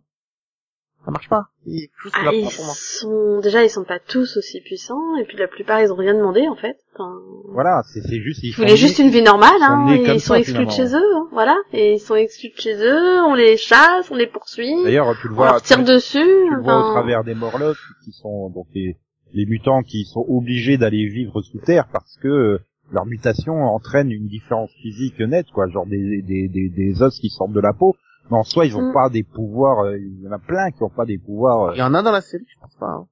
Ça 1.08 1.12
marche 1.12 1.30
pas. 1.30 1.46
Ah, 1.48 1.64
ils 1.66 1.88
pas 2.04 2.32
pour 2.32 2.66
moi. 2.66 2.74
sont 2.76 3.40
déjà, 3.40 3.64
ils 3.64 3.70
sont 3.70 3.86
pas 3.86 3.98
tous 3.98 4.36
aussi 4.36 4.60
puissants, 4.60 5.16
et 5.16 5.24
puis 5.24 5.38
la 5.38 5.48
plupart, 5.48 5.80
ils 5.80 5.90
ont 5.90 5.96
rien 5.96 6.14
demandé 6.14 6.50
en 6.50 6.56
fait. 6.58 6.76
Enfin, 6.94 7.14
Voilà, 7.54 7.82
c'est, 7.86 8.02
juste, 8.20 8.44
ils 8.44 8.52
voulaient 8.52 8.76
juste 8.76 9.00
une 9.00 9.08
vie 9.08 9.22
normale, 9.22 9.54
ils 9.56 9.62
sont 9.62 9.72
hein. 9.72 9.88
et 9.94 10.14
ils 10.16 10.20
sont 10.20 10.34
ça, 10.34 10.40
exclus 10.40 10.66
de 10.66 10.70
chez 10.72 10.94
eux, 10.94 11.16
hein, 11.16 11.30
voilà. 11.32 11.56
Et 11.72 11.94
ils 11.94 12.00
sont 12.02 12.16
exclus 12.16 12.50
de 12.50 12.60
chez 12.60 12.76
eux, 12.76 13.22
on 13.22 13.36
les 13.36 13.56
chasse, 13.56 14.12
on 14.12 14.16
les 14.16 14.28
poursuit, 14.28 14.84
D'ailleurs, 14.84 15.16
tu 15.22 15.30
le 15.30 15.34
on 15.34 15.38
vois, 15.38 15.46
leur 15.46 15.62
tire 15.62 15.78
tu, 15.78 15.86
dessus. 15.86 16.20
tu 16.20 16.56
le 16.56 16.62
vois 16.62 16.78
au 16.90 16.92
travers 16.92 17.24
des 17.24 17.36
Morlocks, 17.36 17.78
qui 18.04 18.12
sont 18.12 18.50
donc 18.50 18.68
les, 18.76 18.98
les 19.34 19.46
mutants 19.46 19.84
qui 19.84 20.04
sont 20.04 20.26
obligés 20.28 20.78
d'aller 20.78 21.08
vivre 21.08 21.42
sous 21.42 21.60
terre 21.60 21.88
parce 21.94 22.18
que 22.22 22.28
euh, 22.28 22.60
leur 22.92 23.06
mutation 23.06 23.54
entraîne 23.54 24.12
une 24.12 24.28
différence 24.28 24.72
physique 24.82 25.22
nette, 25.22 25.52
quoi, 25.54 25.70
genre 25.70 25.86
des, 25.86 26.22
des, 26.22 26.50
des, 26.50 26.68
des 26.68 27.02
os 27.02 27.18
qui 27.18 27.30
sortent 27.30 27.54
de 27.54 27.62
la 27.62 27.72
peau. 27.72 27.96
Mais 28.30 28.38
en 28.38 28.44
soi, 28.44 28.66
ils 28.66 28.76
ont 28.78 28.90
Mm. 28.90 28.94
pas 28.94 29.10
des 29.10 29.24
pouvoirs, 29.24 29.80
euh, 29.86 29.98
il 29.98 30.22
y 30.22 30.28
en 30.28 30.32
a 30.32 30.40
plein 30.40 30.72
qui 30.72 30.84
ont 30.84 30.90
pas 30.90 31.06
des 31.06 31.18
pouvoirs. 31.18 31.74
Il 31.76 31.80
Euh, 31.82 31.84
y 31.84 31.88
en 31.88 31.94
a 31.94 32.02
dans 32.04 32.12
la 32.12 32.22
série, 32.22 32.46
je 32.48 32.60
pense 32.60 32.76
pas. 32.76 32.88
Hein. 32.88 33.08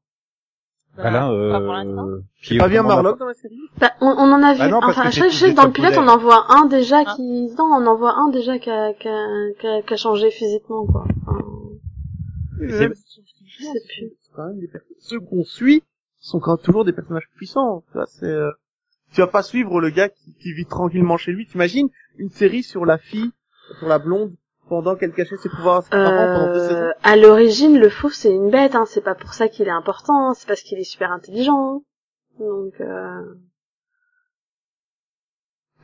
bah 0.98 1.12
là, 1.12 1.30
euh, 1.30 1.52
pas 1.52 2.58
Pas 2.58 2.68
bien 2.70 2.82
Marlock 2.84 3.20
dans 3.20 3.26
la 3.26 3.34
série 3.34 3.60
Bah, 3.80 3.92
on, 4.00 4.08
on 4.08 4.32
en 4.32 4.42
a 4.42 4.54
vu, 4.54 4.60
Bah 4.60 4.70
non, 4.70 4.80
enfin, 4.82 5.10
je 5.10 5.28
sais 5.30 5.52
dans 5.54 5.66
le 5.66 5.72
pilote, 5.72 5.96
on 5.98 6.08
en 6.08 6.18
voit 6.18 6.46
un 6.56 6.68
déjà 6.68 7.04
Ah. 7.06 7.14
qui, 7.16 7.50
non, 7.58 7.66
on 7.66 7.86
en 7.86 7.96
voit 7.98 8.14
un 8.18 8.30
déjà 8.30 8.58
qui 8.60 8.70
a, 8.70 8.94
qui 8.94 9.10
a, 9.10 9.28
qui 9.60 9.68
a, 9.68 9.82
qui 9.82 9.94
a 9.94 9.98
changé 9.98 10.32
physiquement, 10.32 10.86
quoi. 10.86 11.04
Enfin, 11.28 11.40
C'est- 12.70 12.90
quand 14.36 14.48
même 14.48 14.60
des 14.60 14.70
Ceux 15.00 15.20
qu'on 15.20 15.44
suit 15.44 15.84
sont 16.20 16.40
quand 16.40 16.58
toujours 16.58 16.86
des 16.86 16.94
personnages 16.94 17.30
puissants. 17.36 17.84
Tu 17.88 17.94
vois, 17.94 18.06
c'est, 18.08 18.26
euh, 18.26 18.52
tu 19.14 19.22
vas 19.22 19.28
pas 19.28 19.44
suivre 19.44 19.80
le 19.80 19.90
gars 19.90 20.10
qui, 20.10 20.34
qui 20.36 20.54
vit 20.54 20.66
tranquillement 20.66 21.18
chez 21.18 21.32
lui. 21.32 21.46
T'imagines 21.46 21.90
une 22.18 22.30
série 22.30 22.64
sur 22.64 22.86
la 22.86 22.98
fille, 22.98 23.32
sur 23.80 23.88
la 23.88 24.00
blonde, 24.00 24.34
pendant 24.70 24.96
qu'elle 24.96 25.14
cachait 25.14 25.38
ses 25.38 25.50
pouvoirs 25.50 25.78
à 25.78 25.82
ses 25.84 25.90
parents 25.90 26.40
pendant 26.40 26.54
deux 26.54 26.68
saisons. 26.68 26.80
Euh, 26.82 26.92
à 27.04 27.16
l'origine, 27.16 27.78
le 27.80 27.90
fauve, 27.90 28.14
c'est 28.14 28.32
une 28.34 28.50
bête, 28.50 28.76
hein. 28.76 28.86
C'est 28.88 29.02
pas 29.04 29.16
pour 29.16 29.34
ça 29.34 29.48
qu'il 29.48 29.68
est 29.68 29.72
important, 29.72 30.30
hein. 30.30 30.34
c'est 30.36 30.48
parce 30.48 30.62
qu'il 30.62 30.78
est 30.80 30.84
super 30.84 31.12
intelligent. 31.12 31.76
hein. 31.78 31.82
Donc, 32.40 32.74
euh... 32.82 33.22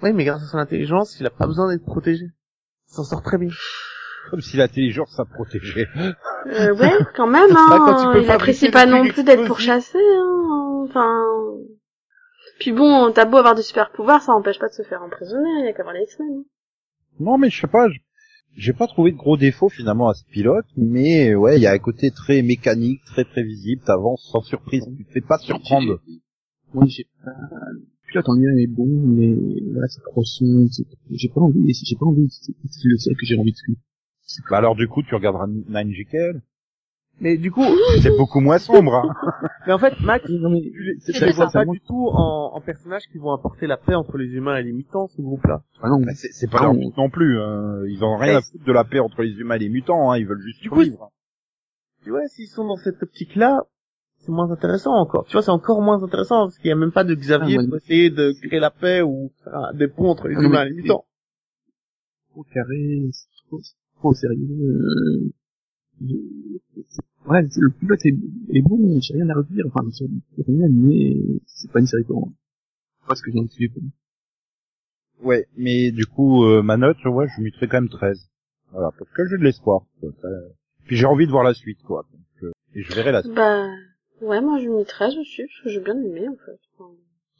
Oui, 0.03 0.13
mais 0.13 0.23
grâce 0.25 0.43
à 0.43 0.47
son 0.47 0.57
intelligence, 0.57 1.19
il 1.19 1.25
a 1.27 1.29
pas 1.29 1.45
besoin 1.45 1.69
d'être 1.71 1.85
protégé. 1.85 2.25
Il 2.25 2.93
s'en 2.93 3.03
sort 3.03 3.21
très 3.21 3.37
bien. 3.37 3.49
Comme 4.29 4.41
si 4.41 4.57
l'intelligence 4.57 5.11
ça 5.15 5.25
protégeait. 5.25 5.87
Euh, 6.47 6.73
ouais, 6.75 6.97
quand 7.15 7.27
même, 7.27 7.55
hein. 7.55 7.67
Bah, 7.69 7.77
quand 7.79 8.13
il 8.13 8.29
apprécie 8.29 8.69
pas 8.71 8.85
non 8.85 9.07
plus 9.07 9.23
d'être 9.23 9.45
pourchassé, 9.45 9.97
hein. 9.99 10.85
Enfin. 10.89 11.23
Puis 12.59 12.71
bon, 12.71 13.11
t'as 13.11 13.25
beau 13.25 13.37
avoir 13.37 13.55
du 13.55 13.63
super 13.63 13.91
pouvoir, 13.91 14.21
ça 14.21 14.33
empêche 14.33 14.59
pas 14.59 14.67
de 14.67 14.73
se 14.73 14.83
faire 14.83 15.01
emprisonner, 15.01 15.49
il 15.59 15.65
y 15.65 15.69
a 15.69 15.73
qu'à 15.73 15.83
voir 15.83 15.93
les 15.95 16.03
X-Men. 16.03 16.43
Non, 17.19 17.37
mais 17.37 17.49
je 17.49 17.61
sais 17.61 17.67
pas, 17.67 17.87
je- 17.89 17.99
j'ai 18.55 18.73
pas 18.73 18.87
trouvé 18.87 19.11
de 19.11 19.17
gros 19.17 19.37
défauts 19.37 19.69
finalement 19.69 20.09
à 20.09 20.13
ce 20.13 20.25
pilote, 20.25 20.65
mais 20.77 21.35
ouais, 21.35 21.57
il 21.57 21.63
y 21.63 21.67
a 21.67 21.71
un 21.71 21.79
côté 21.79 22.11
très 22.11 22.41
mécanique, 22.41 23.01
très 23.05 23.25
prévisible, 23.25 23.81
t'avances 23.85 24.27
sans 24.31 24.41
surprise, 24.41 24.83
tu 24.97 25.05
te 25.05 25.11
fais 25.11 25.21
pas 25.21 25.37
surprendre. 25.37 25.99
Oui, 26.73 26.89
j'ai 26.89 27.05
pas, 27.23 27.31
le 27.71 27.81
pilote 28.07 28.29
en 28.29 28.35
lui-même 28.35 28.59
est 28.59 28.67
bon, 28.67 28.87
mais 28.87 29.35
voilà, 29.71 29.87
c'est 29.87 30.01
trop 30.03 30.23
sombre, 30.23 30.69
j'ai 31.11 31.29
pas 31.29 31.41
envie, 31.41 31.73
j'ai 31.73 31.95
pas 31.95 32.05
envie, 32.05 32.27
c'est 32.29 32.53
c'est 32.69 32.87
le 32.87 32.97
seul 32.97 33.15
que 33.15 33.25
j'ai 33.25 33.37
envie 33.37 33.51
de 33.51 33.57
suivre. 33.57 33.79
Bah 34.49 34.57
alors 34.57 34.75
du 34.75 34.87
coup, 34.87 35.03
tu 35.03 35.13
regarderas 35.15 35.47
Nine 35.47 35.91
GKL. 35.91 36.41
Mais 37.23 37.37
du 37.37 37.51
coup, 37.51 37.63
C'est 38.01 38.17
beaucoup 38.17 38.39
moins 38.39 38.57
sombre, 38.57 38.95
hein. 38.95 39.13
mais 39.67 39.73
en 39.73 39.77
fait, 39.77 39.93
Max, 40.01 40.25
tu 40.25 40.31
les, 40.33 41.31
vois 41.33 41.49
pas 41.51 41.65
du 41.65 41.79
tout 41.81 42.07
en, 42.11 42.51
en 42.55 42.61
personnages 42.61 43.03
qui 43.11 43.19
vont 43.19 43.31
apporter 43.31 43.67
la 43.67 43.77
paix 43.77 43.93
entre 43.93 44.17
les 44.17 44.25
humains 44.25 44.57
et 44.57 44.63
les 44.63 44.71
mutants, 44.73 45.07
ce 45.07 45.21
groupe-là. 45.21 45.61
ah 45.83 45.89
non, 45.89 45.99
Bah, 46.01 46.13
c'est 46.15 46.31
c'est 46.33 46.49
pas 46.49 46.57
Ah, 46.61 46.63
leur 46.63 46.71
on- 46.71 46.77
but 46.79 46.97
non 46.97 47.09
plus. 47.11 47.39
hein. 47.39 47.83
Ils 47.87 48.03
ont 48.03 48.17
rien 48.17 48.37
à 48.37 48.41
foutre 48.41 48.65
de 48.65 48.71
la 48.71 48.83
paix 48.83 48.99
entre 48.99 49.21
les 49.21 49.33
humains 49.33 49.55
et 49.55 49.59
les 49.59 49.69
mutants. 49.69 50.11
Hein. 50.11 50.17
Ils 50.17 50.25
veulent 50.25 50.41
juste 50.41 50.61
Du 50.63 50.69
coup, 50.69 50.81
survivre. 50.83 51.11
Tu 52.03 52.09
vois, 52.09 52.27
s'ils 52.27 52.47
sont 52.47 52.65
dans 52.65 52.77
cette 52.77 53.01
optique-là, 53.03 53.61
c'est 54.17 54.31
moins 54.31 54.49
intéressant 54.51 54.93
encore. 54.95 55.25
Tu 55.25 55.33
vois, 55.33 55.43
c'est 55.43 55.51
encore 55.51 55.81
moins 55.83 56.01
intéressant 56.01 56.45
parce 56.45 56.57
qu'il 56.57 56.69
y 56.69 56.71
a 56.71 56.75
même 56.75 56.91
pas 56.91 57.03
de 57.03 57.13
Xavier 57.13 57.57
Ah, 57.61 57.65
pour 57.67 57.77
essayer 57.77 58.09
de 58.09 58.33
créer 58.47 58.59
la 58.59 58.71
paix 58.71 59.03
ou 59.03 59.31
faire 59.43 59.55
un- 59.55 59.73
des 59.73 59.87
ponts 59.87 60.09
entre 60.09 60.27
les 60.27 60.35
Ah, 60.37 60.41
humains 60.41 60.65
et 60.65 60.69
les 60.69 60.75
mutants. 60.81 61.05
trop 62.31 62.43
carré, 62.51 63.01
trop 63.99 64.13
sérieux. 64.15 65.31
Euh, 66.01 66.81
Ouais, 67.27 67.45
c'est- 67.49 67.61
le 67.61 67.69
pilote 67.69 68.03
est, 68.05 68.15
est 68.57 68.61
bon, 68.63 68.99
j'ai 68.99 69.13
rien 69.13 69.29
à 69.29 69.35
redire, 69.35 69.65
enfin, 69.67 69.87
sur 69.91 70.07
rien, 70.47 70.67
mais 70.69 71.15
c'est 71.45 71.71
pas 71.71 71.79
une 71.79 71.85
série 71.85 72.03
pour 72.03 72.19
moi. 72.21 72.29
C'est 73.01 73.07
pas 73.09 73.15
ce 73.15 73.21
que 73.21 73.31
j'ai 73.31 73.41
de 73.41 73.47
suivre. 73.51 73.75
Ouais, 75.21 75.45
mais 75.55 75.91
du 75.91 76.05
coup, 76.07 76.45
euh, 76.45 76.63
ma 76.63 76.77
note, 76.77 76.97
ouais, 77.05 77.27
je 77.37 77.41
mettrais 77.41 77.67
quand 77.67 77.79
même 77.79 77.89
13. 77.89 78.27
Voilà, 78.71 78.89
parce 78.97 79.11
que 79.11 79.27
j'ai 79.27 79.37
de 79.37 79.43
l'espoir. 79.43 79.81
quoi. 79.99 80.09
Ça- 80.21 80.27
Puis 80.85 80.95
j'ai 80.97 81.05
envie 81.05 81.27
de 81.27 81.31
voir 81.31 81.43
la 81.43 81.53
suite, 81.53 81.81
quoi. 81.83 82.05
Donc, 82.11 82.43
euh, 82.43 82.51
et 82.73 82.81
je 82.81 82.93
verrai 82.95 83.11
la 83.11 83.21
suite. 83.21 83.35
Bah, 83.35 83.67
ouais, 84.21 84.41
moi 84.41 84.59
je 84.59 84.67
mis 84.67 84.83
13 84.85 85.15
aussi, 85.17 85.43
parce 85.43 85.61
que 85.63 85.69
j'ai 85.69 85.79
bien 85.79 86.01
aimé, 86.01 86.27
en 86.27 86.35
fait. 86.37 86.59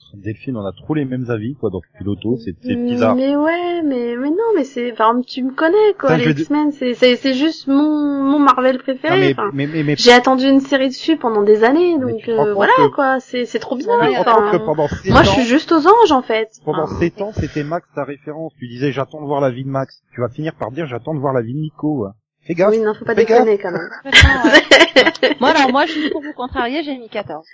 Enfin, 0.08 0.18
Delphine, 0.24 0.58
on 0.58 0.66
a 0.66 0.72
trop 0.72 0.94
les 0.94 1.06
mêmes 1.06 1.30
avis, 1.30 1.56
quoi, 1.56 1.70
dans 1.70 1.80
ce 1.82 1.98
piloto. 1.98 2.38
C'est 2.44 2.56
c'est 2.62 2.76
bizarre. 2.76 3.16
Mais 3.16 3.36
ouais, 3.36 3.82
mais, 3.84 4.16
mais 4.18 4.30
non, 4.30 4.52
mais 4.56 4.64
c'est, 4.64 4.92
enfin, 4.92 5.20
tu 5.26 5.44
me 5.44 5.52
connais, 5.52 5.94
quoi, 6.00 6.18
les 6.18 6.30
X-Men, 6.32 6.72
c'est, 6.72 6.94
c'est, 6.94 7.16
c'est 7.16 7.34
juste 7.34 7.68
mon, 7.68 8.24
mon 8.24 8.40
Marvel 8.40 8.76
Non, 8.78 8.82
préféré. 8.82 9.20
mais, 9.20 9.32
enfin, 9.34 9.52
mais, 9.54 9.68
mais, 9.68 9.84
mais, 9.84 9.96
J'ai 9.98 10.12
attendu 10.14 10.46
une 10.48 10.60
série 10.60 10.90
dessus 10.90 11.18
pendant 11.18 11.44
des 11.44 11.64
années, 11.64 11.98
donc 12.00 12.28
euh, 12.28 12.54
voilà 12.54 12.74
que- 12.78 12.88
quoi, 12.94 13.20
c'est 13.20 13.46
c'est 13.46 13.60
trop 13.60 13.76
bien. 13.78 13.88
tu 14.02 14.10
te 14.10 14.16
rends 14.16 14.22
enfin, 14.22 14.52
compte 14.52 14.52
que 14.60 14.66
pendant 14.66 14.88
7 14.88 15.12
moi 15.12 15.24
je 15.24 15.30
suis 15.30 15.44
juste 15.46 15.72
aux 15.72 15.88
anges 15.88 16.12
en 16.12 16.22
fait. 16.22 16.50
pendant 16.66 16.84
Enfin, 16.84 17.00
7 17.00 17.22
ans, 17.22 17.32
c'était 17.34 17.64
Max 17.64 17.88
ta 17.96 18.04
référence. 18.04 18.54
Tu 18.60 18.68
disais, 18.68 18.92
j'attends 18.92 19.22
de 19.22 19.26
voir 19.28 19.40
la 19.42 19.50
vie 19.52 19.64
de 19.64 19.70
Max. 19.70 20.02
Tu 20.14 20.22
vas 20.22 20.30
finir 20.30 20.54
par 20.56 20.72
dire, 20.72 20.86
j'attends 20.88 21.14
de 21.14 21.20
voir 21.20 21.34
la 21.34 21.42
vie 21.42 21.54
de 21.54 21.60
Nico. 21.60 22.06
hein. 22.06 22.14
Fais 22.44 22.56
gaffe. 22.56 22.72
Oui, 22.72 22.80
non, 22.80 22.94
faut 22.96 23.06
pas 23.06 23.14
Fais 23.16 23.24
déconner 23.26 23.58
quand 23.60 23.72
même. 23.72 23.90
Moi, 25.40 25.54
non, 25.54 25.72
moi, 25.72 25.86
juste 25.86 26.12
pour 26.12 26.22
vous 26.22 26.34
contrarier, 26.34 26.82
j'ai 26.84 26.98
mis 26.98 27.08
14. 27.08 27.46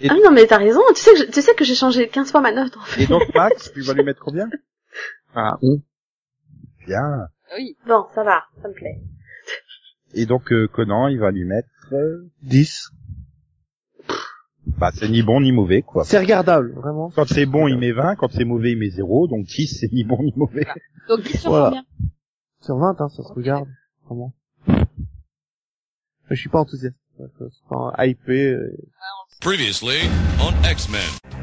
Et- 0.00 0.08
Ah 0.10 0.14
oui, 0.14 0.20
non, 0.24 0.32
mais 0.32 0.46
t'as 0.46 0.58
raison. 0.58 0.80
Tu 0.94 1.00
sais 1.00 1.12
que 1.12 1.18
je- 1.18 1.30
tu 1.30 1.40
sais 1.42 1.54
que 1.54 1.64
j'ai 1.64 1.74
changé 1.74 2.08
15 2.08 2.30
fois 2.30 2.40
ma 2.40 2.52
note, 2.52 2.76
en 2.76 2.80
fait. 2.80 3.02
Et 3.02 3.06
donc, 3.06 3.22
Max, 3.34 3.72
tu 3.72 3.80
vas 3.82 3.94
lui 3.94 4.02
mettre 4.04 4.20
combien? 4.20 4.48
Ah, 5.34 5.58
on. 5.62 5.80
Bien. 6.86 7.28
Oui. 7.56 7.76
Bon, 7.86 8.06
ça 8.14 8.24
va, 8.24 8.44
ça 8.62 8.68
me 8.68 8.74
plaît. 8.74 9.00
Et 10.14 10.26
donc, 10.26 10.52
euh, 10.52 10.66
Conan, 10.68 11.08
il 11.08 11.18
va 11.18 11.30
lui 11.30 11.44
mettre... 11.44 11.68
euh, 11.92 12.28
10. 12.42 12.90
Bah, 14.78 14.90
c'est 14.94 15.08
ni 15.08 15.22
bon 15.22 15.40
ni 15.40 15.52
mauvais, 15.52 15.82
quoi. 15.82 16.04
C'est 16.04 16.18
regardable, 16.18 16.72
vraiment. 16.72 17.10
Quand 17.10 17.26
c'est 17.28 17.46
bon, 17.46 17.68
il 17.68 17.78
met 17.78 17.92
20, 17.92 18.16
quand 18.16 18.30
c'est 18.32 18.44
mauvais, 18.44 18.72
il 18.72 18.78
met 18.78 18.88
0, 18.90 19.28
donc 19.28 19.44
10, 19.46 19.78
c'est 19.80 19.92
ni 19.92 20.04
bon 20.04 20.22
ni 20.22 20.32
mauvais. 20.36 20.66
Donc 21.08 21.20
10 21.22 21.38
sur 21.38 21.50
Voilà. 21.50 21.66
combien? 21.66 21.84
Sur 22.60 22.76
20, 22.78 23.00
hein, 23.00 23.08
ça 23.10 23.22
se 23.22 23.32
regarde. 23.32 23.68
Vraiment. 24.06 24.32
Je 26.30 26.34
suis 26.34 26.48
pas 26.48 26.60
enthousiaste. 26.60 26.96
Je 27.18 27.48
suis 27.50 27.64
pas 27.68 28.06
hypé. 28.06 28.52
euh. 28.54 28.76
Previously 29.40 30.00
on 30.40 30.54
X-Men. 30.64 31.10
Bien, 31.20 31.33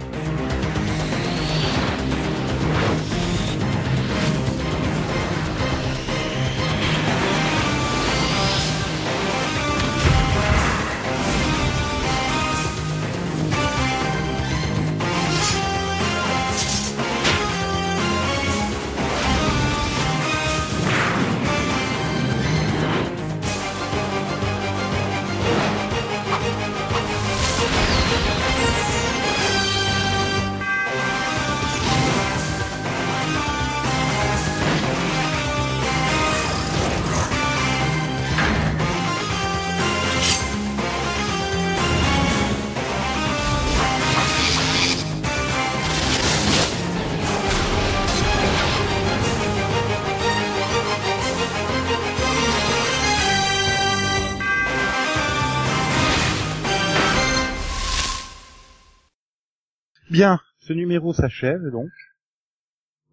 numéro 60.82 61.14
s'achève, 61.14 61.70
donc. 61.72 61.90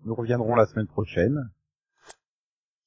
Nous 0.05 0.15
reviendrons 0.15 0.55
la 0.55 0.67
semaine 0.67 0.87
prochaine. 0.87 1.51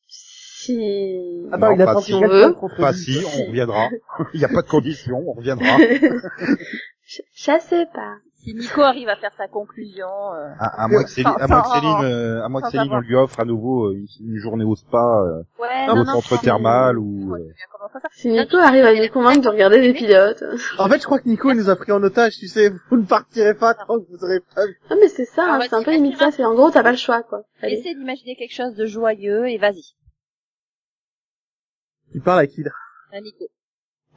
Si... 0.07 1.47
Attends, 1.51 1.69
Non, 1.69 1.75
il 1.75 1.81
a 1.81 1.85
pas 1.93 2.01
si. 2.01 2.13
on 2.13 2.21
veut. 2.21 2.55
Pas 2.77 2.93
si, 2.93 3.17
on 3.25 3.47
reviendra. 3.47 3.89
Il 4.33 4.39
n'y 4.39 4.45
a 4.45 4.49
pas 4.49 4.61
de 4.61 4.67
condition, 4.67 5.17
on 5.27 5.33
reviendra. 5.33 5.77
je, 7.05 7.21
je 7.33 7.59
sais 7.61 7.85
pas. 7.93 8.17
Si 8.43 8.55
Nico 8.55 8.81
arrive 8.81 9.07
à 9.07 9.15
faire 9.17 9.31
sa 9.37 9.47
conclusion, 9.47 10.07
euh, 10.33 10.49
À, 10.59 10.83
à 10.83 10.87
moins 10.87 11.03
que 11.03 11.09
Céline, 11.09 11.31
à 11.39 11.47
moins 11.47 11.61
que 11.61 11.69
Céline, 11.69 12.03
euh, 12.03 12.43
à 12.43 12.49
moins 12.49 12.61
que 12.61 12.69
Céline, 12.69 12.91
on 12.91 12.99
lui 12.99 13.15
offre 13.15 13.39
à 13.39 13.45
nouveau 13.45 13.89
euh, 13.89 13.93
une, 13.93 14.07
une 14.33 14.37
journée 14.39 14.63
au 14.63 14.75
spa, 14.75 14.97
euh, 14.97 15.43
ouais, 15.59 15.89
au 15.91 15.95
non, 15.95 16.05
centre 16.05 16.33
non, 16.33 16.41
thermal 16.41 16.97
ou... 16.97 17.33
Ouais, 17.33 17.39
euh. 17.41 17.99
Si 18.13 18.29
Nico 18.29 18.57
arrive 18.57 18.85
à 18.85 18.93
nous 18.95 19.07
convaincre 19.09 19.41
de 19.41 19.49
regarder 19.49 19.81
des 19.81 19.93
pilotes. 19.93 20.43
En 20.79 20.89
fait, 20.89 20.99
je 20.99 21.05
crois 21.05 21.19
que 21.19 21.29
Nico 21.29 21.51
il 21.51 21.57
nous 21.57 21.69
a 21.69 21.75
pris 21.75 21.91
en 21.91 22.01
otage, 22.01 22.37
tu 22.37 22.47
sais. 22.47 22.71
Vous 22.89 22.97
ne 22.97 23.05
partirez 23.05 23.53
pas 23.53 23.73
tant 23.75 23.99
que 23.99 24.05
vous 24.09 24.23
aurez 24.23 24.39
pas 24.55 24.65
vu. 24.65 24.79
Non 24.89 24.97
mais 24.99 25.07
c'est 25.07 25.25
ça, 25.25 25.55
hein, 25.55 25.59
c'est 25.61 25.75
un 25.75 25.83
peu 25.83 25.91
limite 25.91 26.17
ça, 26.17 26.31
c'est 26.31 26.43
en 26.43 26.55
gros 26.55 26.71
t'as 26.71 26.83
pas 26.83 26.91
le 26.91 26.97
choix 26.97 27.21
quoi. 27.23 27.43
Allez. 27.61 27.75
Essaie 27.75 27.93
d'imaginer 27.93 28.35
quelque 28.35 28.55
chose 28.55 28.73
de 28.75 28.85
joyeux 28.85 29.47
et 29.49 29.57
vas-y. 29.57 29.93
Tu 32.11 32.19
parles 32.19 32.39
à 32.39 32.47
qui, 32.47 32.63
là? 32.63 32.71
Hein, 33.13 33.21
Nico. 33.21 33.45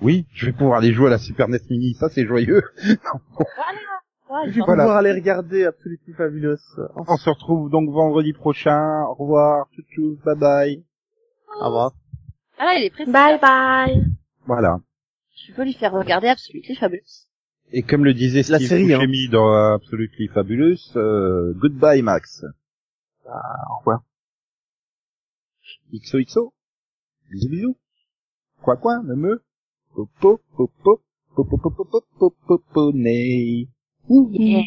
Oui, 0.01 0.27
je 0.33 0.47
vais 0.47 0.53
pouvoir 0.53 0.79
aller 0.79 0.93
jouer 0.93 1.07
à 1.07 1.11
la 1.11 1.19
Super 1.19 1.49
NES 1.49 1.59
Mini, 1.71 1.95
ça 1.95 2.09
c'est 2.09 2.27
joyeux. 2.27 2.63
Voilà. 2.83 3.79
Je 4.47 4.51
vais 4.51 4.61
Voilà. 4.67 4.83
pouvoir 4.85 4.97
aller 4.99 5.13
regarder 5.13 5.65
Absolutely 5.65 6.13
Fabulous. 6.15 6.59
On 6.97 7.17
se 7.17 7.31
retrouve 7.31 7.71
donc 7.71 7.91
vendredi 7.91 8.33
prochain. 8.33 9.03
Au 9.09 9.15
revoir, 9.15 9.67
tchou 9.73 9.83
tchou, 9.83 10.19
bye 10.25 10.37
bye. 10.37 10.85
Au 11.61 11.67
revoir. 11.67 11.93
Ah 12.59 12.65
là, 12.67 12.75
il 12.79 12.85
est 12.85 12.91
précis. 12.91 13.11
Bye 13.11 13.39
bye. 13.41 14.05
Voilà. 14.47 14.79
Je 15.47 15.53
peux 15.55 15.65
lui 15.65 15.75
faire 15.75 15.93
regarder 15.93 16.29
Absolutely 16.29 16.75
Fabulous. 16.77 17.27
Et 17.73 17.83
comme 17.83 18.05
le 18.05 18.15
disait 18.15 18.43
La 18.51 18.59
Steve 18.59 18.69
série, 18.69 18.93
hein. 18.95 19.07
Dans 19.31 19.53
Absolutely 19.75 20.29
Fabulous, 20.29 20.79
euh, 20.97 21.53
goodbye 21.57 22.03
Max. 22.03 22.45
Au 23.27 23.79
revoir. 23.79 24.03
XOXO. 25.93 26.53
Bisous 27.31 27.49
bisous. 27.49 27.77
Quoi 28.63 28.77
quoi, 28.77 29.03
me 29.03 29.15
me. 29.15 29.43
Popo, 29.95 30.41
popo, 30.57 31.01
popo, 31.35 31.57
popo, 31.59 31.85
popo, 31.85 32.35
popo, 32.47 32.93
Yeah. 34.09 34.63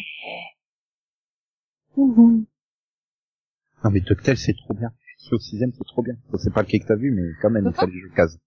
Non 1.96 3.90
mais 3.90 4.00
DuckTales 4.00 4.36
c'est 4.36 4.54
trop 4.56 4.74
bien. 4.74 4.90
C'est 5.18 5.34
au 5.34 5.38
sixième 5.38 5.72
c'est 5.72 5.84
trop 5.84 6.02
bien. 6.02 6.14
C'est 6.38 6.52
pas 6.52 6.62
lequel 6.62 6.80
que 6.80 6.86
t'as 6.88 6.96
vu 6.96 7.10
mais 7.12 7.22
quand 7.40 7.50
même 7.50 7.66
il 7.68 7.74
fallait 7.74 7.92
que 7.92 7.98
je 7.98 8.04
le 8.06 8.14
case. 8.14 8.38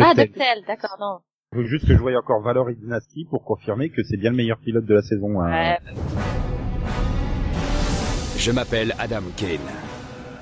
Ah. 0.00 0.12
DuckTales, 0.14 0.64
d'accord, 0.66 0.96
non. 1.00 1.20
Je 1.52 1.58
veux 1.58 1.66
juste 1.66 1.86
que 1.86 1.94
je 1.94 1.98
voie 2.00 2.16
encore 2.18 2.42
Valor 2.42 2.68
et 2.70 2.74
Dynasty 2.74 3.26
pour 3.30 3.44
confirmer 3.44 3.90
que 3.90 4.02
c'est 4.02 4.16
bien 4.16 4.30
le 4.30 4.36
meilleur 4.36 4.58
pilote 4.58 4.84
de 4.86 4.94
la 4.94 5.02
saison. 5.02 5.40
hein. 5.40 5.50
Ouais, 5.52 5.78
Je 8.36 8.50
m'appelle 8.50 8.92
Adam 8.98 9.22
Kane. 9.36 9.60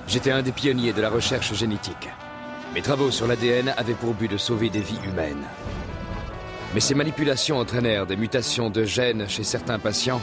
J'étais 0.09 0.31
un 0.31 0.43
des 0.43 0.53
pionniers 0.53 0.95
de 0.95 1.03
la 1.03 1.11
recherche 1.11 1.53
génétique. 1.55 2.09
Mes 2.75 2.81
travaux 2.81 3.11
sur 3.11 3.27
l'ADN 3.27 3.69
avaient 3.77 3.93
pour 3.95 4.15
but 4.15 4.31
de 4.31 4.39
sauver 4.39 4.71
des 4.71 4.81
vies 4.81 4.99
humaines. 5.07 5.45
Mais 6.75 6.81
ces 6.81 6.95
manipulations 6.95 7.59
entraînèrent 7.59 8.07
des 8.07 8.17
mutations 8.17 8.71
de 8.71 8.85
gènes 8.85 9.29
chez 9.29 9.45
certains 9.45 9.79
patients 9.79 10.23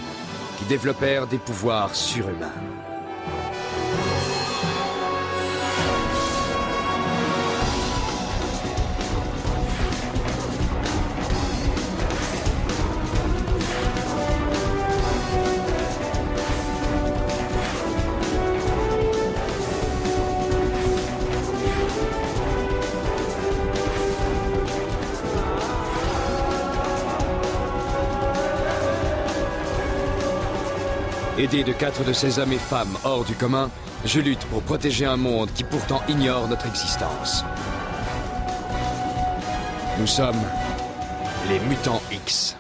qui 0.58 0.66
développèrent 0.66 1.28
des 1.28 1.38
pouvoirs 1.38 1.96
surhumains. 1.96 2.79
Aidé 31.52 31.64
de 31.64 31.74
quatre 31.74 32.04
de 32.04 32.14
ces 32.14 32.38
hommes 32.38 32.54
et 32.54 32.60
femmes 32.60 32.96
hors 33.04 33.26
du 33.26 33.34
commun, 33.34 33.72
je 34.06 34.20
lutte 34.20 34.46
pour 34.52 34.62
protéger 34.62 35.06
un 35.06 35.18
monde 35.18 35.50
qui 35.56 35.64
pourtant 35.64 36.00
ignore 36.08 36.48
notre 36.48 36.68
existence. 36.68 37.44
Nous 39.98 40.06
sommes 40.06 40.42
les 41.50 41.60
mutants 41.62 42.02
X. 42.12 42.56